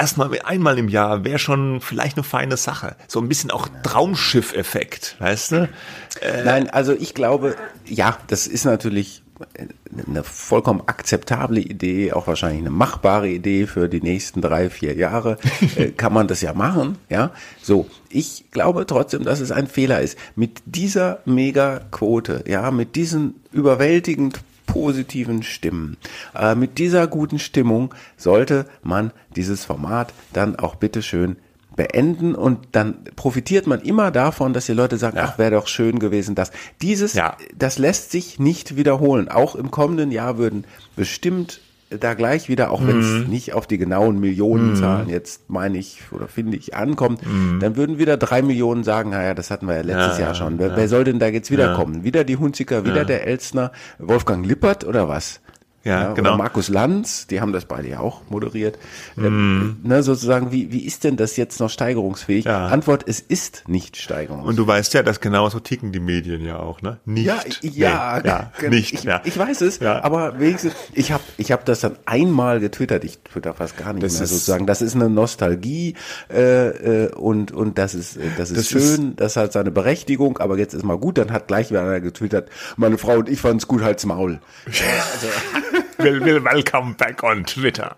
Erstmal 0.00 0.30
einmal 0.44 0.78
im 0.78 0.88
Jahr 0.88 1.24
wäre 1.24 1.40
schon 1.40 1.80
vielleicht 1.80 2.16
eine 2.16 2.22
feine 2.22 2.56
Sache. 2.56 2.94
So 3.08 3.18
ein 3.20 3.28
bisschen 3.28 3.50
auch 3.50 3.68
Traumschiff-Effekt, 3.82 5.16
weißt 5.18 5.52
du? 5.52 5.68
Äh, 6.20 6.44
Nein, 6.44 6.70
also 6.70 6.92
ich 6.92 7.14
glaube, 7.14 7.56
ja, 7.84 8.16
das 8.28 8.46
ist 8.46 8.64
natürlich 8.64 9.24
eine 10.06 10.22
vollkommen 10.22 10.82
akzeptable 10.86 11.60
Idee, 11.60 12.12
auch 12.12 12.26
wahrscheinlich 12.26 12.60
eine 12.60 12.70
machbare 12.70 13.28
Idee 13.28 13.66
für 13.66 13.88
die 13.88 14.00
nächsten 14.00 14.40
drei, 14.40 14.70
vier 14.70 14.94
Jahre, 14.94 15.38
äh, 15.76 15.90
kann 15.96 16.12
man 16.12 16.28
das 16.28 16.40
ja 16.40 16.54
machen, 16.54 16.98
ja. 17.08 17.32
So, 17.62 17.86
ich 18.08 18.50
glaube 18.50 18.86
trotzdem, 18.86 19.24
dass 19.24 19.40
es 19.40 19.52
ein 19.52 19.66
Fehler 19.66 20.00
ist. 20.00 20.18
Mit 20.36 20.62
dieser 20.66 21.20
Megaquote, 21.24 22.44
ja, 22.46 22.70
mit 22.70 22.96
diesen 22.96 23.36
überwältigend 23.52 24.40
positiven 24.66 25.42
Stimmen. 25.42 25.96
Äh, 26.34 26.54
mit 26.54 26.78
dieser 26.78 27.06
guten 27.06 27.38
Stimmung 27.38 27.94
sollte 28.16 28.66
man 28.82 29.12
dieses 29.34 29.64
Format 29.64 30.12
dann 30.32 30.56
auch 30.56 30.76
bitteschön 30.76 31.36
beenden 31.78 32.34
und 32.34 32.58
dann 32.72 33.04
profitiert 33.14 33.68
man 33.68 33.80
immer 33.80 34.10
davon, 34.10 34.52
dass 34.52 34.66
die 34.66 34.72
Leute 34.72 34.98
sagen, 34.98 35.16
ja. 35.16 35.24
ach, 35.24 35.38
wäre 35.38 35.52
doch 35.52 35.68
schön 35.68 36.00
gewesen, 36.00 36.34
dass 36.34 36.50
dieses, 36.82 37.14
ja. 37.14 37.36
das 37.56 37.78
lässt 37.78 38.10
sich 38.10 38.40
nicht 38.40 38.76
wiederholen. 38.76 39.28
Auch 39.28 39.54
im 39.54 39.70
kommenden 39.70 40.10
Jahr 40.10 40.38
würden 40.38 40.64
bestimmt 40.96 41.60
da 41.88 42.14
gleich 42.14 42.48
wieder, 42.48 42.72
auch 42.72 42.84
wenn 42.84 43.00
es 43.00 43.06
mhm. 43.06 43.30
nicht 43.30 43.54
auf 43.54 43.68
die 43.68 43.78
genauen 43.78 44.18
Millionenzahlen 44.18 45.06
mhm. 45.06 45.12
jetzt, 45.12 45.48
meine 45.48 45.78
ich, 45.78 46.02
oder 46.10 46.26
finde 46.26 46.56
ich, 46.56 46.74
ankommt, 46.74 47.24
mhm. 47.24 47.60
dann 47.60 47.76
würden 47.76 47.98
wieder 47.98 48.16
drei 48.16 48.42
Millionen 48.42 48.82
sagen, 48.82 49.10
naja, 49.10 49.32
das 49.32 49.50
hatten 49.52 49.68
wir 49.68 49.76
ja 49.76 49.82
letztes 49.82 50.18
ja, 50.18 50.26
Jahr 50.26 50.34
schon. 50.34 50.58
Wer, 50.58 50.70
ja. 50.70 50.76
wer, 50.76 50.88
soll 50.88 51.04
denn 51.04 51.20
da 51.20 51.28
jetzt 51.28 51.50
wieder 51.52 51.74
kommen? 51.74 52.02
Wieder 52.02 52.24
die 52.24 52.36
Hunziker, 52.36 52.84
wieder 52.84 53.04
der 53.04 53.26
Elstner, 53.26 53.70
Wolfgang 53.98 54.44
Lippert 54.44 54.84
oder 54.84 55.08
was? 55.08 55.40
Ja, 55.88 56.02
ja 56.02 56.12
genau. 56.12 56.36
Markus 56.36 56.68
Lanz, 56.68 57.26
die 57.26 57.40
haben 57.40 57.52
das 57.52 57.64
beide 57.64 57.88
ja 57.88 58.00
auch 58.00 58.22
moderiert. 58.28 58.78
Mm. 59.16 59.76
ne, 59.82 60.02
sozusagen, 60.02 60.52
wie, 60.52 60.70
wie 60.70 60.84
ist 60.84 61.04
denn 61.04 61.16
das 61.16 61.36
jetzt 61.36 61.60
noch 61.60 61.70
steigerungsfähig? 61.70 62.44
Ja. 62.44 62.66
Antwort, 62.66 63.04
es 63.06 63.20
ist 63.20 63.64
nicht 63.68 63.96
steigerungsfähig. 63.96 64.48
Und 64.48 64.56
du 64.56 64.66
weißt 64.66 64.92
ja, 64.94 65.02
dass 65.02 65.20
genauso 65.20 65.60
ticken 65.60 65.92
die 65.92 66.00
Medien 66.00 66.44
ja 66.44 66.58
auch, 66.58 66.82
ne? 66.82 66.98
Nicht. 67.06 67.26
Ja, 67.26 67.40
ja, 67.62 68.20
nee, 68.22 68.64
ja 68.64 68.68
nicht. 68.68 68.92
Ich, 68.92 69.04
ja. 69.04 69.22
ich 69.24 69.38
weiß 69.38 69.62
es, 69.62 69.78
ja. 69.80 70.04
aber 70.04 70.38
wenigstens, 70.38 70.74
ich 70.92 71.12
habe 71.12 71.22
ich 71.38 71.52
hab 71.52 71.64
das 71.64 71.80
dann 71.80 71.96
einmal 72.04 72.60
getwittert, 72.60 73.04
ich 73.04 73.18
twitter 73.20 73.54
fast 73.54 73.76
gar 73.76 73.92
nicht 73.94 74.04
das 74.04 74.18
mehr 74.18 74.26
sozusagen. 74.26 74.66
Das 74.66 74.82
ist 74.82 74.94
eine 74.94 75.08
Nostalgie 75.08 75.94
äh, 76.30 77.06
äh, 77.06 77.14
und, 77.14 77.52
und 77.52 77.78
das 77.78 77.94
ist, 77.94 78.18
das 78.36 78.50
ist 78.50 78.58
das 78.58 78.68
schön, 78.68 79.10
ist, 79.10 79.20
das 79.20 79.36
hat 79.36 79.52
seine 79.52 79.70
Berechtigung, 79.70 80.38
aber 80.38 80.58
jetzt 80.58 80.74
ist 80.74 80.84
mal 80.84 80.98
gut, 80.98 81.16
dann 81.16 81.32
hat 81.32 81.48
gleich 81.48 81.70
wieder 81.70 81.82
einer 81.82 82.00
getwittert, 82.00 82.50
meine 82.76 82.98
Frau 82.98 83.14
und 83.18 83.28
ich 83.28 83.40
fanden 83.40 83.58
es 83.58 83.68
gut, 83.68 83.82
halt's 83.82 84.04
Maul. 84.04 84.40
also, 84.66 85.28
will, 85.98 86.20
will 86.24 86.44
welcome 86.44 86.94
back 86.94 87.22
on 87.22 87.44
Twitter. 87.44 87.96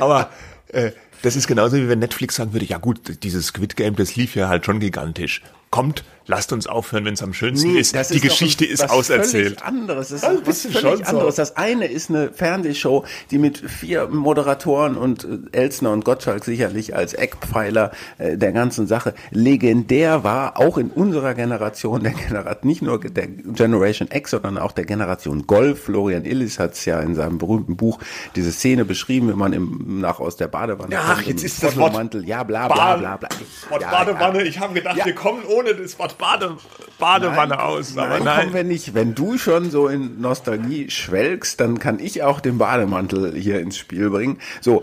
Aber 0.00 0.30
äh, 0.68 0.92
das 1.22 1.36
ist 1.36 1.46
genauso 1.46 1.76
wie 1.76 1.88
wenn 1.88 1.98
Netflix 1.98 2.36
sagen 2.36 2.52
würde, 2.52 2.66
ja 2.66 2.78
gut, 2.78 3.22
dieses 3.22 3.46
Squid 3.48 3.76
Game, 3.76 3.96
das 3.96 4.16
lief 4.16 4.36
ja 4.36 4.48
halt 4.48 4.64
schon 4.64 4.80
gigantisch. 4.80 5.42
Kommt, 5.70 6.04
lasst 6.28 6.52
uns 6.52 6.66
aufhören, 6.66 7.04
wenn 7.04 7.14
es 7.14 7.22
am 7.22 7.32
schönsten 7.32 7.72
nee, 7.72 7.80
ist. 7.80 7.94
Die 7.94 8.16
ist 8.16 8.22
Geschichte 8.22 8.64
ein, 8.64 8.70
ist 8.70 8.88
auserzählt. 8.88 9.62
anderes. 9.62 10.08
Das 10.08 10.18
ist 10.18 10.24
also 10.24 10.46
was 10.46 10.66
völlig 10.66 11.06
anderes. 11.06 11.36
So. 11.36 11.42
Das 11.42 11.56
eine 11.56 11.86
ist 11.86 12.10
eine 12.10 12.30
Fernsehshow, 12.32 13.04
die 13.30 13.38
mit 13.38 13.58
vier 13.58 14.06
Moderatoren 14.08 14.96
und 14.96 15.24
äh, 15.24 15.38
Elsner 15.52 15.90
und 15.90 16.04
Gottschalk 16.04 16.44
sicherlich 16.44 16.94
als 16.94 17.14
Eckpfeiler 17.14 17.92
äh, 18.18 18.36
der 18.36 18.52
ganzen 18.52 18.86
Sache 18.86 19.14
legendär 19.30 20.22
war, 20.22 20.58
auch 20.58 20.78
in 20.78 20.90
unserer 20.90 21.34
Generation, 21.34 22.02
der 22.02 22.12
Generation, 22.12 22.68
nicht 22.68 22.82
nur 22.82 23.00
der 23.00 23.26
Generation 23.26 24.08
X, 24.12 24.30
sondern 24.30 24.58
auch 24.58 24.72
der 24.72 24.84
Generation 24.84 25.46
Golf. 25.46 25.84
Florian 25.84 26.24
Illis 26.24 26.58
hat 26.58 26.74
es 26.74 26.84
ja 26.84 27.00
in 27.00 27.14
seinem 27.14 27.38
berühmten 27.38 27.76
Buch 27.76 27.98
diese 28.36 28.52
Szene 28.52 28.84
beschrieben, 28.84 29.28
wenn 29.28 29.38
man 29.38 29.52
im, 29.52 30.00
nach 30.00 30.20
aus 30.20 30.36
der 30.36 30.48
Badewanne 30.48 30.92
ja, 30.92 31.14
kommt. 31.14 31.26
jetzt 31.26 31.42
ist 31.42 31.62
das 31.62 31.76
Wort 31.76 32.14
ja, 32.24 32.42
bla, 32.42 32.68
bla, 32.68 32.96
bla, 32.96 33.16
bla. 33.16 33.28
Wort 33.70 33.82
ja, 33.82 33.90
Badewanne, 33.90 34.40
ja. 34.40 34.44
ich 34.44 34.60
habe 34.60 34.74
gedacht, 34.74 34.96
ja. 34.96 35.06
wir 35.06 35.14
kommen 35.14 35.42
ohne 35.48 35.57
das 35.62 35.98
Wort 35.98 36.18
Bade, 36.18 36.56
Badewanne 36.98 37.56
nein, 37.56 37.60
aus. 37.60 37.96
Aber 37.96 38.08
nein, 38.08 38.24
nein. 38.24 38.44
Komm, 38.46 38.54
wenn, 38.54 38.70
ich, 38.70 38.94
wenn 38.94 39.14
du 39.14 39.38
schon 39.38 39.70
so 39.70 39.88
in 39.88 40.20
Nostalgie 40.20 40.90
schwelgst, 40.90 41.60
dann 41.60 41.78
kann 41.78 41.98
ich 41.98 42.22
auch 42.22 42.40
den 42.40 42.58
Bademantel 42.58 43.34
hier 43.34 43.60
ins 43.60 43.76
Spiel 43.76 44.10
bringen. 44.10 44.38
So, 44.60 44.82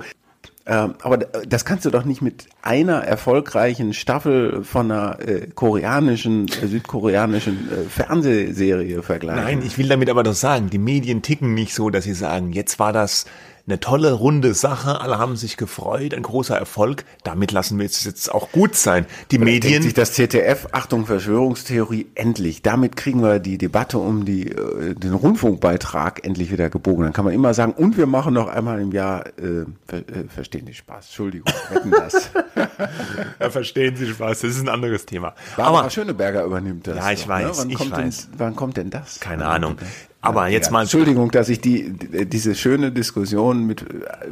ähm, 0.67 0.95
aber 1.01 1.17
das 1.17 1.63
kannst 1.63 1.85
du 1.85 1.91
doch 1.91 2.05
nicht 2.05 2.23
mit 2.23 2.47
einer 2.63 3.03
erfolgreichen 3.03 3.93
Staffel 3.93 4.63
von 4.63 4.91
einer 4.91 5.19
äh, 5.19 5.47
koreanischen, 5.53 6.47
äh, 6.47 6.65
südkoreanischen 6.65 7.69
äh, 7.71 7.83
Fernsehserie 7.87 9.03
vergleichen. 9.03 9.43
Nein, 9.43 9.63
ich 9.63 9.77
will 9.77 9.87
damit 9.87 10.09
aber 10.09 10.23
doch 10.23 10.33
sagen, 10.33 10.71
die 10.71 10.79
Medien 10.79 11.21
ticken 11.21 11.53
nicht 11.53 11.75
so, 11.75 11.91
dass 11.91 12.05
sie 12.05 12.15
sagen, 12.15 12.51
jetzt 12.51 12.79
war 12.79 12.93
das 12.93 13.25
eine 13.67 13.79
tolle, 13.79 14.11
runde 14.13 14.53
Sache. 14.53 15.01
Alle 15.01 15.17
haben 15.17 15.35
sich 15.35 15.57
gefreut, 15.57 16.13
ein 16.13 16.21
großer 16.21 16.55
Erfolg. 16.55 17.03
Damit 17.23 17.51
lassen 17.51 17.79
wir 17.79 17.85
es 17.85 18.03
jetzt 18.03 18.31
auch 18.31 18.51
gut 18.51 18.75
sein. 18.75 19.07
Die 19.31 19.37
Oder 19.37 19.45
Medien. 19.45 19.81
sich 19.81 19.95
das 19.95 20.13
ZDF, 20.13 20.67
Achtung, 20.71 21.07
Verschwörungstheorie, 21.07 22.07
endlich. 22.13 22.61
Damit 22.61 22.95
kriegen 22.95 23.23
wir 23.23 23.39
die 23.39 23.57
Debatte 23.57 23.97
um 23.97 24.23
die, 24.23 24.51
äh, 24.51 24.93
den 24.93 25.13
Rundfunkbeitrag 25.13 26.23
endlich 26.23 26.51
wieder 26.51 26.69
gebogen. 26.69 27.03
Dann 27.03 27.13
kann 27.13 27.25
man 27.25 27.33
immer 27.33 27.53
sagen, 27.55 27.73
und 27.73 27.97
wir 27.97 28.05
machen 28.05 28.35
noch 28.35 28.47
einmal 28.47 28.79
im 28.79 28.91
Jahr, 28.91 29.25
äh, 29.39 29.65
ver, 29.87 29.97
äh, 29.97 30.27
verstehen 30.27 30.67
Sie 30.67 30.75
Spaß. 30.75 31.05
Entschuldigung, 31.07 31.51
wetten 31.71 31.91
das. 31.91 32.29
ja, 33.39 33.49
verstehen 33.49 33.95
Sie 33.95 34.07
Spaß. 34.07 34.41
Das 34.41 34.51
ist 34.51 34.61
ein 34.61 34.69
anderes 34.69 35.07
Thema. 35.07 35.33
Barbara 35.57 35.79
Aber 35.79 35.89
Schöneberger 35.89 36.43
übernimmt 36.43 36.85
das. 36.85 36.97
Ja, 36.97 37.11
ich 37.11 37.23
doch, 37.23 37.29
weiß. 37.29 37.45
Ne? 37.45 37.51
Wann, 37.57 37.69
ich 37.71 37.91
weiß. 37.91 38.29
Denn, 38.29 38.39
wann 38.39 38.55
kommt 38.55 38.77
denn 38.77 38.91
das? 38.91 39.19
Keine 39.19 39.47
Ahnung. 39.47 39.77
Aber 40.25 40.47
jetzt 40.47 40.71
mal. 40.71 40.81
Entschuldigung, 40.81 41.31
dass 41.31 41.49
ich 41.49 41.61
die, 41.61 41.91
diese 41.93 42.55
schöne 42.55 42.91
Diskussion 42.91 43.65
mit, 43.65 43.85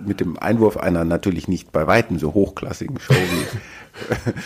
mit 0.06 0.20
dem 0.20 0.38
Einwurf 0.38 0.78
einer 0.78 1.06
natürlich 1.06 1.48
nicht 1.48 1.72
bei 1.72 1.88
Weitem 1.88 2.20
so 2.20 2.34
hochklassigen 2.34 3.00
Show 3.00 3.14
wie. 3.14 3.48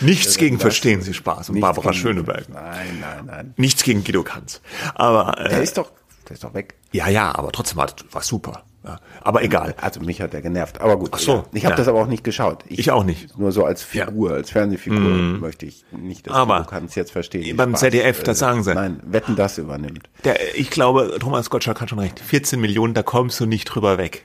Nichts 0.04 0.36
gegen 0.36 0.58
Verstehen 0.58 1.00
Sie 1.00 1.14
Spaß 1.14 1.50
und 1.50 1.60
Barbara 1.60 1.92
Schöneberg. 1.92 2.48
Nein, 2.50 2.98
nein, 3.00 3.24
nein. 3.26 3.54
Nichts 3.56 3.82
gegen 3.82 4.04
Guido 4.04 4.22
Kanz. 4.22 4.60
Aber. 4.94 5.38
Äh, 5.38 5.48
der 5.48 5.62
ist 5.62 5.78
doch, 5.78 5.90
der 6.28 6.34
ist 6.34 6.44
doch 6.44 6.54
weg. 6.54 6.74
Ja, 6.92 7.08
ja, 7.08 7.34
aber 7.34 7.50
trotzdem 7.52 7.78
war, 7.78 7.88
war 8.12 8.22
super. 8.22 8.64
Ja, 8.88 9.00
aber 9.20 9.42
egal. 9.42 9.74
Also 9.80 10.00
mich 10.00 10.20
hat 10.22 10.32
er 10.32 10.40
genervt. 10.40 10.80
Aber 10.80 10.98
gut. 10.98 11.10
Ach 11.12 11.18
so. 11.18 11.44
Ich 11.52 11.64
habe 11.64 11.74
ja. 11.74 11.76
das 11.76 11.88
aber 11.88 12.00
auch 12.00 12.06
nicht 12.06 12.24
geschaut. 12.24 12.64
Ich, 12.68 12.78
ich, 12.78 12.90
auch 12.90 13.04
nicht. 13.04 13.38
Nur 13.38 13.52
so 13.52 13.64
als 13.64 13.82
Figur, 13.82 14.30
ja. 14.30 14.36
als 14.36 14.50
Fernsehfigur 14.50 14.98
mm. 14.98 15.40
möchte 15.40 15.66
ich 15.66 15.84
nicht, 15.90 16.26
dass 16.26 16.34
aber 16.34 16.60
du 16.60 16.64
kannst 16.64 16.96
jetzt 16.96 17.12
verstehen. 17.12 17.56
Beim 17.56 17.70
Spaß, 17.70 17.80
ZDF, 17.80 18.22
das 18.22 18.38
sagen 18.38 18.62
sie. 18.62 18.74
Nein, 18.74 19.00
Wetten 19.04 19.36
das 19.36 19.58
übernimmt. 19.58 20.08
Der, 20.24 20.56
ich 20.56 20.70
glaube, 20.70 21.16
Thomas 21.20 21.50
Gottschalk 21.50 21.80
hat 21.80 21.90
schon 21.90 21.98
recht. 21.98 22.18
14 22.18 22.60
Millionen, 22.60 22.94
da 22.94 23.02
kommst 23.02 23.38
du 23.40 23.46
nicht 23.46 23.66
drüber 23.66 23.98
weg. 23.98 24.24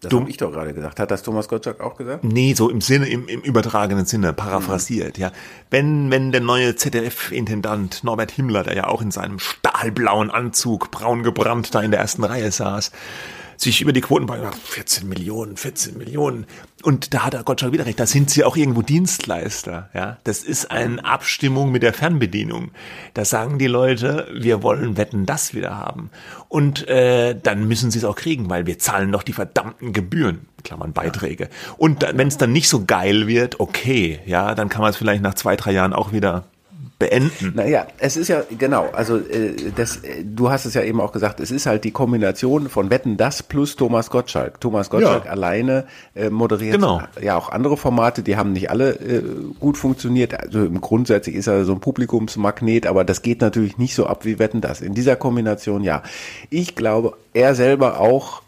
Das 0.00 0.12
habe 0.12 0.28
ich 0.28 0.36
doch 0.36 0.52
gerade 0.52 0.74
gesagt. 0.74 1.00
Hat 1.00 1.10
das 1.10 1.22
Thomas 1.22 1.48
Gottschalk 1.48 1.80
auch 1.80 1.96
gesagt? 1.96 2.22
Nee, 2.22 2.52
so 2.52 2.68
im 2.68 2.80
Sinne, 2.80 3.08
im, 3.08 3.28
im 3.28 3.40
übertragenen 3.40 4.04
Sinne, 4.04 4.32
paraphrasiert, 4.34 5.16
mhm. 5.16 5.22
ja. 5.22 5.32
Wenn, 5.70 6.10
wenn 6.10 6.32
der 6.32 6.42
neue 6.42 6.76
ZDF-Intendant 6.76 8.04
Norbert 8.04 8.30
Himmler, 8.30 8.64
der 8.64 8.76
ja 8.76 8.86
auch 8.88 9.00
in 9.00 9.10
seinem 9.10 9.38
stahlblauen 9.38 10.30
Anzug, 10.30 10.90
braun 10.90 11.22
gebrannt, 11.22 11.74
da 11.74 11.80
in 11.80 11.90
der 11.90 12.00
ersten 12.00 12.24
Reihe 12.24 12.52
saß, 12.52 12.92
sich 13.56 13.80
über 13.80 13.92
die 13.92 14.00
Quoten 14.00 14.26
bei 14.26 14.38
14 14.52 15.08
Millionen, 15.08 15.56
14 15.56 15.96
Millionen. 15.98 16.46
Und 16.82 17.14
da 17.14 17.24
hat 17.24 17.34
er 17.34 17.42
Gottschalk 17.42 17.72
wieder 17.72 17.86
recht, 17.86 17.98
da 17.98 18.06
sind 18.06 18.30
sie 18.30 18.44
auch 18.44 18.56
irgendwo 18.56 18.82
Dienstleister. 18.82 19.90
Ja, 19.94 20.18
Das 20.24 20.42
ist 20.42 20.70
eine 20.70 21.04
Abstimmung 21.04 21.72
mit 21.72 21.82
der 21.82 21.92
Fernbedienung. 21.92 22.70
Da 23.14 23.24
sagen 23.24 23.58
die 23.58 23.66
Leute, 23.66 24.28
wir 24.32 24.62
wollen 24.62 24.96
wetten, 24.96 25.26
das 25.26 25.54
wieder 25.54 25.76
haben. 25.76 26.10
Und 26.48 26.86
äh, 26.88 27.34
dann 27.40 27.66
müssen 27.66 27.90
sie 27.90 27.98
es 27.98 28.04
auch 28.04 28.16
kriegen, 28.16 28.50
weil 28.50 28.66
wir 28.66 28.78
zahlen 28.78 29.10
doch 29.10 29.22
die 29.22 29.32
verdammten 29.32 29.92
Gebühren. 29.92 30.48
Klammern 30.62 30.92
Beiträge. 30.92 31.48
Und 31.76 32.02
wenn 32.02 32.28
es 32.28 32.38
dann 32.38 32.52
nicht 32.52 32.68
so 32.68 32.84
geil 32.84 33.26
wird, 33.26 33.60
okay, 33.60 34.20
ja, 34.26 34.54
dann 34.54 34.68
kann 34.68 34.82
man 34.82 34.90
es 34.90 34.96
vielleicht 34.96 35.22
nach 35.22 35.34
zwei, 35.34 35.54
drei 35.54 35.72
Jahren 35.72 35.92
auch 35.92 36.12
wieder 36.12 36.44
beenden. 36.98 37.52
Naja, 37.54 37.86
es 37.98 38.16
ist 38.16 38.28
ja, 38.28 38.42
genau, 38.58 38.88
also 38.92 39.18
äh, 39.18 39.54
das, 39.74 39.98
äh, 39.98 40.24
du 40.24 40.48
hast 40.48 40.64
es 40.64 40.72
ja 40.72 40.82
eben 40.82 41.00
auch 41.00 41.12
gesagt, 41.12 41.40
es 41.40 41.50
ist 41.50 41.66
halt 41.66 41.84
die 41.84 41.90
Kombination 41.90 42.70
von 42.70 42.88
Wetten 42.88 43.18
das 43.18 43.42
plus 43.42 43.76
Thomas 43.76 44.08
Gottschalk. 44.08 44.60
Thomas 44.60 44.88
Gottschalk 44.88 45.26
ja. 45.26 45.30
alleine 45.30 45.86
äh, 46.14 46.30
moderiert 46.30 46.76
genau. 46.76 47.02
ja 47.20 47.36
auch 47.36 47.50
andere 47.50 47.76
Formate, 47.76 48.22
die 48.22 48.38
haben 48.38 48.52
nicht 48.52 48.70
alle 48.70 48.92
äh, 48.92 49.22
gut 49.60 49.76
funktioniert. 49.76 50.32
Also 50.38 50.64
im 50.64 50.80
Grundsätzlich 50.80 51.36
ist 51.36 51.48
er 51.48 51.66
so 51.66 51.72
ein 51.72 51.80
Publikumsmagnet, 51.80 52.86
aber 52.86 53.04
das 53.04 53.20
geht 53.20 53.42
natürlich 53.42 53.76
nicht 53.76 53.94
so 53.94 54.06
ab 54.06 54.24
wie 54.24 54.38
Wetten 54.38 54.62
das. 54.62 54.80
In 54.80 54.94
dieser 54.94 55.16
Kombination 55.16 55.84
ja. 55.84 56.02
Ich 56.48 56.76
glaube, 56.76 57.14
er 57.34 57.54
selber 57.54 58.00
auch, 58.00 58.40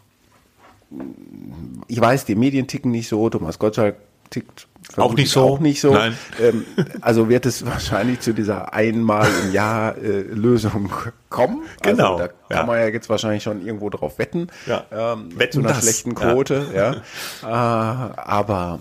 ich 1.87 2.01
weiß, 2.01 2.25
die 2.25 2.35
Medien 2.35 2.65
ticken 2.65 2.89
nicht 2.89 3.09
so, 3.09 3.29
Thomas 3.29 3.59
Gottschalk 3.59 3.97
tickt 4.31 4.68
auch 4.97 5.13
nicht 5.13 5.31
so. 5.31 5.41
Auch 5.41 5.59
nicht 5.59 5.81
so. 5.81 5.93
Nein. 5.93 6.17
Ähm, 6.41 6.65
also 7.01 7.29
wird 7.29 7.45
es 7.45 7.65
wahrscheinlich 7.65 8.21
zu 8.21 8.33
dieser 8.33 8.73
einmal 8.73 9.29
im 9.43 9.53
Jahr 9.53 9.97
äh, 9.97 10.21
Lösung 10.21 10.91
kommen. 11.29 11.63
Also 11.81 11.95
genau. 11.95 12.17
Da 12.17 12.27
kann 12.27 12.37
ja. 12.49 12.65
man 12.65 12.79
ja 12.79 12.87
jetzt 12.87 13.09
wahrscheinlich 13.09 13.43
schon 13.43 13.65
irgendwo 13.65 13.89
drauf 13.89 14.17
wetten. 14.17 14.47
Ja. 14.65 14.85
Ähm, 14.91 15.37
wetten 15.37 15.53
zu 15.53 15.59
einer 15.59 15.69
das. 15.69 15.83
schlechten 15.83 16.15
Quote. 16.15 16.67
Ja. 16.73 16.95
ja. 17.41 18.07
Äh, 18.07 18.19
aber 18.19 18.79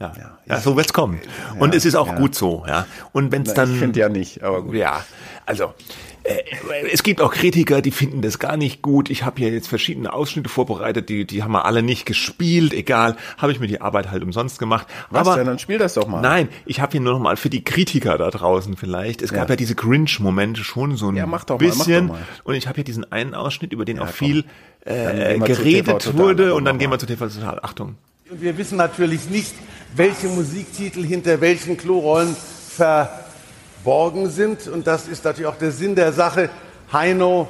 ja, 0.00 0.12
ja, 0.18 0.38
ja 0.46 0.60
so 0.60 0.76
wird's 0.76 0.92
kommen. 0.92 1.20
Und 1.58 1.74
es 1.74 1.84
ist 1.84 1.94
auch 1.94 2.16
gut 2.16 2.34
so, 2.34 2.64
ja. 2.66 2.86
Und 3.12 3.32
wenn's 3.32 3.54
dann. 3.54 3.72
Ich 3.72 3.78
finde 3.78 4.00
ja 4.00 4.08
nicht, 4.08 4.42
aber 4.42 4.62
gut. 4.62 4.74
Ja, 4.74 5.04
also 5.46 5.72
es 6.90 7.02
gibt 7.02 7.20
auch 7.20 7.32
Kritiker, 7.32 7.82
die 7.82 7.90
finden 7.90 8.22
das 8.22 8.38
gar 8.38 8.56
nicht 8.56 8.80
gut. 8.80 9.10
Ich 9.10 9.24
habe 9.24 9.40
hier 9.40 9.50
jetzt 9.50 9.68
verschiedene 9.68 10.12
Ausschnitte 10.12 10.48
vorbereitet, 10.48 11.08
die, 11.10 11.26
die 11.26 11.42
haben 11.42 11.52
wir 11.52 11.66
alle 11.66 11.82
nicht 11.82 12.06
gespielt. 12.06 12.72
Egal, 12.72 13.16
habe 13.36 13.52
ich 13.52 13.60
mir 13.60 13.66
die 13.66 13.82
Arbeit 13.82 14.10
halt 14.10 14.22
umsonst 14.22 14.58
gemacht. 14.58 14.86
Was 15.10 15.28
Aber, 15.28 15.36
denn? 15.36 15.46
Dann 15.46 15.58
spiel 15.58 15.78
das 15.78 15.94
doch 15.94 16.06
mal. 16.06 16.22
Nein, 16.22 16.48
ich 16.64 16.80
habe 16.80 16.92
hier 16.92 17.02
nur 17.02 17.12
noch 17.12 17.20
mal 17.20 17.36
für 17.36 17.50
die 17.50 17.62
Kritiker 17.62 18.16
da 18.16 18.30
draußen 18.30 18.76
vielleicht. 18.76 19.20
Es 19.20 19.32
gab 19.32 19.48
ja, 19.48 19.52
ja 19.52 19.56
diese 19.56 19.74
Cringe-Momente 19.74 20.64
schon 20.64 20.96
so 20.96 21.08
ein 21.08 21.16
ja, 21.16 21.26
mach 21.26 21.44
doch 21.44 21.58
bisschen. 21.58 22.06
Mal, 22.06 22.14
mach 22.14 22.20
doch 22.20 22.26
mal. 22.26 22.40
Und 22.44 22.54
ich 22.54 22.68
habe 22.68 22.76
hier 22.76 22.84
diesen 22.84 23.10
einen 23.12 23.34
Ausschnitt, 23.34 23.72
über 23.72 23.84
den 23.84 23.96
ja, 23.96 24.04
auch 24.04 24.08
viel 24.08 24.44
äh, 24.84 25.38
geredet 25.38 26.16
wurde. 26.16 26.54
Und 26.54 26.64
dann 26.64 26.78
gehen 26.78 26.90
wir 26.90 26.98
zu 26.98 27.06
TV 27.06 27.28
Total. 27.28 27.60
Achtung. 27.62 27.96
Und 28.30 28.40
wir 28.40 28.56
wissen 28.56 28.78
natürlich 28.78 29.28
nicht, 29.28 29.52
welche 29.94 30.28
Musiktitel 30.28 31.04
hinter 31.04 31.42
welchen 31.42 31.76
Klorollen 31.76 32.34
verborgen 33.84 34.30
sind. 34.30 34.66
Und 34.66 34.86
das 34.86 35.06
ist 35.06 35.24
natürlich 35.24 35.46
auch 35.46 35.58
der 35.58 35.70
Sinn 35.70 35.94
der 35.94 36.12
Sache. 36.12 36.48
Heino 36.92 37.48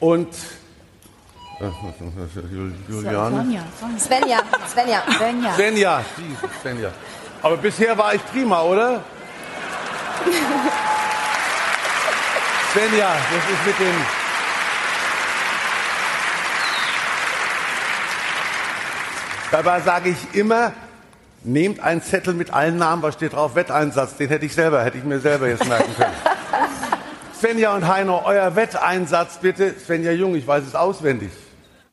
und 0.00 0.28
Juliane? 2.88 3.62
Svenja. 3.98 4.42
Svenja. 4.66 5.02
Svenja. 5.16 5.54
Svenja. 5.54 6.04
Svenja. 6.62 6.90
Aber 7.42 7.56
bisher 7.58 7.96
war 7.96 8.14
ich 8.14 8.24
prima, 8.26 8.62
oder? 8.62 9.02
Svenja, 12.72 13.08
das 13.08 13.50
ist 13.52 13.66
mit 13.66 13.78
dem. 13.78 13.94
Dabei 19.50 19.80
sage 19.80 20.08
ich 20.10 20.34
immer, 20.34 20.72
nehmt 21.44 21.80
einen 21.80 22.02
Zettel 22.02 22.34
mit 22.34 22.52
allen 22.52 22.76
Namen, 22.76 23.02
was 23.02 23.14
steht 23.14 23.32
drauf, 23.32 23.54
Wetteinsatz. 23.54 24.16
Den 24.16 24.28
hätte 24.28 24.46
ich 24.46 24.54
selber, 24.54 24.82
hätte 24.84 24.98
ich 24.98 25.04
mir 25.04 25.20
selber 25.20 25.48
jetzt 25.48 25.66
merken 25.66 25.94
können. 25.96 26.14
Svenja 27.38 27.74
und 27.74 27.86
Heino, 27.86 28.22
euer 28.24 28.56
Wetteinsatz 28.56 29.38
bitte. 29.40 29.74
Svenja 29.78 30.12
Jung, 30.12 30.34
ich 30.34 30.46
weiß 30.46 30.64
es 30.66 30.74
auswendig. 30.74 31.30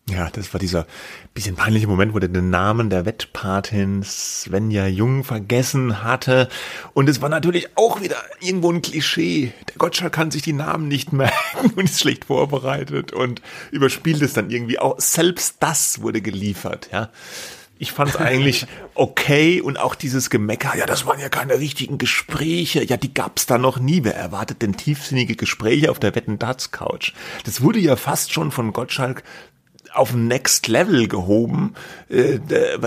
Ja, 0.10 0.30
das 0.30 0.54
war 0.54 0.60
dieser 0.60 0.88
bisschen 1.34 1.56
peinliche 1.56 1.88
Moment, 1.88 2.14
wo 2.14 2.20
der 2.20 2.28
den 2.28 2.50
Namen 2.50 2.90
der 2.90 3.06
Wettpatin 3.06 4.04
Svenja 4.04 4.88
Jung 4.88 5.24
vergessen 5.24 6.04
hatte. 6.04 6.50
Und 6.94 7.08
es 7.08 7.22
war 7.22 7.30
natürlich 7.30 7.78
auch 7.78 8.02
wieder 8.02 8.18
irgendwo 8.42 8.72
ein 8.72 8.82
Klischee. 8.82 9.54
Der 9.70 9.76
Gottschalk 9.78 10.12
kann 10.12 10.32
sich 10.32 10.42
die 10.42 10.54
Namen 10.54 10.88
nicht 10.88 11.14
merken 11.14 11.72
und 11.76 11.86
ist 11.86 12.02
schlecht 12.02 12.26
vorbereitet 12.26 13.14
und 13.14 13.42
überspielt 13.72 14.22
es 14.22 14.34
dann 14.34 14.50
irgendwie 14.50 14.80
auch. 14.80 15.00
Selbst 15.00 15.58
das 15.60 16.02
wurde 16.02 16.22
geliefert, 16.22 16.90
ja. 16.92 17.10
Ich 17.82 17.94
fand 17.94 18.12
es 18.12 18.16
eigentlich 18.18 18.68
okay 18.94 19.60
und 19.60 19.80
auch 19.80 19.96
dieses 19.96 20.30
Gemecker, 20.30 20.78
ja, 20.78 20.86
das 20.86 21.08
waren 21.08 21.20
ja 21.20 21.30
keine 21.30 21.58
richtigen 21.58 21.98
Gespräche. 21.98 22.84
Ja, 22.84 22.96
die 22.96 23.12
gab's 23.12 23.48
da 23.48 23.58
noch 23.58 23.80
nie. 23.80 24.04
Wer 24.04 24.16
erwartet 24.16 24.62
denn 24.62 24.78
tiefsinnige 24.78 25.36
Gespräche 25.36 25.90
auf 25.90 25.98
der 25.98 26.14
Wetten 26.14 26.38
Darts 26.38 26.70
Couch? 26.70 27.14
Das 27.44 27.62
wurde 27.62 27.80
ja 27.80 27.96
fast 27.96 28.34
schon 28.34 28.52
von 28.52 28.72
Gottschalk 28.72 29.24
auf 29.96 30.14
ein 30.14 30.28
Next 30.28 30.68
Level 30.68 31.08
gehoben, 31.08 31.74
äh, 32.08 32.38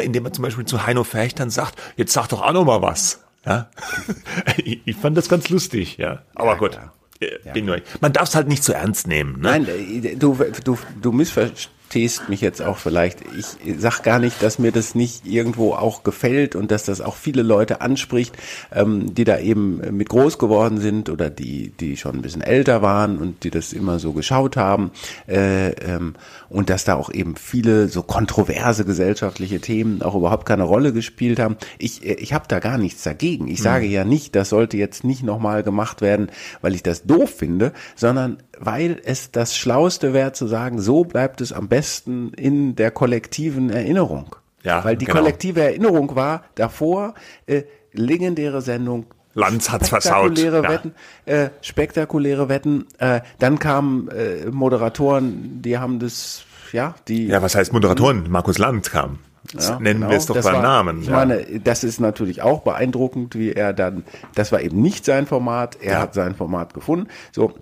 indem 0.01 0.27
er 0.27 0.33
zum 0.33 0.45
Beispiel 0.45 0.65
zu 0.65 0.87
Heino 0.87 1.03
Fechtern 1.03 1.51
sagt, 1.51 1.75
jetzt 1.97 2.13
sag 2.13 2.29
doch 2.29 2.43
auch 2.43 2.53
noch 2.53 2.65
mal 2.65 2.81
was. 2.81 3.25
Ja? 3.45 3.71
ich 4.65 4.95
fand 4.95 5.17
das 5.17 5.29
ganz 5.29 5.49
lustig, 5.49 5.97
ja. 5.97 6.23
Aber 6.37 6.53
ja, 6.53 6.59
gut. 6.59 6.79
Ja. 7.21 7.53
Ja. 7.53 7.77
Man 8.01 8.13
darf 8.13 8.29
es 8.29 8.37
halt 8.37 8.47
nicht 8.47 8.63
zu 8.63 8.71
so 8.71 8.79
ernst 8.79 9.09
nehmen. 9.09 9.41
Ne? 9.41 9.49
Nein, 9.49 9.67
äh, 9.69 10.15
du, 10.15 10.39
du, 10.63 10.79
du 11.03 11.11
missverstehst 11.11 11.71
verstehst 11.95 12.29
mich 12.29 12.41
jetzt 12.41 12.61
auch 12.61 12.79
vielleicht. 12.79 13.21
Ich 13.39 13.79
sag 13.79 14.03
gar 14.03 14.19
nicht, 14.19 14.43
dass 14.43 14.59
mir 14.59 14.73
das 14.73 14.97
nicht 14.97 15.29
irgendwo 15.29 15.75
auch 15.75 16.03
gefällt 16.03 16.57
und 16.57 16.73
dass 16.73 16.83
das 16.83 17.01
auch 17.01 17.15
viele 17.15 17.43
Leute 17.43 17.83
anspricht, 17.83 18.37
ähm, 18.73 19.15
die 19.15 19.23
da 19.23 19.39
eben 19.39 19.81
mit 19.97 20.09
groß 20.09 20.39
geworden 20.39 20.81
sind 20.81 21.09
oder 21.09 21.31
die, 21.31 21.69
die 21.69 21.97
schon 21.97 22.17
ein 22.17 22.23
bisschen 22.23 22.43
älter 22.43 22.83
waren 22.83 23.19
und 23.19 23.45
die 23.45 23.51
das 23.51 23.73
immer 23.73 24.01
so 24.01 24.13
geschaut 24.13 24.57
haben. 24.57 24.91
Äh, 25.29 25.71
ähm, 25.71 26.15
und 26.49 26.69
dass 26.69 26.83
da 26.83 26.97
auch 26.97 27.13
eben 27.13 27.37
viele 27.37 27.87
so 27.87 28.03
kontroverse 28.03 28.85
gesellschaftliche 28.85 29.61
Themen 29.61 30.03
auch 30.03 30.17
überhaupt 30.17 30.47
keine 30.47 30.65
Rolle 30.65 30.93
gespielt 30.93 31.39
haben. 31.39 31.57
Ich, 31.79 32.05
ich 32.05 32.33
habe 32.33 32.47
da 32.49 32.59
gar 32.59 32.77
nichts 32.77 33.05
dagegen. 33.05 33.47
Ich 33.47 33.63
sage 33.63 33.87
mhm. 33.87 33.93
ja 33.93 34.05
nicht, 34.05 34.35
das 34.35 34.49
sollte 34.49 34.77
jetzt 34.79 35.05
nicht 35.05 35.23
nochmal 35.23 35.63
gemacht 35.63 36.01
werden, 36.01 36.27
weil 36.61 36.75
ich 36.75 36.83
das 36.83 37.05
doof 37.05 37.31
finde, 37.31 37.73
sondern 37.95 38.39
weil 38.59 39.01
es 39.05 39.31
das 39.31 39.57
Schlauste 39.57 40.13
wäre 40.13 40.33
zu 40.33 40.47
sagen, 40.47 40.81
so 40.81 41.05
bleibt 41.05 41.41
es 41.41 41.53
am 41.53 41.69
besten 41.69 42.33
in 42.35 42.77
der 42.77 42.91
kollektiven 42.91 43.71
Erinnerung. 43.71 44.37
Ja, 44.63 44.85
weil 44.85 44.97
die 44.97 45.05
genau. 45.05 45.19
kollektive 45.19 45.63
Erinnerung 45.63 46.17
war 46.17 46.45
davor 46.55 47.15
äh, 47.47 47.65
legendäre 47.93 48.63
Sendung. 48.63 49.07
Lanz 49.35 49.71
hat's 49.71 49.89
versaut. 49.89 50.39
Ja. 50.39 50.63
Wetten, 50.63 50.95
äh, 51.27 51.51
spektakuläre 51.61 52.49
Wetten. 52.49 52.87
Äh, 52.99 53.21
dann 53.39 53.59
kamen 53.59 54.09
äh, 54.09 54.47
Moderatoren, 54.51 55.61
die 55.61 55.77
haben 55.79 55.99
das, 55.99 56.45
ja, 56.73 56.95
die. 57.09 57.27
Ja, 57.27 57.43
was 57.43 57.55
heißt 57.55 57.73
Moderatoren? 57.73 58.31
Markus 58.31 58.59
Lanz 58.59 58.91
kam. 58.91 59.19
Ja, 59.53 59.79
Nennen 59.79 60.01
genau. 60.01 60.11
wir 60.11 60.17
es 60.17 60.27
doch 60.27 60.41
beim 60.41 60.63
Namen. 60.63 61.03
Ich 61.03 61.09
ja. 61.09 61.13
meine, 61.13 61.45
das 61.61 61.85
ist 61.85 62.01
natürlich 62.01 62.41
auch 62.41 62.63
beeindruckend, 62.63 63.35
wie 63.35 63.53
er 63.53 63.73
dann, 63.75 64.05
das 64.35 64.53
war 64.53 64.63
eben 64.63 64.81
nicht 64.81 65.05
sein 65.05 65.27
Format, 65.27 65.77
er 65.81 65.93
ja. 65.93 66.01
hat 66.01 66.15
sein 66.15 66.35
Format 66.35 66.73
gefunden. 66.73 67.09
So, 67.31 67.53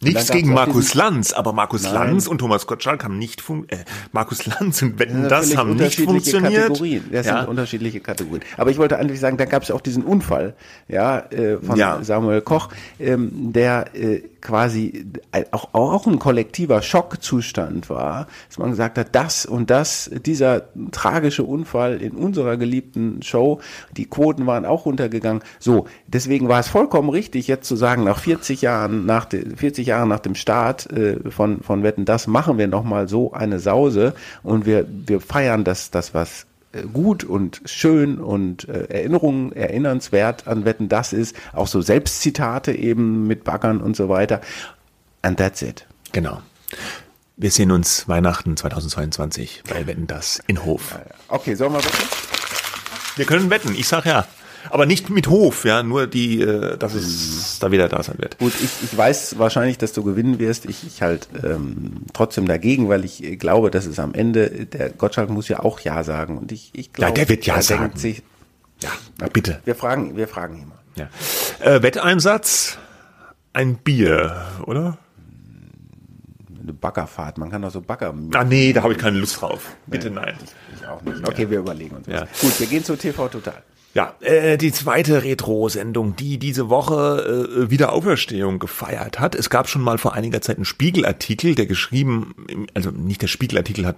Nichts 0.00 0.30
gegen 0.30 0.52
Markus 0.52 0.94
Lanz, 0.94 1.32
aber 1.32 1.52
Markus 1.52 1.82
Nein. 1.82 1.94
Lanz 1.94 2.26
und 2.26 2.38
Thomas 2.38 2.66
Gottschalk 2.66 3.02
haben 3.04 3.18
nicht 3.18 3.40
fun 3.40 3.66
äh, 3.68 3.78
Markus 4.12 4.46
Lanz 4.46 4.80
und 4.82 4.98
Wetten 4.98 5.28
das, 5.28 5.50
das 5.50 5.56
haben 5.56 5.74
nicht 5.74 6.00
funktioniert. 6.00 6.68
Kategorien. 6.68 7.04
Das 7.10 7.26
ja. 7.26 7.40
sind 7.40 7.48
unterschiedliche 7.48 8.00
Kategorien. 8.00 8.42
Aber 8.56 8.70
ich 8.70 8.78
wollte 8.78 8.98
eigentlich 8.98 9.18
sagen, 9.18 9.36
da 9.36 9.44
gab 9.44 9.62
es 9.62 9.70
auch 9.70 9.80
diesen 9.80 10.04
Unfall, 10.04 10.54
ja, 10.86 11.18
äh, 11.30 11.58
von 11.58 11.76
ja. 11.76 12.02
Samuel 12.02 12.42
Koch, 12.42 12.68
ähm, 13.00 13.52
der 13.52 13.94
äh, 13.94 14.22
quasi 14.40 15.06
auch, 15.50 15.74
auch 15.74 16.06
ein 16.06 16.18
kollektiver 16.18 16.82
Schockzustand 16.82 17.90
war, 17.90 18.26
dass 18.48 18.58
man 18.58 18.70
gesagt 18.70 18.98
hat, 18.98 19.08
das 19.12 19.46
und 19.46 19.70
das, 19.70 20.10
dieser 20.24 20.62
tragische 20.92 21.44
Unfall 21.44 22.00
in 22.02 22.12
unserer 22.12 22.56
geliebten 22.56 23.22
Show, 23.22 23.60
die 23.96 24.06
Quoten 24.06 24.46
waren 24.46 24.64
auch 24.64 24.86
runtergegangen. 24.86 25.42
So, 25.58 25.86
deswegen 26.06 26.48
war 26.48 26.60
es 26.60 26.68
vollkommen 26.68 27.10
richtig, 27.10 27.48
jetzt 27.48 27.66
zu 27.66 27.76
sagen, 27.76 28.04
nach 28.04 28.18
40 28.18 28.62
Jahren, 28.62 29.06
nach 29.06 29.24
de, 29.24 29.56
40 29.56 29.86
Jahren 29.86 30.08
nach 30.08 30.20
dem 30.20 30.34
Start 30.34 30.90
äh, 30.92 31.30
von, 31.30 31.60
von 31.60 31.82
Wetten, 31.82 32.04
das 32.04 32.26
machen 32.26 32.58
wir 32.58 32.68
nochmal 32.68 33.08
so 33.08 33.32
eine 33.32 33.58
Sause 33.58 34.14
und 34.42 34.66
wir, 34.66 34.86
wir 34.88 35.20
feiern 35.20 35.64
das, 35.64 35.90
das 35.90 36.14
was 36.14 36.42
äh, 36.42 36.57
gut 36.86 37.24
und 37.24 37.60
schön 37.64 38.18
und 38.18 38.68
äh, 38.68 38.84
Erinnerungen 38.88 39.52
erinnernswert 39.52 40.46
an 40.46 40.64
Wetten 40.64 40.88
das 40.88 41.12
ist, 41.12 41.36
auch 41.52 41.66
so 41.66 41.80
Selbstzitate 41.80 42.72
eben 42.72 43.26
mit 43.26 43.44
Baggern 43.44 43.80
und 43.80 43.96
so 43.96 44.08
weiter. 44.08 44.40
And 45.22 45.38
that's 45.38 45.62
it. 45.62 45.86
Genau. 46.12 46.42
Wir 47.36 47.50
sehen 47.50 47.70
uns 47.70 48.08
Weihnachten 48.08 48.56
2022 48.56 49.62
bei 49.68 49.86
Wetten 49.86 50.06
das 50.06 50.42
in 50.46 50.64
Hof. 50.64 50.98
Okay, 51.28 51.54
sollen 51.54 51.72
wir 51.72 51.78
wetten? 51.78 52.08
Wir 53.16 53.26
können 53.26 53.50
wetten, 53.50 53.74
ich 53.76 53.88
sag 53.88 54.04
ja. 54.06 54.26
Aber 54.70 54.86
nicht 54.86 55.10
mit 55.10 55.28
Hof, 55.28 55.64
ja, 55.64 55.82
nur 55.82 56.06
die, 56.06 56.40
äh, 56.40 56.76
dass 56.76 56.94
es 56.94 57.58
da 57.58 57.70
wieder 57.70 57.88
da 57.88 58.02
sein 58.02 58.18
wird. 58.18 58.38
Gut, 58.38 58.52
ich, 58.62 58.70
ich 58.82 58.96
weiß 58.96 59.38
wahrscheinlich, 59.38 59.78
dass 59.78 59.92
du 59.92 60.02
gewinnen 60.02 60.38
wirst. 60.38 60.66
Ich, 60.66 60.86
ich 60.86 61.02
halt 61.02 61.28
ähm, 61.42 62.02
trotzdem 62.12 62.46
dagegen, 62.46 62.88
weil 62.88 63.04
ich 63.04 63.38
glaube, 63.38 63.70
dass 63.70 63.86
es 63.86 63.98
am 63.98 64.14
Ende, 64.14 64.66
der 64.66 64.90
Gottschalk 64.90 65.30
muss 65.30 65.48
ja 65.48 65.60
auch 65.60 65.80
Ja 65.80 66.02
sagen. 66.04 66.38
Und 66.38 66.52
ich, 66.52 66.70
ich 66.74 66.92
glaube, 66.92 67.10
ja, 67.10 67.14
der 67.14 67.28
wird 67.28 67.46
Ja 67.46 67.62
sagen. 67.62 67.96
Sich, 67.96 68.22
ja, 68.82 68.90
na, 69.18 69.28
bitte. 69.28 69.60
Wir 69.64 69.74
fragen, 69.74 70.16
wir 70.16 70.28
fragen 70.28 70.56
ihn 70.56 70.68
mal. 70.68 70.78
Ja. 70.96 71.08
Äh, 71.60 71.82
Wetteinsatz, 71.82 72.78
ein 73.52 73.76
Bier, 73.76 74.44
oder? 74.66 74.98
Eine 76.62 76.72
Baggerfahrt, 76.72 77.38
man 77.38 77.50
kann 77.50 77.62
doch 77.62 77.70
so 77.70 77.80
Bagger. 77.80 78.14
Ah 78.34 78.44
nee, 78.44 78.72
da 78.72 78.82
habe 78.82 78.92
ich 78.92 78.98
keine 78.98 79.18
Lust 79.18 79.40
drauf. 79.40 79.76
Bitte 79.86 80.10
nee, 80.10 80.16
nein. 80.16 80.34
Ich, 80.42 80.80
ich 80.80 80.86
auch 80.86 81.00
nicht. 81.02 81.26
Okay, 81.26 81.48
wir 81.48 81.60
überlegen 81.60 81.96
uns. 81.96 82.06
Was. 82.08 82.14
Ja. 82.14 82.26
Gut, 82.40 82.60
wir 82.60 82.66
gehen 82.66 82.84
zu 82.84 82.96
TV 82.96 83.28
Total. 83.28 83.62
Ja, 83.94 84.14
äh, 84.20 84.58
die 84.58 84.72
zweite 84.72 85.24
Retro-Sendung, 85.24 86.14
die 86.14 86.38
diese 86.38 86.68
Woche 86.68 87.48
äh, 87.66 87.70
wieder 87.70 87.92
Auferstehung 87.92 88.58
gefeiert 88.58 89.18
hat. 89.18 89.34
Es 89.34 89.50
gab 89.50 89.68
schon 89.68 89.82
mal 89.82 89.98
vor 89.98 90.14
einiger 90.14 90.40
Zeit 90.40 90.56
einen 90.56 90.64
Spiegelartikel, 90.64 91.54
der 91.54 91.66
geschrieben, 91.66 92.66
also 92.74 92.90
nicht 92.90 93.22
der 93.22 93.28
Spiegelartikel 93.28 93.86
hat 93.86 93.96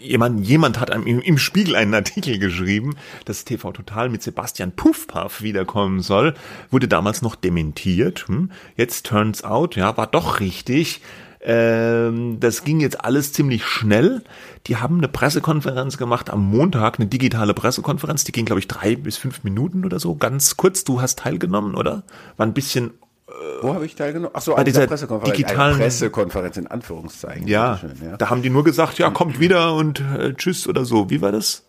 jemand, 0.00 0.46
jemand 0.46 0.80
hat 0.80 0.90
im, 0.90 1.20
im 1.20 1.38
Spiegel 1.38 1.76
einen 1.76 1.94
Artikel 1.94 2.38
geschrieben, 2.38 2.96
dass 3.24 3.44
TV 3.44 3.72
Total 3.72 4.08
mit 4.08 4.22
Sebastian 4.22 4.72
Puffpaff 4.72 5.42
wiederkommen 5.42 6.00
soll, 6.00 6.34
wurde 6.70 6.88
damals 6.88 7.22
noch 7.22 7.34
dementiert. 7.34 8.26
Hm? 8.28 8.50
Jetzt 8.76 9.06
turns 9.06 9.44
out, 9.44 9.76
ja, 9.76 9.96
war 9.96 10.06
doch 10.06 10.40
richtig. 10.40 11.00
Ähm, 11.40 12.40
das 12.40 12.64
ging 12.64 12.80
jetzt 12.80 13.04
alles 13.04 13.32
ziemlich 13.32 13.64
schnell. 13.64 14.22
Die 14.66 14.76
haben 14.76 14.98
eine 14.98 15.08
Pressekonferenz 15.08 15.96
gemacht 15.96 16.30
am 16.30 16.44
Montag, 16.44 16.98
eine 16.98 17.08
digitale 17.08 17.54
Pressekonferenz. 17.54 18.24
Die 18.24 18.32
ging, 18.32 18.44
glaube 18.44 18.60
ich, 18.60 18.68
drei 18.68 18.96
bis 18.96 19.16
fünf 19.16 19.44
Minuten 19.44 19.84
oder 19.84 20.00
so. 20.00 20.16
Ganz 20.16 20.56
kurz, 20.56 20.84
du 20.84 21.00
hast 21.00 21.20
teilgenommen, 21.20 21.74
oder? 21.74 22.02
War 22.36 22.46
ein 22.46 22.54
bisschen 22.54 22.92
äh, 23.28 23.62
wo 23.62 23.74
habe 23.74 23.86
ich 23.86 23.94
teilgenommen? 23.94 24.34
Ach 24.34 24.40
so, 24.40 24.54
bei 24.54 24.64
dieser 24.64 24.86
Pressekonferenz. 24.86 25.36
digitalen 25.36 25.76
Pressekonferenz 25.76 26.56
in 26.56 26.66
Anführungszeichen. 26.66 27.46
Ja, 27.46 27.78
schön, 27.78 27.92
ja, 28.02 28.16
da 28.16 28.30
haben 28.30 28.42
die 28.42 28.50
nur 28.50 28.64
gesagt, 28.64 28.98
ja, 28.98 29.10
kommt 29.10 29.38
wieder 29.38 29.74
und 29.74 30.00
äh, 30.00 30.34
tschüss 30.34 30.66
oder 30.66 30.84
so. 30.84 31.10
Wie 31.10 31.20
war 31.20 31.32
das? 31.32 31.62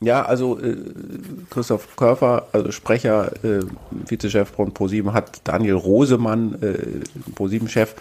Ja, 0.00 0.24
also 0.24 0.58
äh, 0.58 0.76
Christoph 1.50 1.94
Körfer, 1.96 2.48
also 2.52 2.72
Sprecher, 2.72 3.32
äh, 3.44 3.60
Vizechef 3.90 4.48
von 4.48 4.74
ProSieben, 4.74 5.12
hat 5.12 5.42
Daniel 5.44 5.74
Rosemann, 5.74 6.60
äh, 6.60 6.76
ProSieben-Chef, 7.36 7.94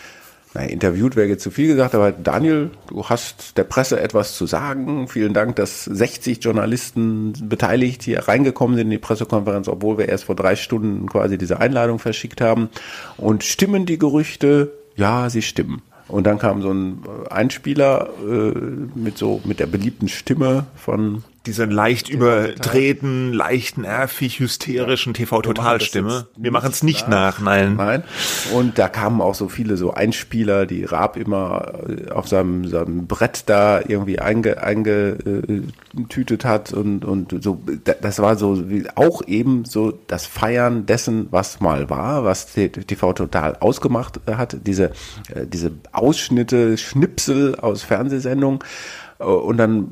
na, 0.54 0.64
interviewt 0.64 1.16
wäre 1.16 1.28
jetzt 1.28 1.44
zu 1.44 1.52
viel 1.52 1.68
gesagt, 1.68 1.96
aber 1.96 2.12
Daniel, 2.12 2.72
du 2.88 3.06
hast 3.06 3.58
der 3.58 3.64
Presse 3.64 4.02
etwas 4.02 4.36
zu 4.36 4.46
sagen. 4.46 5.08
Vielen 5.08 5.34
Dank, 5.34 5.56
dass 5.56 5.86
60 5.86 6.44
Journalisten 6.44 7.34
beteiligt 7.48 8.04
hier 8.04 8.28
reingekommen 8.28 8.76
sind 8.76 8.88
in 8.88 8.92
die 8.92 8.98
Pressekonferenz, 8.98 9.70
obwohl 9.70 9.98
wir 9.98 10.10
erst 10.10 10.26
vor 10.26 10.36
drei 10.36 10.58
Stunden 10.58 11.08
quasi 11.08 11.38
diese 11.38 11.60
Einladung 11.60 12.00
verschickt 12.00 12.42
haben. 12.42 12.70
Und 13.16 13.44
stimmen 13.44 13.86
die 13.86 13.98
Gerüchte? 13.98 14.74
Ja, 14.96 15.30
sie 15.30 15.42
stimmen. 15.42 15.82
Und 16.10 16.26
dann 16.28 16.38
kam 16.38 16.62
so 16.62 16.74
ein 16.74 17.04
Einspieler 17.30 18.10
äh, 18.20 18.52
mit 18.94 19.18
so 19.18 19.40
mit 19.46 19.62
der 19.62 19.68
beliebten 19.68 20.10
Stimme 20.10 20.66
von 20.76 21.24
diese 21.48 21.66
leicht 21.66 22.08
übertreten, 22.08 23.34
leicht 23.34 23.80
nervig, 23.80 24.40
hysterischen 24.40 25.16
TV-Totalstimme. 25.16 26.28
Wir 26.38 26.52
machen 26.52 26.70
es 26.70 26.84
nicht 26.84 27.08
nach. 27.08 27.40
nach, 27.40 27.42
nein. 27.42 27.76
Nein. 27.76 28.04
Und 28.54 28.78
da 28.78 28.88
kamen 28.88 29.22
auch 29.22 29.34
so 29.34 29.50
viele 29.50 29.76
so 29.76 29.92
Einspieler, 29.92 30.68
die 30.68 30.84
Raab 30.84 31.18
immer 31.18 31.74
äh, 31.90 32.12
auf 32.12 32.28
seinem, 32.28 32.68
seinem 32.68 33.08
Brett 33.08 33.44
da 33.48 33.80
irgendwie 33.80 34.20
einge, 34.20 34.62
eingetütet 34.62 36.46
hat 36.46 36.74
und, 36.74 37.06
und 37.06 37.44
so. 37.44 37.60
Das 38.02 38.20
war 38.20 38.36
so 38.36 38.64
auch 38.94 39.24
eben 39.26 39.66
so 39.66 39.98
das 40.08 40.28
Feiern 40.28 40.86
dessen, 40.86 41.28
was 41.32 41.60
mal 41.60 41.90
war, 41.90 42.24
was 42.24 42.54
TV 42.54 43.14
Total 43.14 43.56
ausgemacht 43.56 44.20
hat. 44.28 44.58
Diese, 44.68 44.92
äh, 45.34 45.48
diese 45.48 45.72
Ausschnitte, 45.92 46.78
Schnipsel 46.78 47.56
aus 47.56 47.82
Fernsehsendungen. 47.82 48.60
Äh, 49.20 49.24
und 49.24 49.58
dann 49.58 49.88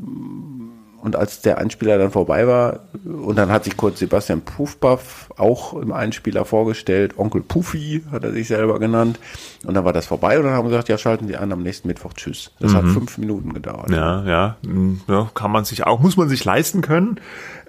und 1.01 1.15
als 1.15 1.41
der 1.41 1.57
Einspieler 1.57 1.97
dann 1.97 2.11
vorbei 2.11 2.47
war, 2.47 2.81
und 3.05 3.37
dann 3.37 3.51
hat 3.51 3.63
sich 3.63 3.77
kurz 3.77 3.99
Sebastian 3.99 4.41
Puffpaff 4.41 5.29
auch 5.37 5.73
im 5.73 5.91
Einspieler 5.91 6.45
vorgestellt, 6.45 7.17
Onkel 7.17 7.41
Puffi 7.41 8.03
hat 8.11 8.23
er 8.23 8.31
sich 8.31 8.47
selber 8.47 8.79
genannt. 8.79 9.19
Und 9.65 9.73
dann 9.73 9.85
war 9.85 9.93
das 9.93 10.05
vorbei 10.05 10.37
und 10.37 10.45
dann 10.45 10.53
haben 10.53 10.65
wir 10.65 10.71
gesagt, 10.71 10.89
ja, 10.89 10.97
schalten 10.97 11.27
Sie 11.27 11.37
an 11.37 11.51
am 11.51 11.63
nächsten 11.63 11.87
Mittwoch, 11.87 12.13
tschüss. 12.13 12.51
Das 12.59 12.71
mhm. 12.71 12.77
hat 12.77 12.85
fünf 12.87 13.17
Minuten 13.17 13.53
gedauert. 13.53 13.89
Ja, 13.89 14.23
ja, 14.25 14.57
hm, 14.63 15.01
ja, 15.07 15.29
kann 15.33 15.51
man 15.51 15.65
sich 15.65 15.85
auch, 15.85 15.99
muss 15.99 16.17
man 16.17 16.29
sich 16.29 16.43
leisten 16.45 16.81
können. 16.81 17.19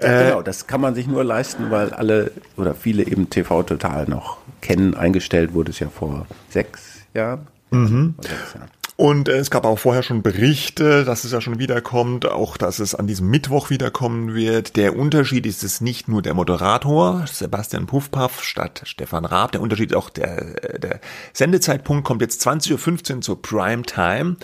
Ja, 0.01 0.09
äh, 0.09 0.25
genau, 0.29 0.43
das 0.43 0.67
kann 0.67 0.81
man 0.81 0.95
sich 0.95 1.07
nur 1.07 1.25
leisten, 1.25 1.71
weil 1.71 1.91
alle 1.93 2.33
oder 2.57 2.75
viele 2.75 3.05
eben 3.05 3.31
TV 3.31 3.63
Total 3.63 4.07
noch 4.07 4.39
kennen. 4.61 4.95
Eingestellt 4.95 5.55
wurde 5.55 5.71
es 5.71 5.79
ja 5.79 5.89
vor 5.89 6.27
sechs 6.49 7.01
Jahren. 7.15 7.47
Mhm. 7.71 8.15
Sechs 8.21 8.55
Jahren. 8.55 8.71
Und 9.01 9.31
äh, 9.31 9.39
es 9.39 9.51
gab 9.51 9.65
auch 9.65 9.79
vorher 9.79 10.03
schon 10.03 10.21
Berichte, 10.21 11.07
dass 11.07 11.25
es 11.25 11.33
ja 11.33 11.41
schon 11.41 11.59
wiederkommt, 11.59 12.27
auch 12.27 12.59
dass 12.59 12.81
es 12.81 12.95
an 12.95 13.07
diesem 13.07 13.31
Mittwoch 13.31 13.71
wiederkommen 13.71 14.35
wird. 14.35 14.77
Der 14.77 14.95
Unterschied 14.95 15.47
ist 15.47 15.65
es 15.65 15.81
nicht 15.81 16.07
nur 16.07 16.21
der 16.21 16.35
Moderator, 16.35 17.25
Sebastian 17.27 17.87
Puffpaff 17.87 18.45
statt 18.45 18.83
Stefan 18.85 19.25
Raab. 19.25 19.53
Der 19.53 19.63
Unterschied 19.63 19.93
ist 19.93 19.97
auch 19.97 20.11
der, 20.11 20.79
der 20.79 21.01
Sendezeitpunkt 21.33 22.05
kommt 22.05 22.21
jetzt 22.21 22.47
20.15 22.47 23.15
Uhr 23.15 23.21
zur 23.23 23.41
Prime 23.41 23.85
Time. 23.85 24.37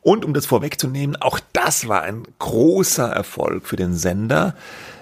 Und 0.00 0.24
um 0.24 0.32
das 0.32 0.46
vorwegzunehmen, 0.46 1.16
auch 1.16 1.38
das 1.52 1.86
war 1.86 2.00
ein 2.00 2.22
großer 2.38 3.10
Erfolg 3.12 3.66
für 3.66 3.76
den 3.76 3.92
Sender 3.92 4.54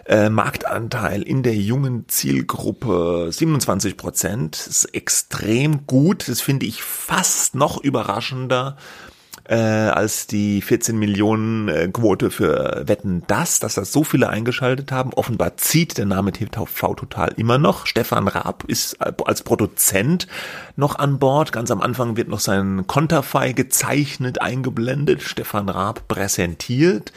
äh, 0.08 0.28
Marktanteil 0.30 1.22
in 1.22 1.42
der 1.42 1.56
jungen 1.56 2.08
Zielgruppe 2.08 3.28
27 3.30 3.96
Prozent. 3.96 4.56
ist 4.56 4.84
extrem 4.94 5.86
gut. 5.86 6.28
Das 6.28 6.40
finde 6.40 6.66
ich 6.66 6.82
fast 6.82 7.54
noch 7.54 7.82
überraschender 7.82 8.76
äh, 9.48 9.54
als 9.54 10.26
die 10.26 10.60
14 10.60 10.98
Millionen 10.98 11.68
äh, 11.68 11.88
Quote 11.88 12.30
für 12.30 12.82
Wetten 12.86 13.22
das, 13.26 13.60
dass 13.60 13.74
das 13.74 13.92
so 13.92 14.04
viele 14.04 14.28
eingeschaltet 14.28 14.92
haben. 14.92 15.12
Offenbar 15.12 15.56
zieht 15.56 15.98
der 15.98 16.06
Name 16.06 16.32
TV 16.32 16.66
Total 16.94 17.32
immer 17.36 17.58
noch. 17.58 17.86
Stefan 17.86 18.28
Raab 18.28 18.64
ist 18.66 18.96
als 19.00 19.42
Produzent 19.42 20.26
noch 20.76 20.98
an 20.98 21.18
Bord. 21.18 21.52
Ganz 21.52 21.70
am 21.70 21.80
Anfang 21.80 22.16
wird 22.16 22.28
noch 22.28 22.40
sein 22.40 22.86
Konterfei 22.86 23.52
gezeichnet, 23.52 24.40
eingeblendet. 24.40 25.22
Stefan 25.22 25.68
Raab 25.68 26.08
präsentiert. 26.08 27.12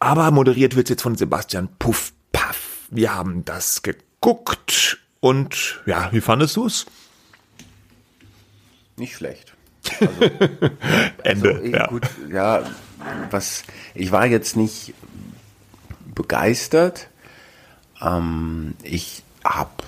Aber 0.00 0.30
moderiert 0.30 0.76
wird 0.76 0.88
jetzt 0.88 1.02
von 1.02 1.14
Sebastian 1.16 1.68
Puff 1.78 2.12
Paff. 2.32 2.88
Wir 2.90 3.14
haben 3.14 3.44
das 3.44 3.82
geguckt 3.82 4.98
und 5.20 5.82
ja, 5.86 6.10
wie 6.12 6.20
fandest 6.22 6.56
du 6.56 6.66
es? 6.66 6.86
Nicht 8.96 9.14
schlecht. 9.16 9.54
Also, 11.22 11.48
Ende. 11.48 11.54
Also, 11.54 11.64
ja. 11.66 11.86
Gut, 11.88 12.08
ja, 12.30 12.62
was 13.30 13.62
ich 13.94 14.10
war 14.10 14.26
jetzt 14.26 14.56
nicht 14.56 14.94
begeistert. 16.14 17.08
Ähm, 18.00 18.74
ich 18.82 19.22
habe 19.44 19.84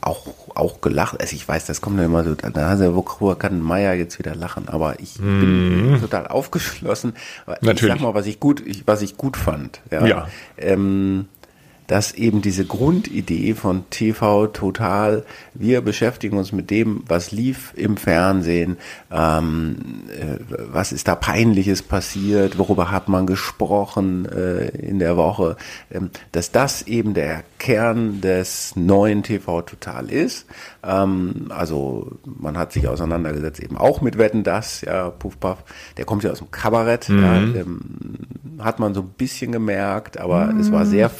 auch, 0.00 0.43
auch 0.54 0.80
gelacht. 0.80 1.20
Also 1.20 1.34
ich 1.34 1.46
weiß, 1.46 1.66
das 1.66 1.80
kommt 1.80 1.98
dann 1.98 2.06
immer 2.06 2.24
so, 2.24 2.34
da 2.34 2.94
worüber 2.94 3.36
kann 3.36 3.60
Meier 3.60 3.94
jetzt 3.94 4.18
wieder 4.18 4.34
lachen, 4.34 4.68
aber 4.68 5.00
ich 5.00 5.14
bin 5.18 5.92
mhm. 5.92 6.00
total 6.00 6.26
aufgeschlossen. 6.28 7.14
Natürlich. 7.46 7.82
Ich 7.82 7.88
sag 7.88 8.00
mal, 8.00 8.14
was 8.14 8.26
ich 8.26 8.40
gut, 8.40 8.62
ich, 8.64 8.86
was 8.86 9.02
ich 9.02 9.16
gut 9.16 9.36
fand. 9.36 9.80
Ja. 9.90 10.06
ja. 10.06 10.28
Ähm, 10.56 11.26
dass 11.86 12.12
eben 12.12 12.42
diese 12.42 12.64
Grundidee 12.64 13.54
von 13.54 13.88
TV 13.90 14.46
Total, 14.48 15.24
wir 15.54 15.80
beschäftigen 15.80 16.38
uns 16.38 16.52
mit 16.52 16.70
dem, 16.70 17.02
was 17.06 17.32
lief 17.32 17.72
im 17.76 17.96
Fernsehen, 17.96 18.78
ähm, 19.10 19.76
äh, 20.08 20.38
was 20.72 20.92
ist 20.92 21.08
da 21.08 21.14
peinliches 21.14 21.82
passiert, 21.82 22.58
worüber 22.58 22.90
hat 22.90 23.08
man 23.08 23.26
gesprochen 23.26 24.26
äh, 24.26 24.68
in 24.68 24.98
der 24.98 25.16
Woche, 25.16 25.56
ähm, 25.90 26.10
dass 26.32 26.52
das 26.52 26.82
eben 26.82 27.14
der 27.14 27.44
Kern 27.58 28.20
des 28.20 28.76
neuen 28.76 29.22
TV 29.22 29.62
Total 29.62 30.10
ist. 30.10 30.46
Ähm, 30.82 31.46
also 31.50 32.12
man 32.24 32.58
hat 32.58 32.72
sich 32.72 32.88
auseinandergesetzt 32.88 33.60
eben 33.60 33.76
auch 33.76 34.00
mit 34.00 34.18
Wetten 34.18 34.42
das, 34.42 34.80
ja, 34.82 35.10
Puff 35.10 35.38
Puff, 35.40 35.64
der 35.96 36.04
kommt 36.04 36.24
ja 36.24 36.30
aus 36.30 36.38
dem 36.38 36.50
Kabarett, 36.50 37.08
mhm. 37.08 37.22
ja, 37.22 37.36
ähm, 37.36 37.80
hat 38.58 38.78
man 38.78 38.94
so 38.94 39.00
ein 39.00 39.14
bisschen 39.16 39.52
gemerkt, 39.52 40.18
aber 40.18 40.46
mhm. 40.46 40.60
es 40.60 40.72
war 40.72 40.86
sehr 40.86 41.10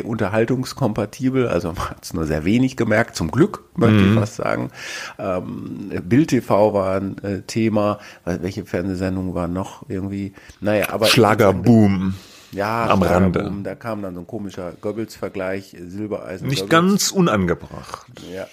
Fernseh-unterhaltungskompatibel, 0.00 1.48
also 1.48 1.72
man 1.72 1.90
hat 1.90 2.04
es 2.04 2.14
nur 2.14 2.26
sehr 2.26 2.44
wenig 2.44 2.76
gemerkt, 2.76 3.16
zum 3.16 3.30
Glück, 3.30 3.64
möchte 3.76 3.96
mhm. 3.96 4.12
ich 4.12 4.18
fast 4.18 4.36
sagen. 4.36 4.70
Ähm, 5.18 5.90
Bild 6.04 6.28
TV 6.28 6.72
war 6.72 6.96
ein 6.96 7.18
äh, 7.22 7.42
Thema, 7.42 7.98
welche 8.24 8.64
Fernsehsendungen 8.64 9.34
waren 9.34 9.52
noch 9.52 9.88
irgendwie, 9.88 10.32
naja, 10.60 10.90
aber. 10.90 11.06
Schlagerboom. 11.06 12.14
Ja, 12.52 12.88
am 12.88 13.02
Rande. 13.02 13.52
Da 13.62 13.76
kam 13.76 14.02
dann 14.02 14.14
so 14.14 14.20
ein 14.20 14.26
komischer 14.26 14.72
Goebbels-Vergleich, 14.80 15.76
Silbereisen. 15.86 16.48
Nicht 16.48 16.62
Goebbels. 16.62 16.70
ganz 16.70 17.10
unangebracht. 17.12 18.06
Ja. 18.28 18.46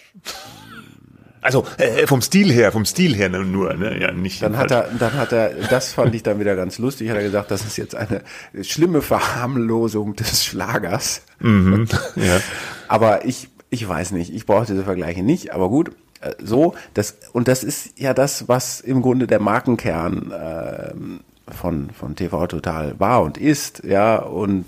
Also 1.48 1.64
äh, 1.78 2.06
vom 2.08 2.22
Stil 2.22 2.52
her, 2.52 2.74
vom 2.74 2.84
Stil 2.84 3.16
her 3.16 3.30
nur, 3.30 3.74
ne? 3.74 3.98
ja 4.02 4.12
nicht. 4.12 4.42
Dann 4.42 4.58
hat 4.58 4.70
er, 4.70 4.90
dann 5.00 5.14
hat 5.14 5.32
er, 5.32 5.52
das 5.70 5.94
fand 5.94 6.14
ich 6.14 6.22
dann 6.22 6.42
wieder 6.42 6.58
ganz 6.58 6.78
lustig. 6.78 7.10
Hat 7.10 7.16
er 7.16 7.24
gesagt, 7.24 7.52
das 7.52 7.66
ist 7.66 7.78
jetzt 7.78 7.96
eine 7.96 8.22
schlimme 8.64 9.02
Verharmlosung 9.02 10.14
des 10.18 10.44
Schlagers. 10.44 11.22
Mhm, 11.40 11.88
ja. 12.18 12.42
Aber 12.90 13.24
ich, 13.24 13.48
ich 13.70 13.88
weiß 13.88 14.12
nicht, 14.12 14.36
ich 14.36 14.46
brauche 14.46 14.66
diese 14.66 14.84
Vergleiche 14.84 15.24
nicht. 15.24 15.54
Aber 15.54 15.70
gut, 15.70 15.94
äh, 16.20 16.34
so 16.44 16.76
das 16.94 17.16
und 17.32 17.48
das 17.48 17.64
ist 17.64 17.98
ja 17.98 18.14
das, 18.14 18.50
was 18.50 18.82
im 18.82 19.02
Grunde 19.02 19.26
der 19.26 19.40
Markenkern 19.40 20.34
äh, 20.34 21.54
von, 21.54 21.92
von 21.92 22.18
TV 22.18 22.48
Total 22.48 23.00
war 23.00 23.22
und 23.24 23.38
ist, 23.38 23.86
ja, 23.86 24.18
und 24.18 24.66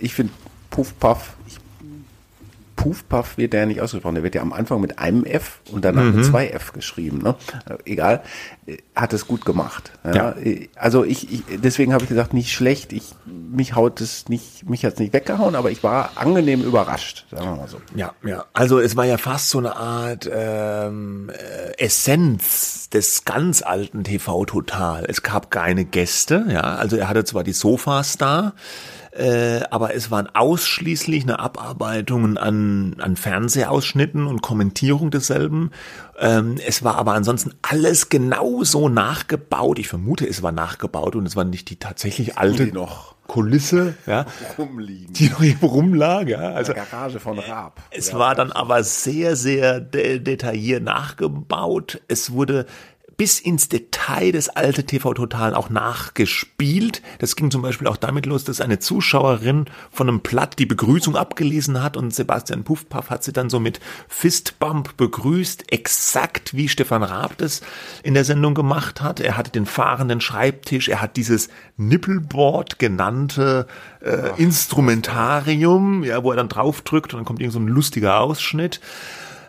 ich 0.00 0.14
finde 0.14 0.32
Puff 0.70 0.98
Puff, 0.98 1.35
ich, 2.76 2.84
Puff 2.84 3.08
Puff 3.08 3.38
wird 3.38 3.52
der 3.52 3.66
nicht 3.66 3.80
ausgesprochen, 3.80 4.14
der 4.14 4.24
wird 4.24 4.34
ja 4.34 4.42
am 4.42 4.52
Anfang 4.52 4.80
mit 4.80 4.98
einem 4.98 5.24
F 5.24 5.60
und 5.72 5.84
danach 5.84 6.04
mhm. 6.04 6.16
mit 6.16 6.24
zwei 6.24 6.48
F 6.48 6.72
geschrieben, 6.72 7.18
ne? 7.18 7.34
Egal, 7.84 8.22
hat 8.94 9.12
es 9.12 9.26
gut 9.26 9.44
gemacht. 9.44 9.92
Ja? 10.04 10.14
ja. 10.14 10.34
Also 10.76 11.04
ich, 11.04 11.32
ich 11.32 11.42
deswegen 11.62 11.92
habe 11.92 12.04
ich 12.04 12.08
gesagt, 12.08 12.34
nicht 12.34 12.52
schlecht, 12.52 12.92
ich, 12.92 13.14
mich 13.24 13.74
haut 13.74 14.00
es 14.00 14.28
nicht, 14.28 14.68
mich 14.68 14.84
hat 14.84 14.94
es 14.94 14.98
nicht 14.98 15.12
weggehauen, 15.12 15.54
aber 15.54 15.70
ich 15.70 15.82
war 15.82 16.10
angenehm 16.16 16.62
überrascht, 16.62 17.26
sagen 17.30 17.44
wir 17.44 17.56
mal 17.56 17.68
so. 17.68 17.80
Ja, 17.94 18.12
ja, 18.24 18.44
also 18.52 18.78
es 18.78 18.96
war 18.96 19.04
ja 19.04 19.18
fast 19.18 19.50
so 19.50 19.58
eine 19.58 19.76
Art 19.76 20.28
ähm, 20.32 21.30
äh, 21.30 21.82
Essenz 21.82 22.90
des 22.90 23.24
ganz 23.24 23.62
alten 23.62 24.04
TV 24.04 24.44
Total. 24.44 25.04
Es 25.08 25.22
gab 25.22 25.50
keine 25.50 25.84
Gäste, 25.84 26.46
ja, 26.48 26.60
also 26.60 26.96
er 26.96 27.08
hatte 27.08 27.24
zwar 27.24 27.44
die 27.44 27.52
Sofas 27.52 28.18
da, 28.18 28.54
äh, 29.16 29.62
aber 29.70 29.94
es 29.94 30.10
waren 30.10 30.28
ausschließlich 30.34 31.22
eine 31.22 31.38
Abarbeitung 31.38 32.36
an, 32.36 32.96
an 32.98 33.16
Fernsehausschnitten 33.16 34.26
und 34.26 34.42
Kommentierung 34.42 35.10
desselben. 35.10 35.70
Ähm, 36.18 36.56
es 36.66 36.84
war 36.84 36.96
aber 36.96 37.14
ansonsten 37.14 37.52
alles 37.62 38.08
genauso 38.08 38.88
nachgebaut. 38.88 39.78
Ich 39.78 39.88
vermute, 39.88 40.26
es 40.26 40.42
war 40.42 40.52
nachgebaut 40.52 41.16
und 41.16 41.24
es 41.26 41.34
war 41.34 41.44
nicht 41.44 41.70
die 41.70 41.76
tatsächlich 41.76 42.36
alte 42.36 42.66
noch. 42.66 43.16
Kulisse, 43.26 43.94
ja, 44.06 44.24
rumliegen. 44.56 45.12
die 45.12 45.30
noch 45.30 45.42
hier 45.42 45.56
rumlag, 45.60 46.28
ja. 46.28 46.52
Also 46.52 46.72
In 46.72 46.76
der 46.76 46.86
Garage 46.86 47.18
von 47.18 47.38
Raab. 47.38 47.82
Es 47.90 48.12
ja, 48.12 48.18
war 48.18 48.34
dann 48.36 48.52
aber 48.52 48.84
sehr, 48.84 49.34
sehr 49.34 49.80
de 49.80 50.20
detailliert 50.20 50.84
nachgebaut. 50.84 52.00
Es 52.06 52.30
wurde 52.30 52.66
bis 53.16 53.40
ins 53.40 53.68
Detail 53.68 54.32
das 54.32 54.48
alte 54.48 54.84
TV 54.84 55.14
Total 55.14 55.54
auch 55.54 55.70
nachgespielt. 55.70 57.02
Das 57.18 57.36
ging 57.36 57.50
zum 57.50 57.62
Beispiel 57.62 57.86
auch 57.86 57.96
damit 57.96 58.26
los, 58.26 58.44
dass 58.44 58.60
eine 58.60 58.78
Zuschauerin 58.78 59.66
von 59.90 60.08
einem 60.08 60.20
Platt 60.20 60.58
die 60.58 60.66
Begrüßung 60.66 61.16
abgelesen 61.16 61.82
hat 61.82 61.96
und 61.96 62.14
Sebastian 62.14 62.64
Puffpaff 62.64 63.10
hat 63.10 63.24
sie 63.24 63.32
dann 63.32 63.48
so 63.48 63.58
mit 63.58 63.80
Fistbump 64.08 64.96
begrüßt, 64.96 65.72
exakt 65.72 66.54
wie 66.54 66.68
Stefan 66.68 67.02
Raab 67.02 67.38
das 67.38 67.62
in 68.02 68.14
der 68.14 68.24
Sendung 68.24 68.54
gemacht 68.54 69.00
hat. 69.00 69.20
Er 69.20 69.36
hatte 69.36 69.50
den 69.50 69.66
fahrenden 69.66 70.20
Schreibtisch, 70.20 70.88
er 70.88 71.00
hat 71.00 71.16
dieses 71.16 71.48
Nippelboard 71.76 72.78
genannte 72.78 73.66
äh, 74.00 74.40
Instrumentarium, 74.40 76.04
ja, 76.04 76.22
wo 76.22 76.30
er 76.30 76.36
dann 76.36 76.48
draufdrückt 76.48 77.14
und 77.14 77.18
dann 77.18 77.24
kommt 77.24 77.40
irgend 77.40 77.54
so 77.54 77.60
ein 77.60 77.68
lustiger 77.68 78.20
Ausschnitt. 78.20 78.80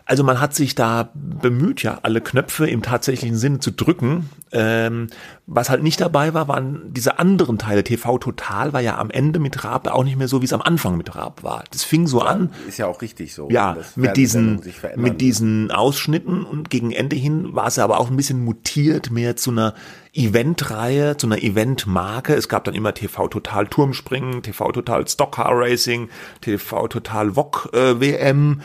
Also 0.08 0.24
man 0.24 0.40
hat 0.40 0.54
sich 0.54 0.74
da 0.74 1.10
bemüht, 1.14 1.82
ja, 1.82 1.98
alle 2.00 2.22
Knöpfe 2.22 2.66
im 2.66 2.80
tatsächlichen 2.80 3.36
Sinne 3.36 3.60
zu 3.60 3.70
drücken. 3.70 4.30
Ähm, 4.52 5.08
was 5.46 5.68
halt 5.68 5.82
nicht 5.82 6.00
dabei 6.00 6.32
war, 6.32 6.48
waren 6.48 6.94
diese 6.94 7.18
anderen 7.18 7.58
Teile. 7.58 7.84
TV 7.84 8.16
Total 8.16 8.72
war 8.72 8.80
ja 8.80 8.96
am 8.96 9.10
Ende 9.10 9.38
mit 9.38 9.64
Raab 9.64 9.86
auch 9.86 10.04
nicht 10.04 10.16
mehr 10.16 10.26
so, 10.26 10.40
wie 10.40 10.46
es 10.46 10.54
am 10.54 10.62
Anfang 10.62 10.96
mit 10.96 11.14
Raab 11.14 11.42
war. 11.42 11.62
Das 11.72 11.84
fing 11.84 12.06
so 12.06 12.22
an. 12.22 12.48
Ist 12.66 12.78
ja 12.78 12.86
auch 12.86 13.02
richtig 13.02 13.34
so. 13.34 13.50
Ja, 13.50 13.76
mit 13.96 14.16
diesen, 14.16 14.62
mit 14.96 15.20
diesen 15.20 15.70
Ausschnitten 15.70 16.42
und 16.42 16.70
gegen 16.70 16.90
Ende 16.90 17.14
hin 17.14 17.54
war 17.54 17.66
es 17.66 17.78
aber 17.78 18.00
auch 18.00 18.08
ein 18.08 18.16
bisschen 18.16 18.42
mutiert, 18.42 19.10
mehr 19.10 19.36
zu 19.36 19.50
einer 19.50 19.74
Eventreihe, 20.14 21.18
zu 21.18 21.26
einer 21.26 21.42
Eventmarke. 21.42 22.32
Es 22.32 22.48
gab 22.48 22.64
dann 22.64 22.74
immer 22.74 22.94
TV 22.94 23.28
Total 23.28 23.66
Turmspringen, 23.66 24.42
TV 24.42 24.72
Total 24.72 25.06
Stockcar 25.06 25.50
Racing, 25.52 26.08
TV 26.40 26.88
Total 26.88 27.36
Wok 27.36 27.68
äh, 27.74 28.00
WM 28.00 28.62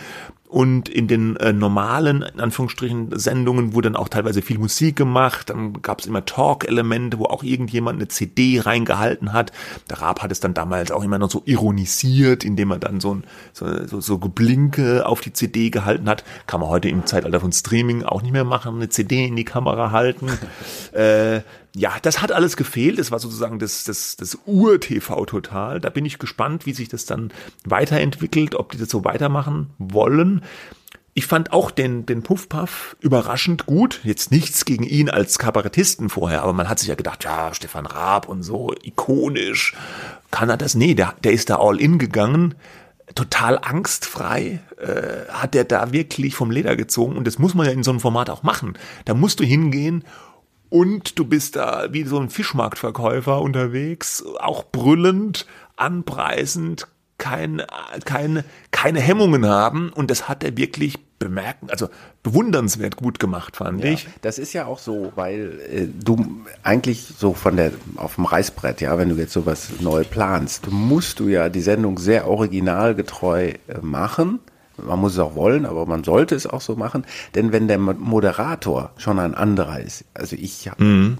und 0.53 0.87
in 0.87 1.07
den 1.07 1.35
äh, 1.37 1.51
normalen, 1.51 2.21
in 2.21 2.39
Anführungsstrichen, 2.39 3.17
Sendungen 3.17 3.73
wurde 3.73 3.89
dann 3.89 3.95
auch 3.95 4.07
teilweise 4.07 4.43
viel 4.43 4.59
Musik 4.59 4.95
gemacht. 4.95 5.49
Dann 5.49 5.81
gab 5.81 5.99
es 5.99 6.05
immer 6.05 6.25
Talk-Elemente, 6.25 7.17
wo 7.17 7.25
auch 7.25 7.41
irgendjemand 7.41 7.97
eine 7.97 8.07
CD 8.07 8.59
reingehalten 8.59 9.33
hat. 9.33 9.51
Der 9.89 9.99
Raab 9.99 10.21
hat 10.21 10.31
es 10.31 10.41
dann 10.41 10.53
damals 10.53 10.91
auch 10.91 11.03
immer 11.03 11.17
noch 11.17 11.31
so 11.31 11.41
ironisiert, 11.45 12.45
indem 12.45 12.69
er 12.69 12.77
dann 12.77 12.99
so, 12.99 13.15
ein, 13.15 13.23
so, 13.51 13.87
so, 13.87 13.99
so 13.99 14.19
Geblinke 14.19 15.07
auf 15.07 15.21
die 15.21 15.33
CD 15.33 15.71
gehalten 15.71 16.07
hat. 16.07 16.23
Kann 16.45 16.59
man 16.59 16.69
heute 16.69 16.87
im 16.87 17.07
Zeitalter 17.07 17.39
von 17.39 17.51
Streaming 17.51 18.03
auch 18.03 18.21
nicht 18.21 18.31
mehr 18.33 18.43
machen, 18.43 18.75
eine 18.75 18.89
CD 18.89 19.25
in 19.25 19.35
die 19.35 19.45
Kamera 19.45 19.89
halten. 19.89 20.27
äh, 20.91 21.41
ja, 21.75 21.93
das 22.01 22.21
hat 22.21 22.31
alles 22.31 22.55
gefehlt. 22.55 22.99
Das 22.99 23.11
war 23.11 23.19
sozusagen 23.19 23.59
das, 23.59 23.83
das, 23.83 24.15
das 24.15 24.37
Ur-TV 24.45 25.25
total. 25.25 25.79
Da 25.79 25.89
bin 25.89 26.05
ich 26.05 26.19
gespannt, 26.19 26.65
wie 26.65 26.73
sich 26.73 26.87
das 26.87 27.05
dann 27.05 27.31
weiterentwickelt, 27.65 28.55
ob 28.55 28.71
die 28.71 28.77
das 28.77 28.89
so 28.89 29.03
weitermachen 29.03 29.71
wollen. 29.79 30.41
Ich 31.15 31.27
fand 31.27 31.53
auch 31.53 31.69
den, 31.69 32.05
den 32.05 32.23
Puffpuff 32.23 32.95
überraschend 32.99 33.65
gut. 33.65 34.01
Jetzt 34.03 34.31
nichts 34.31 34.65
gegen 34.65 34.83
ihn 34.83 35.09
als 35.09 35.37
Kabarettisten 35.37 36.09
vorher, 36.09 36.43
aber 36.43 36.53
man 36.53 36.69
hat 36.69 36.79
sich 36.79 36.89
ja 36.89 36.95
gedacht, 36.95 37.23
ja, 37.23 37.53
Stefan 37.53 37.85
Raab 37.85 38.27
und 38.27 38.43
so, 38.43 38.73
ikonisch. 38.81 39.75
Kann 40.31 40.49
er 40.49 40.57
das? 40.57 40.73
Nee, 40.73 40.95
der, 40.95 41.13
der 41.23 41.31
ist 41.31 41.51
da 41.51 41.57
all 41.57 41.79
in 41.79 41.99
gegangen. 41.99 42.55
Total 43.13 43.59
angstfrei 43.59 44.59
äh, 44.79 45.31
hat 45.31 45.53
der 45.53 45.65
da 45.65 45.91
wirklich 45.91 46.35
vom 46.35 46.49
Leder 46.49 46.75
gezogen 46.75 47.15
und 47.15 47.27
das 47.27 47.37
muss 47.37 47.53
man 47.53 47.67
ja 47.67 47.71
in 47.73 47.83
so 47.83 47.91
einem 47.91 47.99
Format 47.99 48.31
auch 48.31 48.41
machen. 48.41 48.77
Da 49.05 49.13
musst 49.13 49.39
du 49.39 49.43
hingehen 49.43 50.03
und 50.73 51.19
du 51.19 51.25
bist 51.25 51.55
da 51.55 51.85
wie 51.91 52.03
so 52.03 52.19
ein 52.19 52.31
Fischmarktverkäufer 52.31 53.39
unterwegs, 53.39 54.23
auch 54.39 54.63
brüllend, 54.63 55.45
anpreisend, 55.75 56.87
kein, 57.19 57.61
keine, 58.05 58.43
keine 58.71 58.99
Hemmungen 58.99 59.45
haben. 59.45 59.93
Und 59.93 60.09
das 60.09 60.27
hat 60.27 60.43
er 60.43 60.57
wirklich 60.57 60.97
bemerken, 61.19 61.69
also 61.69 61.89
bewundernswert 62.23 62.95
gut 62.95 63.19
gemacht, 63.19 63.57
fand 63.57 63.83
ja, 63.83 63.91
ich. 63.91 64.07
Das 64.23 64.39
ist 64.39 64.53
ja 64.53 64.65
auch 64.65 64.79
so, 64.79 65.13
weil 65.13 65.59
äh, 65.71 65.85
du 66.03 66.41
eigentlich 66.63 67.13
so 67.19 67.35
von 67.35 67.55
der, 67.55 67.71
auf 67.97 68.15
dem 68.15 68.25
Reißbrett, 68.25 68.81
ja, 68.81 68.97
wenn 68.97 69.09
du 69.09 69.15
jetzt 69.15 69.33
sowas 69.33 69.69
neu 69.79 70.03
planst, 70.03 70.71
musst 70.71 71.19
du 71.19 71.27
ja 71.27 71.49
die 71.49 71.61
Sendung 71.61 71.99
sehr 71.99 72.27
originalgetreu 72.27 73.49
äh, 73.49 73.57
machen 73.83 74.39
man 74.77 74.99
muss 74.99 75.13
es 75.13 75.19
auch 75.19 75.35
wollen, 75.35 75.65
aber 75.65 75.85
man 75.85 76.03
sollte 76.03 76.35
es 76.35 76.47
auch 76.47 76.61
so 76.61 76.75
machen. 76.75 77.05
Denn 77.35 77.51
wenn 77.51 77.67
der 77.67 77.77
Moderator 77.77 78.91
schon 78.97 79.19
ein 79.19 79.35
anderer 79.35 79.79
ist, 79.79 80.05
also 80.13 80.35
ich 80.35 80.69
mhm. 80.77 81.17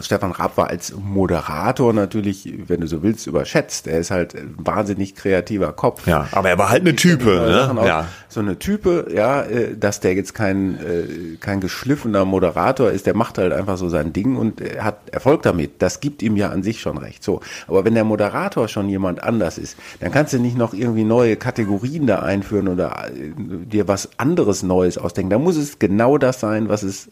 Stefan 0.00 0.32
Raab 0.32 0.56
war 0.56 0.68
als 0.68 0.94
Moderator 0.96 1.92
natürlich, 1.92 2.52
wenn 2.66 2.80
du 2.80 2.86
so 2.86 3.02
willst, 3.02 3.26
überschätzt. 3.26 3.86
Er 3.86 3.98
ist 3.98 4.10
halt 4.10 4.34
ein 4.34 4.54
wahnsinnig 4.58 5.14
kreativer 5.14 5.72
Kopf. 5.72 6.06
Ja, 6.06 6.28
aber 6.32 6.50
er 6.50 6.58
war 6.58 6.70
halt 6.70 6.82
eine 6.82 6.94
Type. 6.94 7.24
Ne? 7.24 7.86
Ja. 7.86 8.08
So 8.28 8.40
eine 8.40 8.58
Type, 8.58 9.08
ja, 9.14 9.42
äh, 9.42 9.76
dass 9.76 10.00
der 10.00 10.14
jetzt 10.14 10.34
kein, 10.34 10.76
äh, 10.76 11.36
kein 11.40 11.60
geschliffener 11.60 12.24
Moderator 12.24 12.90
ist, 12.90 13.06
der 13.06 13.16
macht 13.16 13.38
halt 13.38 13.52
einfach 13.52 13.78
so 13.78 13.88
sein 13.88 14.12
Ding 14.12 14.36
und 14.36 14.60
hat 14.78 15.08
Erfolg 15.10 15.42
damit. 15.42 15.80
Das 15.80 16.00
gibt 16.00 16.22
ihm 16.22 16.36
ja 16.36 16.50
an 16.50 16.62
sich 16.62 16.80
schon 16.80 16.98
recht. 16.98 17.24
So. 17.24 17.40
Aber 17.66 17.84
wenn 17.84 17.94
der 17.94 18.04
Moderator 18.04 18.68
schon 18.68 18.88
jemand 18.88 19.22
anders 19.22 19.58
ist, 19.58 19.76
dann 20.00 20.12
kannst 20.12 20.32
du 20.32 20.38
nicht 20.38 20.56
noch 20.56 20.74
irgendwie 20.74 21.04
neue 21.04 21.36
Kategorien 21.36 22.06
da 22.06 22.20
einführen 22.20 22.68
oder 22.68 23.06
äh, 23.08 23.32
dir 23.66 23.88
was 23.88 24.10
anderes 24.18 24.62
Neues 24.62 24.98
ausdenken. 24.98 25.30
Da 25.30 25.38
muss 25.38 25.56
es 25.56 25.78
genau 25.78 26.18
das 26.18 26.40
sein, 26.40 26.68
was 26.68 26.82
es, 26.82 27.08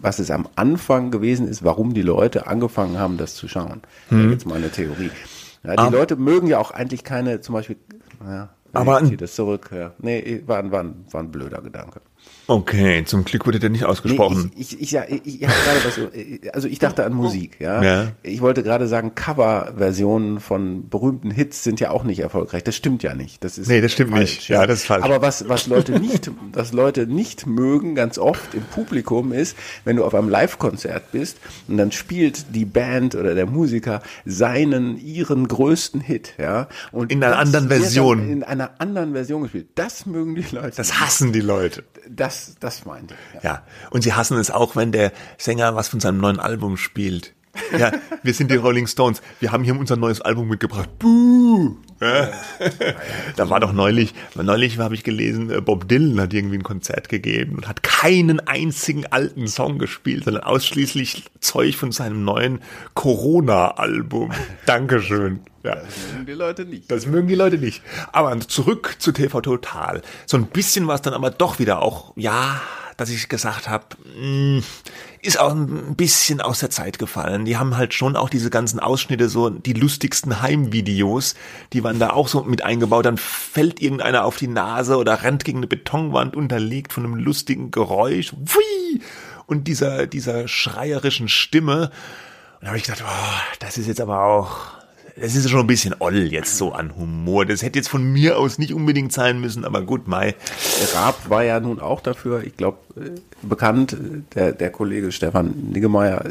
was 0.00 0.18
es 0.18 0.30
am 0.30 0.48
Anfang 0.56 1.10
gewesen 1.10 1.48
ist, 1.48 1.64
warum 1.64 1.75
warum 1.76 1.92
die 1.92 2.02
Leute 2.02 2.46
angefangen 2.46 2.98
haben, 2.98 3.18
das 3.18 3.34
zu 3.34 3.48
schauen. 3.48 3.82
Hm. 4.08 4.30
Jetzt 4.30 4.46
mal 4.46 4.54
eine 4.54 4.70
Theorie. 4.70 5.10
Ja, 5.62 5.76
die 5.76 5.82
um, 5.82 5.92
Leute 5.92 6.16
mögen 6.16 6.46
ja 6.46 6.58
auch 6.58 6.70
eigentlich 6.70 7.04
keine, 7.04 7.42
zum 7.42 7.52
Beispiel, 7.52 7.76
ja, 8.24 8.48
aber 8.72 9.02
ich 9.02 9.08
ziehe 9.08 9.16
das 9.18 9.34
zurück. 9.34 9.70
Ja. 9.74 9.92
Nee, 9.98 10.42
war, 10.46 10.70
war, 10.70 10.86
war 11.10 11.20
ein 11.22 11.30
blöder 11.30 11.60
Gedanke. 11.60 12.00
Okay, 12.48 13.04
zum 13.04 13.24
Glück 13.24 13.44
wurde 13.44 13.58
der 13.58 13.70
nicht 13.70 13.84
ausgesprochen. 13.84 14.52
Nee, 14.54 14.60
ich, 14.60 14.74
ich, 14.74 14.82
ich, 14.82 14.90
ja, 14.92 15.04
ich, 15.08 15.26
ich 15.26 15.40
gerade 15.40 15.84
was, 15.84 16.54
also 16.54 16.68
ich 16.68 16.78
dachte 16.78 17.04
an 17.04 17.12
Musik, 17.12 17.58
ja. 17.58 17.82
ja. 17.82 18.12
Ich 18.22 18.40
wollte 18.40 18.62
gerade 18.62 18.86
sagen, 18.86 19.16
Coverversionen 19.16 20.38
von 20.38 20.88
berühmten 20.88 21.32
Hits 21.32 21.64
sind 21.64 21.80
ja 21.80 21.90
auch 21.90 22.04
nicht 22.04 22.20
erfolgreich. 22.20 22.62
Das 22.62 22.76
stimmt 22.76 23.02
ja 23.02 23.14
nicht. 23.14 23.42
Das 23.42 23.58
ist 23.58 23.68
nee, 23.68 23.80
das 23.80 23.92
stimmt 23.92 24.12
falsch, 24.12 24.36
nicht. 24.36 24.48
Ja, 24.48 24.64
das 24.66 24.80
ist 24.80 24.86
falsch. 24.86 25.04
Aber 25.04 25.22
was, 25.22 25.48
was 25.48 25.66
Leute 25.66 25.98
nicht, 25.98 26.30
was 26.52 26.72
Leute 26.72 27.08
nicht 27.08 27.48
mögen, 27.48 27.96
ganz 27.96 28.16
oft 28.16 28.54
im 28.54 28.62
Publikum 28.62 29.32
ist, 29.32 29.56
wenn 29.84 29.96
du 29.96 30.04
auf 30.04 30.14
einem 30.14 30.28
Live-Konzert 30.28 31.10
bist 31.10 31.38
und 31.66 31.78
dann 31.78 31.90
spielt 31.90 32.54
die 32.54 32.64
Band 32.64 33.16
oder 33.16 33.34
der 33.34 33.46
Musiker 33.46 34.02
seinen, 34.24 34.98
ihren 34.98 35.48
größten 35.48 36.00
Hit, 36.00 36.34
ja. 36.38 36.68
Und 36.92 37.10
in 37.10 37.24
einer 37.24 37.38
anderen 37.38 37.68
Version. 37.68 38.30
In 38.30 38.44
einer 38.44 38.70
anderen 38.78 39.14
Version 39.14 39.42
gespielt. 39.42 39.66
Das 39.74 40.06
mögen 40.06 40.36
die 40.36 40.46
Leute. 40.52 40.76
Das 40.76 41.00
hassen 41.00 41.32
die 41.32 41.40
Leute. 41.40 41.82
Das 42.08 42.35
das, 42.36 42.56
das 42.60 42.84
meinte 42.84 43.14
ich. 43.14 43.42
Ja. 43.42 43.50
ja. 43.50 43.62
Und 43.90 44.02
sie 44.02 44.12
hassen 44.12 44.38
es 44.38 44.50
auch, 44.50 44.76
wenn 44.76 44.92
der 44.92 45.12
Sänger 45.38 45.74
was 45.74 45.88
von 45.88 46.00
seinem 46.00 46.18
neuen 46.18 46.40
Album 46.40 46.76
spielt. 46.76 47.34
Ja, 47.78 47.92
wir 48.22 48.34
sind 48.34 48.50
die 48.50 48.56
Rolling 48.56 48.86
Stones. 48.86 49.20
Wir 49.40 49.52
haben 49.52 49.64
hier 49.64 49.78
unser 49.78 49.96
neues 49.96 50.20
Album 50.20 50.48
mitgebracht. 50.48 50.88
Buh! 50.98 51.76
Ja. 52.00 52.30
Da 53.36 53.48
war 53.48 53.60
doch 53.60 53.72
neulich, 53.72 54.14
neulich 54.34 54.78
habe 54.78 54.94
ich 54.94 55.02
gelesen, 55.02 55.50
äh, 55.50 55.60
Bob 55.60 55.88
Dylan 55.88 56.20
hat 56.20 56.34
irgendwie 56.34 56.58
ein 56.58 56.62
Konzert 56.62 57.08
gegeben 57.08 57.56
und 57.56 57.68
hat 57.68 57.82
keinen 57.82 58.40
einzigen 58.40 59.06
alten 59.06 59.48
Song 59.48 59.78
gespielt, 59.78 60.24
sondern 60.24 60.42
ausschließlich 60.44 61.24
Zeug 61.40 61.76
von 61.76 61.92
seinem 61.92 62.24
neuen 62.24 62.60
Corona-Album. 62.94 64.32
Dankeschön. 64.66 65.40
Ja. 65.62 65.76
Das 65.76 66.12
mögen 66.12 66.26
die 66.26 66.32
Leute 66.32 66.64
nicht. 66.64 66.90
Das 66.90 67.06
mögen 67.06 67.28
die 67.28 67.34
Leute 67.34 67.58
nicht. 67.58 67.82
Aber 68.12 68.38
zurück 68.40 68.96
zu 68.98 69.12
TV 69.12 69.40
Total. 69.40 70.02
So 70.26 70.36
ein 70.36 70.46
bisschen 70.46 70.86
war 70.86 70.96
es 70.96 71.02
dann 71.02 71.14
aber 71.14 71.30
doch 71.30 71.58
wieder 71.58 71.82
auch, 71.82 72.12
ja, 72.16 72.60
dass 72.96 73.10
ich 73.10 73.28
gesagt 73.28 73.68
habe, 73.68 73.84
mm, 74.18 74.60
ist 75.26 75.38
auch 75.38 75.52
ein 75.52 75.96
bisschen 75.96 76.40
aus 76.40 76.60
der 76.60 76.70
Zeit 76.70 76.98
gefallen. 76.98 77.44
Die 77.44 77.56
haben 77.56 77.76
halt 77.76 77.94
schon 77.94 78.16
auch 78.16 78.30
diese 78.30 78.50
ganzen 78.50 78.80
Ausschnitte, 78.80 79.28
so 79.28 79.50
die 79.50 79.72
lustigsten 79.72 80.40
Heimvideos, 80.40 81.34
die 81.72 81.82
waren 81.84 81.98
da 81.98 82.10
auch 82.10 82.28
so 82.28 82.44
mit 82.44 82.64
eingebaut. 82.64 83.06
Dann 83.06 83.18
fällt 83.18 83.80
irgendeiner 83.80 84.24
auf 84.24 84.36
die 84.36 84.48
Nase 84.48 84.96
oder 84.96 85.22
rennt 85.22 85.44
gegen 85.44 85.58
eine 85.58 85.66
Betonwand 85.66 86.36
unterlegt 86.36 86.92
von 86.92 87.04
einem 87.04 87.16
lustigen 87.16 87.70
Geräusch. 87.70 88.32
Whee! 88.32 89.00
Und 89.46 89.68
dieser, 89.68 90.06
dieser 90.06 90.48
schreierischen 90.48 91.28
Stimme. 91.28 91.90
Und 92.54 92.62
da 92.62 92.68
habe 92.68 92.78
ich 92.78 92.84
gedacht, 92.84 93.04
oh, 93.06 93.56
das 93.58 93.78
ist 93.78 93.86
jetzt 93.86 94.00
aber 94.00 94.22
auch 94.22 94.75
es 95.18 95.34
ist 95.34 95.48
schon 95.48 95.60
ein 95.60 95.66
bisschen 95.66 95.94
oll 95.98 96.30
jetzt 96.30 96.56
so 96.56 96.72
an 96.72 96.94
Humor. 96.96 97.46
Das 97.46 97.62
hätte 97.62 97.78
jetzt 97.78 97.88
von 97.88 98.04
mir 98.04 98.38
aus 98.38 98.58
nicht 98.58 98.74
unbedingt 98.74 99.12
sein 99.12 99.40
müssen, 99.40 99.64
aber 99.64 99.82
gut, 99.82 100.06
Mai. 100.06 100.34
Raab 100.94 101.30
war 101.30 101.42
ja 101.42 101.58
nun 101.58 101.80
auch 101.80 102.00
dafür, 102.00 102.44
ich 102.44 102.56
glaube, 102.56 102.78
äh, 102.96 103.10
bekannt, 103.42 103.96
der, 104.34 104.52
der 104.52 104.70
Kollege 104.70 105.12
Stefan 105.12 105.70
Niggemeier, 105.72 106.24
äh, 106.26 106.30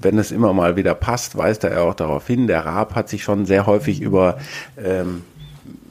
wenn 0.00 0.18
es 0.18 0.32
immer 0.32 0.52
mal 0.52 0.76
wieder 0.76 0.94
passt, 0.94 1.36
weist 1.36 1.62
er 1.64 1.82
auch 1.82 1.94
darauf 1.94 2.26
hin. 2.26 2.46
Der 2.46 2.64
Raab 2.66 2.94
hat 2.94 3.08
sich 3.08 3.22
schon 3.22 3.46
sehr 3.46 3.66
häufig 3.66 4.00
über 4.00 4.38
ähm, 4.76 5.22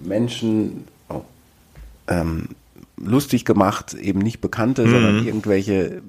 Menschen 0.04 0.86
oh, 1.08 1.22
ähm, 2.08 2.50
lustig 3.04 3.46
gemacht, 3.46 3.94
eben 3.94 4.20
nicht 4.20 4.42
Bekannte, 4.42 4.86
mhm. 4.86 4.92
sondern 4.92 5.26
irgendwelche 5.26 6.02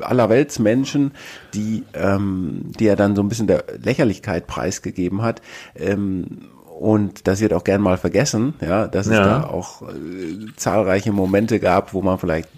Allerweltsmenschen, 0.00 1.12
die, 1.54 1.84
ähm, 1.94 2.72
die 2.78 2.86
er 2.86 2.96
dann 2.96 3.16
so 3.16 3.22
ein 3.22 3.28
bisschen 3.28 3.46
der 3.46 3.64
Lächerlichkeit 3.82 4.46
preisgegeben 4.46 5.22
hat. 5.22 5.42
Ähm, 5.76 6.48
und 6.78 7.28
das 7.28 7.40
wird 7.40 7.52
auch 7.52 7.64
gern 7.64 7.80
mal 7.80 7.96
vergessen, 7.96 8.54
ja, 8.60 8.88
dass 8.88 9.06
es 9.06 9.12
ja. 9.12 9.24
da 9.24 9.44
auch 9.44 9.82
äh, 9.82 10.46
zahlreiche 10.56 11.12
Momente 11.12 11.60
gab, 11.60 11.94
wo 11.94 12.02
man 12.02 12.18
vielleicht 12.18 12.48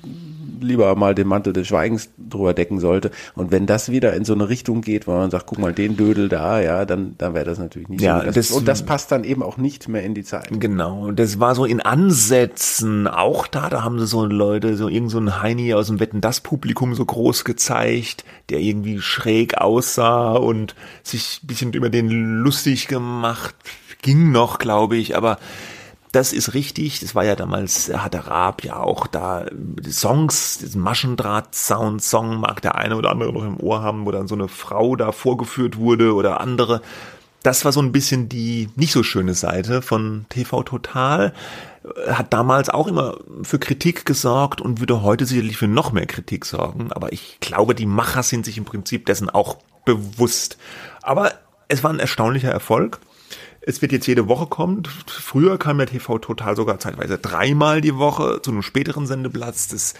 lieber 0.64 0.94
mal 0.96 1.14
den 1.14 1.28
Mantel 1.28 1.52
des 1.52 1.66
Schweigens 1.68 2.10
drüber 2.18 2.54
decken 2.54 2.80
sollte. 2.80 3.10
Und 3.34 3.50
wenn 3.52 3.66
das 3.66 3.90
wieder 3.90 4.14
in 4.14 4.24
so 4.24 4.32
eine 4.32 4.48
Richtung 4.48 4.80
geht, 4.80 5.06
wo 5.06 5.12
man 5.12 5.30
sagt, 5.30 5.46
guck 5.46 5.58
mal, 5.58 5.72
den 5.72 5.96
Dödel 5.96 6.28
da, 6.28 6.60
ja, 6.60 6.84
dann, 6.84 7.14
dann 7.18 7.34
wäre 7.34 7.44
das 7.44 7.58
natürlich 7.58 7.88
nicht 7.88 8.00
Ja, 8.02 8.20
so. 8.20 8.26
Das, 8.26 8.34
das- 8.34 8.50
und 8.52 8.66
das 8.66 8.84
passt 8.84 9.12
dann 9.12 9.24
eben 9.24 9.42
auch 9.42 9.56
nicht 9.56 9.88
mehr 9.88 10.02
in 10.02 10.14
die 10.14 10.24
Zeit. 10.24 10.48
Genau, 10.50 11.06
und 11.08 11.18
das 11.18 11.38
war 11.40 11.54
so 11.54 11.64
in 11.64 11.80
Ansätzen 11.80 13.06
auch 13.06 13.46
da, 13.46 13.68
da 13.68 13.82
haben 13.82 13.98
sie 13.98 14.06
so 14.06 14.24
Leute, 14.24 14.76
so 14.76 14.88
irgend 14.88 15.10
so 15.10 15.18
ein 15.18 15.42
Heini 15.42 15.74
aus 15.74 15.88
dem 15.88 16.00
Wetten 16.00 16.20
das 16.20 16.40
Publikum 16.40 16.94
so 16.94 17.04
groß 17.04 17.44
gezeigt, 17.44 18.24
der 18.50 18.60
irgendwie 18.60 19.00
schräg 19.00 19.58
aussah 19.58 20.32
und 20.32 20.74
sich 21.02 21.40
ein 21.42 21.46
bisschen 21.46 21.72
über 21.74 21.90
den 21.90 22.08
lustig 22.08 22.88
gemacht, 22.88 23.54
ging 24.02 24.32
noch, 24.32 24.58
glaube 24.58 24.96
ich, 24.96 25.16
aber 25.16 25.38
das 26.14 26.32
ist 26.32 26.54
richtig, 26.54 27.00
das 27.00 27.14
war 27.14 27.24
ja 27.24 27.34
damals, 27.34 27.92
hat 27.92 28.14
der 28.14 28.28
Raab 28.28 28.62
ja 28.64 28.76
auch 28.76 29.06
da 29.06 29.46
die 29.52 29.90
Songs, 29.90 30.58
diesen 30.58 30.80
Maschendraht-Sound-Song 30.80 32.38
mag 32.38 32.62
der 32.62 32.76
eine 32.76 32.96
oder 32.96 33.10
andere 33.10 33.32
noch 33.32 33.44
im 33.44 33.58
Ohr 33.58 33.82
haben, 33.82 34.06
wo 34.06 34.12
dann 34.12 34.28
so 34.28 34.34
eine 34.34 34.48
Frau 34.48 34.94
da 34.94 35.10
vorgeführt 35.10 35.76
wurde 35.76 36.14
oder 36.14 36.40
andere. 36.40 36.82
Das 37.42 37.64
war 37.64 37.72
so 37.72 37.80
ein 37.80 37.92
bisschen 37.92 38.28
die 38.28 38.70
nicht 38.76 38.92
so 38.92 39.02
schöne 39.02 39.34
Seite 39.34 39.82
von 39.82 40.26
TV 40.28 40.62
Total. 40.62 41.34
Hat 42.08 42.32
damals 42.32 42.70
auch 42.70 42.86
immer 42.86 43.18
für 43.42 43.58
Kritik 43.58 44.06
gesorgt 44.06 44.60
und 44.60 44.80
würde 44.80 45.02
heute 45.02 45.26
sicherlich 45.26 45.56
für 45.56 45.68
noch 45.68 45.92
mehr 45.92 46.06
Kritik 46.06 46.46
sorgen. 46.46 46.92
Aber 46.92 47.12
ich 47.12 47.38
glaube, 47.40 47.74
die 47.74 47.86
Macher 47.86 48.22
sind 48.22 48.46
sich 48.46 48.56
im 48.56 48.64
Prinzip 48.64 49.04
dessen 49.04 49.28
auch 49.28 49.58
bewusst. 49.84 50.58
Aber 51.02 51.32
es 51.68 51.82
war 51.82 51.90
ein 51.90 52.00
erstaunlicher 52.00 52.50
Erfolg. 52.50 53.00
Es 53.66 53.80
wird 53.80 53.92
jetzt 53.92 54.06
jede 54.06 54.28
Woche 54.28 54.46
kommen. 54.46 54.82
Früher 55.06 55.56
kam 55.56 55.80
ja 55.80 55.86
TV 55.86 56.18
Total 56.18 56.54
sogar 56.54 56.78
zeitweise 56.78 57.16
dreimal 57.16 57.80
die 57.80 57.96
Woche 57.96 58.42
zu 58.42 58.50
einem 58.50 58.60
späteren 58.60 59.06
Sendeplatz. 59.06 59.68
Das 59.68 59.94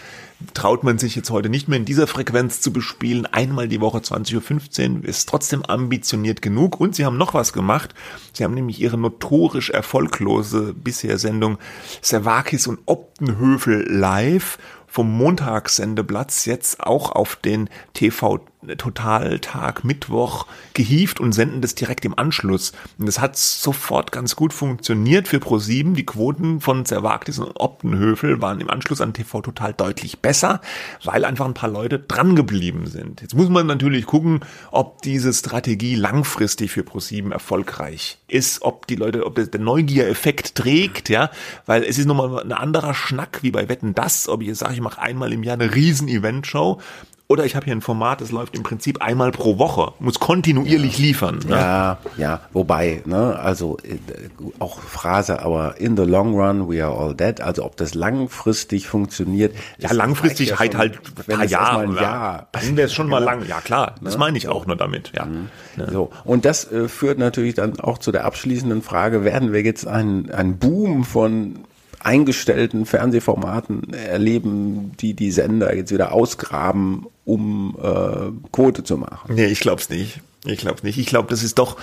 traut 0.52 0.84
man 0.84 0.98
sich 0.98 1.16
jetzt 1.16 1.30
heute 1.30 1.48
nicht 1.48 1.66
mehr 1.66 1.78
in 1.78 1.86
dieser 1.86 2.06
Frequenz 2.06 2.60
zu 2.60 2.74
bespielen. 2.74 3.24
Einmal 3.24 3.66
die 3.66 3.80
Woche 3.80 3.98
20.15 3.98 4.98
Uhr 4.98 5.04
ist 5.04 5.30
trotzdem 5.30 5.64
ambitioniert 5.64 6.42
genug. 6.42 6.78
Und 6.78 6.94
sie 6.94 7.06
haben 7.06 7.16
noch 7.16 7.32
was 7.32 7.54
gemacht. 7.54 7.94
Sie 8.34 8.44
haben 8.44 8.52
nämlich 8.52 8.82
ihre 8.82 8.98
notorisch 8.98 9.70
erfolglose 9.70 10.74
bisher 10.74 11.16
Sendung 11.16 11.56
Servakis 12.02 12.66
und 12.66 12.80
Optenhöfel 12.84 13.90
live 13.90 14.58
vom 14.86 15.10
Montagssendeplatz 15.10 16.44
jetzt 16.44 16.80
auch 16.80 17.12
auf 17.12 17.34
den 17.34 17.68
TV 17.94 18.40
Totaltag 18.76 19.84
Mittwoch 19.84 20.46
gehievt 20.74 21.20
und 21.20 21.32
senden 21.32 21.60
das 21.60 21.74
direkt 21.74 22.04
im 22.04 22.18
Anschluss. 22.18 22.72
Und 22.98 23.06
das 23.06 23.20
hat 23.20 23.36
sofort 23.36 24.12
ganz 24.12 24.36
gut 24.36 24.52
funktioniert 24.52 25.28
für 25.28 25.38
Pro7. 25.38 25.94
Die 25.94 26.06
Quoten 26.06 26.60
von 26.60 26.84
Zerwagnis 26.84 27.38
und 27.38 27.52
Optenhöfel 27.56 28.40
waren 28.40 28.60
im 28.60 28.70
Anschluss 28.70 29.00
an 29.00 29.12
TV 29.12 29.42
Total 29.42 29.72
deutlich 29.72 30.20
besser, 30.20 30.60
weil 31.04 31.24
einfach 31.24 31.44
ein 31.44 31.54
paar 31.54 31.70
Leute 31.70 31.98
dran 31.98 32.36
geblieben 32.36 32.86
sind. 32.86 33.20
Jetzt 33.20 33.34
muss 33.34 33.48
man 33.48 33.66
natürlich 33.66 34.06
gucken, 34.06 34.40
ob 34.70 35.02
diese 35.02 35.32
Strategie 35.32 35.94
langfristig 35.94 36.72
für 36.72 36.82
Pro7 36.82 37.32
erfolgreich 37.32 38.18
ist, 38.28 38.62
ob 38.62 38.86
die 38.86 38.96
Leute, 38.96 39.26
ob 39.26 39.34
der 39.34 39.60
Neugiereffekt 39.60 40.54
trägt, 40.54 41.08
ja, 41.08 41.30
weil 41.66 41.84
es 41.84 41.98
ist 41.98 42.06
nochmal 42.06 42.40
ein 42.40 42.52
anderer 42.52 42.94
Schnack 42.94 43.42
wie 43.42 43.50
bei 43.50 43.68
Wetten 43.68 43.94
das, 43.94 44.28
ob 44.28 44.42
ich 44.42 44.48
jetzt 44.48 44.58
sage, 44.58 44.74
ich 44.74 44.80
mache 44.80 45.00
einmal 45.00 45.32
im 45.32 45.42
Jahr 45.42 45.54
eine 45.54 45.74
riesen 45.74 46.08
Event-Show 46.08 46.80
oder 47.26 47.44
ich 47.44 47.56
habe 47.56 47.64
hier 47.64 47.74
ein 47.74 47.80
Format, 47.80 48.20
das 48.20 48.30
läuft 48.30 48.54
im 48.54 48.62
Prinzip 48.62 49.02
einmal 49.02 49.32
pro 49.32 49.58
Woche, 49.58 49.92
muss 49.98 50.20
kontinuierlich 50.20 50.98
liefern. 50.98 51.40
Ne? 51.46 51.56
Ja, 51.56 51.98
ja, 52.16 52.40
wobei, 52.52 53.02
ne, 53.06 53.38
also 53.38 53.78
äh, 53.82 53.96
auch 54.58 54.80
Phrase, 54.80 55.42
aber 55.42 55.80
in 55.80 55.96
the 55.96 56.04
long 56.04 56.34
run 56.34 56.68
we 56.68 56.84
are 56.84 56.96
all 56.96 57.14
dead, 57.14 57.40
also 57.40 57.64
ob 57.64 57.76
das 57.76 57.94
langfristig 57.94 58.88
funktioniert. 58.88 59.54
Ja, 59.78 59.92
langfristig 59.92 60.60
reicht 60.60 60.76
halt 60.76 60.84
halt 60.84 61.28
ein 61.28 61.36
paar 61.36 61.44
Jahre. 61.46 61.82
ein 61.82 61.94
ja. 61.94 62.02
Jahr. 62.02 62.48
Dann 62.52 62.76
wäre 62.76 62.86
es 62.86 62.94
schon 62.94 63.08
mal 63.08 63.18
lang. 63.22 63.46
Ja, 63.46 63.60
klar, 63.60 63.94
das 64.00 64.18
meine 64.18 64.36
ich 64.38 64.48
auch 64.48 64.66
nur 64.66 64.76
damit. 64.76 65.12
Ja. 65.14 65.26
Ne? 65.26 65.48
So, 65.90 66.10
und 66.24 66.44
das 66.44 66.70
äh, 66.70 66.88
führt 66.88 67.18
natürlich 67.18 67.54
dann 67.54 67.80
auch 67.80 67.98
zu 67.98 68.12
der 68.12 68.24
abschließenden 68.24 68.82
Frage, 68.82 69.24
werden 69.24 69.52
wir 69.52 69.62
jetzt 69.62 69.86
einen, 69.86 70.30
einen 70.30 70.58
Boom 70.58 71.04
von 71.04 71.60
eingestellten 72.04 72.86
Fernsehformaten 72.86 73.92
erleben, 73.92 74.92
die 75.00 75.14
die 75.14 75.30
Sender 75.30 75.74
jetzt 75.74 75.92
wieder 75.92 76.12
ausgraben, 76.12 77.06
um 77.24 77.76
äh, 77.82 78.48
Quote 78.52 78.84
zu 78.84 78.96
machen? 78.96 79.34
Nee, 79.34 79.46
ich 79.46 79.60
glaub's 79.60 79.88
nicht. 79.88 80.20
Ich 80.44 80.58
glaub's 80.58 80.82
nicht. 80.82 80.98
Ich 80.98 81.06
glaube, 81.06 81.28
das 81.30 81.42
ist 81.42 81.58
doch 81.58 81.76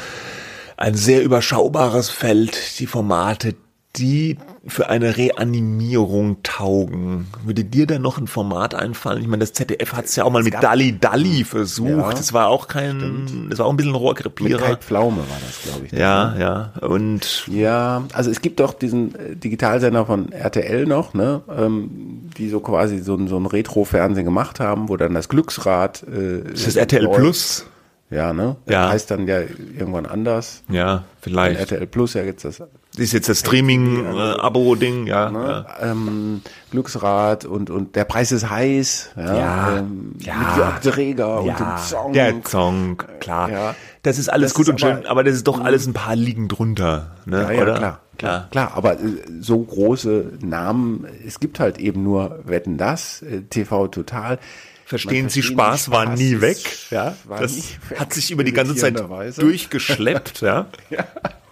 ein 0.78 0.96
sehr 0.96 1.24
überschaubares 1.24 2.10
Feld, 2.10 2.80
die 2.80 2.88
Formate, 2.88 3.56
die 3.98 4.38
für 4.66 4.90
eine 4.90 5.18
Reanimierung 5.18 6.38
taugen. 6.44 7.28
Würde 7.44 7.64
dir 7.66 7.88
da 7.88 8.00
noch 8.00 8.18
ein 8.18 8.28
Format 8.28 8.74
einfallen? 8.74 9.22
Ich 9.22 9.28
meine, 9.28 9.42
das 9.42 9.54
ZDF 9.54 9.94
hat 9.94 10.06
es 10.06 10.16
ja 10.16 10.24
auch 10.24 10.32
mal 10.32 10.44
mit 10.44 10.54
Dalli 10.54 10.98
Dalli 10.98 11.44
versucht. 11.44 11.90
Ja, 11.90 12.10
das 12.12 12.32
war 12.32 12.48
auch 12.48 12.68
kein, 12.70 13.48
das 13.50 13.60
war 13.60 13.66
auch 13.66 13.70
ein 13.72 13.78
bisschen 13.78 13.92
Mit 13.92 14.02
Rohrkrepierer. 14.02 14.60
Kai 14.62 14.76
Pflaume 14.78 15.18
war 15.18 15.38
das, 15.46 15.62
glaube 15.64 15.86
ich. 15.88 15.92
Ja, 15.92 16.36
ja. 16.38 16.74
Und 16.88 17.46
Ja, 17.48 18.04
also 18.14 18.32
es 18.32 18.42
gibt 18.42 18.60
doch 18.62 18.74
diesen 18.74 19.14
äh, 19.16 19.36
Digitalsender 19.36 20.06
von 20.06 20.32
RTL 20.32 20.86
noch, 20.86 21.14
ne, 21.14 21.42
ähm, 21.54 22.30
die 22.38 22.50
so 22.50 22.62
quasi 22.62 23.00
so, 23.00 23.16
ein- 23.16 23.28
so 23.28 23.38
ein 23.38 23.46
Retro-Fernsehen 23.46 24.24
gemacht 24.26 24.60
haben, 24.62 24.88
wo 24.90 24.96
dann 24.96 25.14
das 25.14 25.28
Glücksrad. 25.28 26.04
Äh, 26.04 26.50
ist 26.54 26.66
das 26.66 26.76
RTL 26.78 27.04
läuft. 27.04 27.18
Plus? 27.20 27.66
Ja, 28.10 28.34
ne? 28.34 28.56
Ja. 28.68 28.90
Heißt 28.90 29.10
dann 29.12 29.28
ja 29.28 29.40
irgendwann 29.78 30.06
anders. 30.06 30.64
Ja, 30.70 31.04
vielleicht. 31.22 31.60
RTL 31.60 31.88
Plus 31.88 32.14
ja 32.14 32.24
jetzt 32.24 32.44
das 32.46 32.62
Das 32.94 33.06
ist 33.06 33.14
jetzt 33.14 33.30
das 33.30 33.40
Streaming-Abo-Ding, 33.40 35.08
ja. 35.08 35.32
ne? 35.32 35.66
ja. 35.80 35.92
ähm, 35.92 36.42
Glücksrad 36.72 37.46
und 37.46 37.70
und 37.70 37.96
der 37.96 38.04
Preis 38.04 38.32
ist 38.34 38.50
heiß, 38.50 39.12
ja, 39.16 39.36
Ja, 39.38 39.78
ähm, 39.78 40.14
ja. 40.20 40.36
mit 40.36 40.58
Jörg 40.58 40.80
Dreger 40.82 41.40
und 41.40 41.46
dem 41.48 41.56
Ja, 41.58 41.78
Song. 41.78 42.14
der 42.14 42.34
Song, 42.46 43.02
klar. 43.22 43.50
Ja. 43.50 43.76
Das 44.04 44.18
ist 44.18 44.30
alles 44.30 44.50
Das 44.52 44.56
gut 44.56 44.66
ist 44.66 44.70
und 44.72 44.80
schön, 44.82 44.98
aber- 44.98 45.10
aber 45.10 45.24
das 45.24 45.36
ist 45.36 45.48
doch 45.48 45.62
alles 45.64 45.88
ein 45.88 45.94
paar 45.94 46.16
liegen 46.16 46.48
drunter, 46.50 47.12
ne? 47.26 47.44
Ja, 47.44 47.52
ja, 47.52 47.62
oder? 47.62 47.74
klar, 47.78 48.00
klar, 48.18 48.48
klar. 48.52 48.72
Aber 48.76 48.94
äh, 49.00 49.00
so 49.40 49.60
große 49.60 50.34
Namen, 50.42 51.08
es 51.26 51.40
gibt 51.40 51.60
halt 51.62 51.78
eben 51.78 52.04
nur 52.04 52.40
Wetten 52.44 52.78
das, 52.78 53.22
äh, 53.22 53.42
TV 53.42 53.88
Total. 53.88 54.38
Verstehen 54.86 55.30
Sie, 55.30 55.42
Spaß 55.44 55.86
Sie, 55.86 55.92
war 55.92 56.04
Spaß 56.08 56.20
nie 56.20 56.42
weg, 56.42 56.58
ja. 56.90 57.16
war 57.24 57.40
Das 57.40 57.54
nie 57.54 57.64
weg, 57.90 58.00
hat 58.02 58.14
sich 58.14 58.32
über 58.32 58.44
die 58.44 58.52
ganze 58.52 58.76
Zeit 58.76 59.02
durchgeschleppt, 59.38 60.42
ja. 60.42 60.66
Ja, 60.90 61.06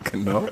genau. 0.04 0.48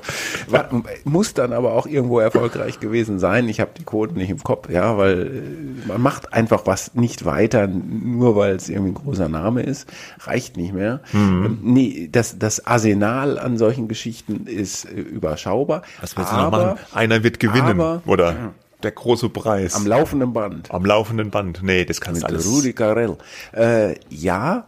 War, 0.48 0.68
muss 1.04 1.34
dann 1.34 1.52
aber 1.52 1.72
auch 1.72 1.86
irgendwo 1.86 2.18
erfolgreich 2.20 2.80
gewesen 2.80 3.18
sein. 3.18 3.48
Ich 3.48 3.60
habe 3.60 3.70
die 3.78 3.84
Quoten 3.84 4.14
nicht 4.16 4.30
im 4.30 4.42
Kopf, 4.42 4.68
ja, 4.70 4.96
weil 4.98 5.26
äh, 5.26 5.88
man 5.88 6.00
macht 6.00 6.32
einfach 6.32 6.62
was 6.66 6.94
nicht 6.94 7.24
weiter, 7.24 7.66
nur 7.66 8.36
weil 8.36 8.56
es 8.56 8.68
irgendwie 8.68 8.90
ein 8.92 8.94
großer 8.94 9.28
Name 9.28 9.62
ist. 9.62 9.88
Reicht 10.20 10.56
nicht 10.56 10.72
mehr. 10.72 11.00
Mhm. 11.12 11.18
Ähm, 11.46 11.58
Nee, 11.62 12.08
das, 12.10 12.38
das 12.38 12.66
Arsenal 12.66 13.38
an 13.38 13.58
solchen 13.58 13.88
Geschichten 13.88 14.46
ist 14.46 14.84
äh, 14.86 15.00
überschaubar. 15.00 15.82
Was 16.00 16.16
willst 16.16 16.32
du 16.32 16.36
noch 16.36 16.42
aber 16.44 16.66
machen? 16.74 16.78
Einer 16.94 17.22
wird 17.22 17.40
gewinnen, 17.40 17.80
aber- 17.80 18.02
oder? 18.06 18.52
Der 18.84 18.92
große 18.92 19.28
Preis. 19.30 19.74
Am 19.74 19.88
laufenden 19.88 20.32
Band. 20.32 20.70
Am 20.70 20.84
laufenden 20.84 21.30
Band. 21.30 21.64
Nee, 21.64 21.84
das 21.84 22.00
kannst 22.00 22.22
du 22.22 22.26
alles. 22.28 22.46
Rudi 22.48 22.72
Carell. 22.72 23.16
Äh, 23.52 23.96
ja, 24.08 24.66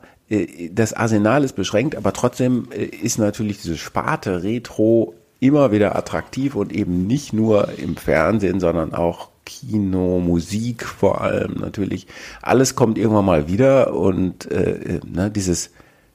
das 0.72 0.92
Arsenal 0.92 1.42
ist 1.42 1.54
beschränkt, 1.56 1.96
aber 1.96 2.12
trotzdem 2.12 2.68
äh, 2.70 2.84
ist 2.84 3.18
natürlich 3.18 3.60
diese 3.60 3.76
Sparte 3.76 4.42
Retro 4.42 5.14
immer 5.40 5.72
wieder 5.72 5.96
attraktiv 5.96 6.54
und 6.54 6.72
eben 6.72 7.06
nicht 7.06 7.32
nur 7.32 7.70
im 7.78 7.96
Fernsehen, 7.96 8.60
sondern 8.60 8.94
auch 8.94 9.30
Kino, 9.44 10.20
Musik 10.20 10.84
vor 10.84 11.22
allem 11.22 11.54
natürlich. 11.54 12.06
Alles 12.42 12.76
kommt 12.76 12.98
irgendwann 12.98 13.24
mal 13.24 13.48
wieder 13.48 13.94
und 13.94 14.50
äh, 14.50 14.70
äh, 14.70 15.00
ne, 15.04 15.30
dieses 15.30 15.70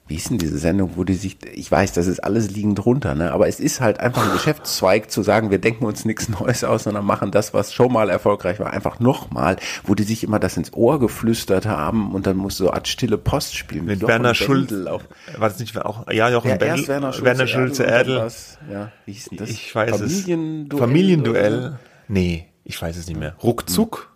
wie 0.08 0.14
ist 0.14 0.30
denn 0.30 0.38
diese 0.38 0.58
Sendung, 0.58 0.92
wo 0.94 1.02
die 1.02 1.14
sich, 1.14 1.36
ich 1.52 1.70
weiß, 1.70 1.92
das 1.92 2.06
ist 2.06 2.20
alles 2.20 2.50
liegend 2.50 2.78
drunter, 2.78 3.16
ne? 3.16 3.32
aber 3.32 3.48
es 3.48 3.58
ist 3.58 3.80
halt 3.80 3.98
einfach 3.98 4.24
ein 4.24 4.32
Geschäftszweig 4.32 5.10
zu 5.10 5.22
sagen, 5.22 5.50
wir 5.50 5.58
denken 5.58 5.84
uns 5.84 6.04
nichts 6.04 6.28
Neues 6.28 6.62
aus, 6.62 6.84
sondern 6.84 7.04
machen 7.04 7.32
das, 7.32 7.54
was 7.54 7.72
schon 7.72 7.92
mal 7.92 8.08
erfolgreich 8.08 8.60
war, 8.60 8.72
einfach 8.72 9.00
nochmal, 9.00 9.56
wo 9.84 9.94
die 9.94 10.04
sich 10.04 10.22
immer 10.22 10.38
das 10.38 10.56
ins 10.56 10.72
Ohr 10.74 11.00
geflüstert 11.00 11.66
haben 11.66 12.14
und 12.14 12.26
dann 12.26 12.36
muss 12.36 12.56
so 12.56 12.70
Art 12.70 12.86
stille 12.86 13.18
Post 13.18 13.56
spielen. 13.56 13.86
Mit 13.86 14.06
Werner 14.06 14.34
Schulz. 14.34 14.68
Bendel 14.68 14.88
Auf, 14.88 15.02
War 15.36 15.48
das 15.48 15.58
nicht 15.58 15.76
auch, 15.76 16.10
ja, 16.12 16.28
Jochen 16.28 16.50
ja, 16.50 16.56
Bendel, 16.56 16.86
Werner 16.86 17.12
Schulze, 17.12 17.24
Werner 17.24 17.46
Schulze 17.46 17.84
Erdl. 17.84 18.16
was, 18.18 18.58
Ja, 18.70 18.92
wie 19.06 19.12
hieß 19.12 19.24
denn 19.30 19.38
das? 19.38 19.50
Ich 19.50 19.74
weiß 19.74 19.90
Familienduell 19.90 20.68
es. 20.72 20.78
Familienduell. 20.78 21.58
oder? 21.58 21.80
Nee, 22.08 22.46
ich 22.62 22.80
weiß 22.80 22.96
es 22.96 23.08
nicht 23.08 23.18
mehr. 23.18 23.34
Ruckzuck? 23.42 24.12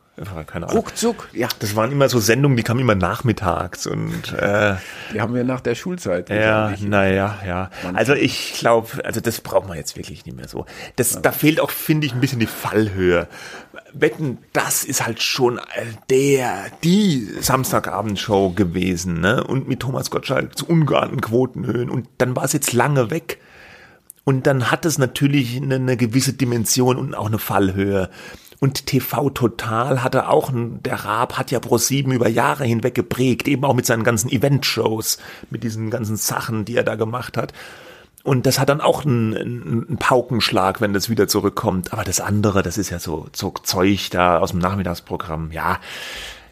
Keine 0.47 0.67
Ahnung. 0.67 0.77
Ruckzuck, 0.79 1.29
ja. 1.33 1.49
Das 1.61 1.75
waren 1.77 1.91
immer 1.93 2.09
so 2.09 2.19
Sendungen, 2.21 2.57
die 2.57 2.63
kamen 2.63 2.81
immer 2.81 2.95
nachmittags 2.95 3.87
und 3.87 4.33
äh, 4.35 4.77
Die 5.15 5.21
haben 5.21 5.35
wir 5.35 5.45
nach 5.45 5.61
der 5.61 5.75
Schulzeit. 5.75 6.29
ja, 6.29 6.75
naja, 6.81 7.39
ja. 7.47 7.71
Also 7.95 8.13
ich 8.15 8.55
glaube, 8.59 8.89
also 9.05 9.21
das 9.21 9.41
braucht 9.41 9.67
man 9.69 9.77
jetzt 9.77 9.97
wirklich 9.97 10.27
nicht 10.27 10.37
mehr 10.37 10.49
so. 10.49 10.67
Das, 10.97 11.23
Da 11.23 11.33
fehlt 11.33 11.61
auch, 11.61 11.71
finde 11.71 12.07
ich, 12.07 12.13
ein 12.13 12.21
bisschen 12.21 12.39
die 12.41 12.47
Fallhöhe. 12.47 13.29
Wetten, 13.93 14.39
das 14.53 14.85
ist 14.85 15.05
halt 15.07 15.23
schon 15.23 15.61
der, 16.11 16.67
die 16.85 17.27
Samstagabendshow 17.41 18.51
gewesen, 18.51 19.21
ne? 19.21 19.43
Und 19.45 19.69
mit 19.69 19.81
Thomas 19.81 20.11
Gottschalk 20.11 20.57
zu 20.57 20.67
ungeahnten 20.67 21.21
Quotenhöhen. 21.21 21.89
Und 21.91 22.09
dann 22.19 22.37
war 22.37 22.45
es 22.45 22.53
jetzt 22.53 22.73
lange 22.73 23.11
weg. 23.11 23.39
Und 24.25 24.47
dann 24.47 24.71
hat 24.71 24.85
es 24.85 24.99
natürlich 24.99 25.57
eine, 25.57 25.77
eine 25.77 25.97
gewisse 25.97 26.35
Dimension 26.35 26.97
und 26.99 27.15
auch 27.15 27.27
eine 27.27 27.39
Fallhöhe. 27.39 28.11
Und 28.61 28.87
TV 28.87 29.31
Total 29.31 30.03
hatte 30.03 30.29
auch, 30.29 30.51
der 30.53 31.05
Raab 31.05 31.39
hat 31.39 31.51
ja 31.51 31.59
Pro7 31.59 32.13
über 32.13 32.29
Jahre 32.29 32.65
hinweg 32.65 32.95
geprägt, 32.95 33.49
eben 33.49 33.65
auch 33.65 33.75
mit 33.75 33.87
seinen 33.87 34.05
ganzen 34.05 34.31
Event-Shows, 34.31 35.19
mit 35.49 35.65
diesen 35.65 35.91
ganzen 35.91 36.17
Sachen, 36.17 36.67
die 36.67 36.77
er 36.77 36.85
da 36.85 36.95
gemacht 36.95 37.39
hat. 37.39 37.55
Und 38.23 38.45
das 38.45 38.59
hat 38.59 38.69
dann 38.69 38.83
auch 38.83 39.07
einen, 39.07 39.35
einen 39.35 39.97
Paukenschlag, 39.97 40.83
wenn 40.83 40.93
das 40.93 41.09
wieder 41.09 41.27
zurückkommt. 41.27 41.95
Aber 41.95 42.05
das 42.05 42.21
andere, 42.21 42.63
das 42.63 42.77
ist 42.77 42.91
ja 42.91 42.99
so, 42.99 43.29
so 43.33 43.55
Zeug 43.63 44.11
da 44.11 44.39
aus 44.39 44.51
dem 44.51 44.61
Nachmittagsprogramm. 44.61 45.53
Ja, 45.53 45.79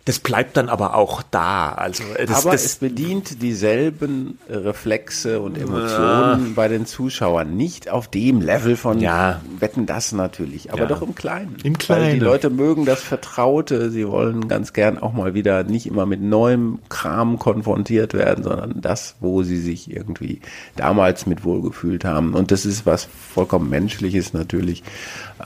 das 0.09 0.21
bleibt 0.21 0.57
dann 0.57 0.71
aber 0.71 0.95
auch 0.95 1.21
da. 1.21 1.73
Also 1.73 2.03
äh, 2.17 2.25
das, 2.25 2.39
aber 2.39 2.53
das, 2.53 2.65
es 2.65 2.77
bedient 2.77 3.43
dieselben 3.43 4.39
Reflexe 4.49 5.39
und 5.39 5.59
Emotionen 5.59 6.47
ja. 6.47 6.53
bei 6.55 6.67
den 6.69 6.87
Zuschauern. 6.87 7.59
Nicht 7.59 7.91
auf 7.91 8.09
dem 8.09 8.41
Level 8.41 8.77
von 8.77 9.01
ja. 9.01 9.43
Wetten 9.61 9.85
das 9.85 10.13
natürlich, 10.13 10.73
aber 10.73 10.85
ja. 10.85 10.87
doch 10.87 11.03
im 11.03 11.15
Kleinen. 11.15 11.57
Im 11.63 11.77
Kleinen. 11.77 12.05
Weil 12.07 12.15
die 12.15 12.21
Leute 12.21 12.49
mögen 12.49 12.87
das 12.87 13.03
Vertraute. 13.03 13.91
Sie 13.91 14.09
wollen 14.09 14.49
ganz 14.49 14.73
gern 14.73 14.97
auch 14.97 15.13
mal 15.13 15.35
wieder 15.35 15.63
nicht 15.63 15.85
immer 15.85 16.07
mit 16.07 16.23
neuem 16.23 16.79
Kram 16.89 17.39
konfrontiert 17.39 18.15
werden, 18.15 18.45
sondern 18.45 18.81
das, 18.81 19.17
wo 19.21 19.43
sie 19.43 19.61
sich 19.61 19.95
irgendwie 19.95 20.41
damals 20.75 21.27
mit 21.27 21.45
wohlgefühlt 21.45 22.07
haben. 22.07 22.33
Und 22.33 22.51
das 22.51 22.65
ist 22.65 22.87
was 22.87 23.07
vollkommen 23.35 23.69
Menschliches 23.69 24.33
natürlich. 24.33 24.83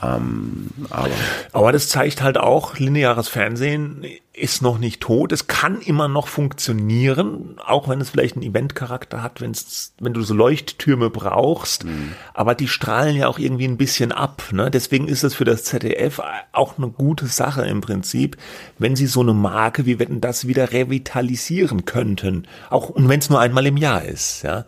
Ähm, 0.01 0.69
aber, 0.89 1.09
aber 1.51 1.71
das 1.73 1.89
zeigt 1.89 2.21
halt 2.21 2.37
auch, 2.37 2.77
lineares 2.79 3.27
Fernsehen 3.27 4.05
ist 4.33 4.52
noch 4.61 4.77
nicht 4.77 5.01
tot. 5.01 5.31
Es 5.31 5.47
kann 5.47 5.81
immer 5.81 6.07
noch 6.07 6.27
funktionieren, 6.27 7.55
auch 7.65 7.89
wenn 7.89 8.01
es 8.01 8.09
vielleicht 8.09 8.35
einen 8.35 8.45
Eventcharakter 8.45 9.23
hat, 9.23 9.41
wenn's, 9.41 9.93
wenn 9.99 10.13
du 10.13 10.21
so 10.21 10.33
Leuchttürme 10.33 11.09
brauchst. 11.09 11.85
Mhm. 11.85 12.13
Aber 12.33 12.55
die 12.55 12.67
strahlen 12.67 13.15
ja 13.15 13.27
auch 13.27 13.39
irgendwie 13.39 13.65
ein 13.65 13.77
bisschen 13.77 14.11
ab. 14.11 14.43
Ne? 14.51 14.69
Deswegen 14.71 15.07
ist 15.07 15.23
es 15.23 15.35
für 15.35 15.45
das 15.45 15.63
ZDF 15.63 16.21
auch 16.51 16.77
eine 16.77 16.87
gute 16.87 17.27
Sache 17.27 17.65
im 17.65 17.81
Prinzip, 17.81 18.37
wenn 18.77 18.95
sie 18.95 19.07
so 19.07 19.21
eine 19.21 19.33
Marke 19.33 19.85
wie 19.85 19.99
Wetten 19.99 20.21
das 20.21 20.47
wieder 20.47 20.71
revitalisieren 20.71 21.85
könnten. 21.85 22.47
Auch 22.69 22.89
und 22.89 23.09
wenn 23.09 23.19
es 23.19 23.29
nur 23.29 23.39
einmal 23.39 23.65
im 23.65 23.77
Jahr 23.77 24.03
ist. 24.03 24.43
Ja 24.43 24.65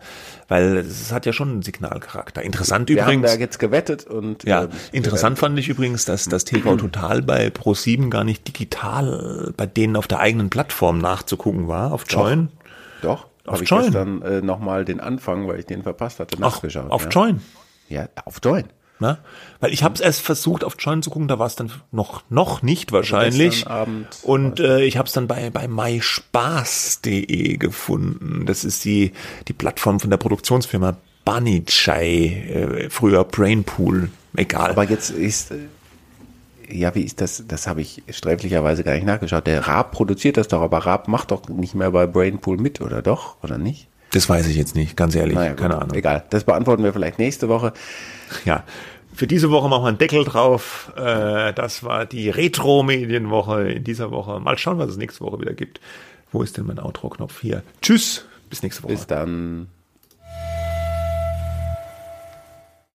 weil 0.48 0.76
es 0.78 1.12
hat 1.12 1.26
ja 1.26 1.32
schon 1.32 1.50
einen 1.50 1.62
Signalcharakter. 1.62 2.42
Interessant 2.42 2.88
Wir 2.88 2.96
übrigens. 3.02 3.22
Wir 3.22 3.30
haben 3.30 3.38
da 3.38 3.40
jetzt 3.40 3.58
gewettet 3.58 4.06
und 4.06 4.44
ja, 4.44 4.64
äh, 4.64 4.68
interessant 4.92 5.38
fand 5.38 5.58
ich 5.58 5.68
übrigens, 5.68 6.04
dass 6.04 6.26
das 6.26 6.44
TV 6.44 6.76
Total 6.76 7.22
bei 7.22 7.48
Pro7 7.48 8.10
gar 8.10 8.24
nicht 8.24 8.46
digital 8.46 9.52
bei 9.56 9.66
denen 9.66 9.96
auf 9.96 10.06
der 10.06 10.20
eigenen 10.20 10.50
Plattform 10.50 10.98
nachzugucken 10.98 11.68
war 11.68 11.92
auf 11.92 12.04
Join. 12.08 12.48
Doch. 13.02 13.26
Auf 13.44 13.54
Habe 13.54 13.64
ich 13.64 13.70
Join. 13.70 13.82
gestern 13.82 14.22
äh, 14.22 14.40
nochmal 14.42 14.84
den 14.84 14.98
Anfang, 15.00 15.46
weil 15.46 15.60
ich 15.60 15.66
den 15.66 15.82
verpasst 15.82 16.18
hatte, 16.18 16.40
nachgeschaut. 16.40 16.86
Ach, 16.88 16.92
auf 16.92 17.04
ja. 17.04 17.10
Join. 17.10 17.40
Ja, 17.88 18.08
auf 18.24 18.40
Join. 18.42 18.64
Na? 18.98 19.18
Weil 19.60 19.72
ich 19.72 19.82
habe 19.82 19.94
es 19.94 20.00
erst 20.00 20.22
versucht 20.22 20.64
auf 20.64 20.76
Join 20.78 21.02
zu 21.02 21.10
gucken, 21.10 21.28
da 21.28 21.38
war 21.38 21.46
es 21.46 21.54
dann 21.54 21.70
noch 21.92 22.22
noch 22.30 22.62
nicht 22.62 22.92
wahrscheinlich. 22.92 23.66
Also 23.66 23.90
und 24.22 24.60
äh, 24.60 24.84
ich 24.84 24.96
habe 24.96 25.06
es 25.06 25.12
dann 25.12 25.26
bei 25.26 25.50
bei 25.50 25.68
myspaß.de 25.68 27.56
gefunden. 27.58 28.46
Das 28.46 28.64
ist 28.64 28.84
die 28.84 29.12
die 29.48 29.52
Plattform 29.52 30.00
von 30.00 30.10
der 30.10 30.16
Produktionsfirma 30.16 30.96
Bunny 31.24 31.64
Chai, 31.64 32.86
äh, 32.86 32.90
früher 32.90 33.24
Brainpool. 33.24 34.10
Egal. 34.36 34.70
Aber 34.70 34.84
jetzt 34.84 35.10
ist 35.10 35.50
äh, 35.50 35.56
ja, 36.70 36.94
wie 36.94 37.02
ist 37.02 37.20
das? 37.20 37.44
Das 37.46 37.66
habe 37.66 37.80
ich 37.80 38.02
sträflicherweise 38.10 38.82
gar 38.82 38.94
nicht 38.94 39.06
nachgeschaut. 39.06 39.46
Der 39.46 39.66
Raab 39.66 39.92
produziert 39.92 40.36
das 40.36 40.48
doch, 40.48 40.62
aber 40.62 40.78
Raab 40.78 41.08
macht 41.08 41.30
doch 41.30 41.48
nicht 41.48 41.74
mehr 41.74 41.90
bei 41.90 42.06
Brainpool 42.06 42.56
mit, 42.56 42.80
oder 42.80 43.02
doch? 43.02 43.36
Oder 43.42 43.58
nicht? 43.58 43.88
Das 44.12 44.28
weiß 44.28 44.46
ich 44.46 44.56
jetzt 44.56 44.74
nicht, 44.74 44.96
ganz 44.96 45.14
ehrlich. 45.14 45.34
Naja, 45.34 45.54
Keine 45.54 45.76
Ahnung. 45.76 45.94
Egal. 45.94 46.24
Das 46.30 46.44
beantworten 46.44 46.82
wir 46.82 46.92
vielleicht 46.92 47.18
nächste 47.18 47.48
Woche. 47.48 47.72
Ja. 48.44 48.64
Für 49.14 49.26
diese 49.26 49.50
Woche 49.50 49.68
machen 49.68 49.84
wir 49.84 49.88
einen 49.88 49.98
Deckel 49.98 50.24
drauf. 50.24 50.92
Äh, 50.96 51.54
das 51.54 51.82
war 51.82 52.04
die 52.04 52.28
Retro-Medienwoche 52.28 53.70
in 53.70 53.84
dieser 53.84 54.10
Woche. 54.10 54.40
Mal 54.40 54.58
schauen, 54.58 54.78
was 54.78 54.90
es 54.90 54.98
nächste 54.98 55.24
Woche 55.24 55.40
wieder 55.40 55.54
gibt. 55.54 55.80
Wo 56.32 56.42
ist 56.42 56.58
denn 56.58 56.66
mein 56.66 56.78
Outro-Knopf 56.78 57.40
hier? 57.40 57.62
Tschüss. 57.80 58.26
Bis 58.50 58.62
nächste 58.62 58.82
Woche. 58.82 58.92
Bis 58.92 59.06
dann. 59.06 59.68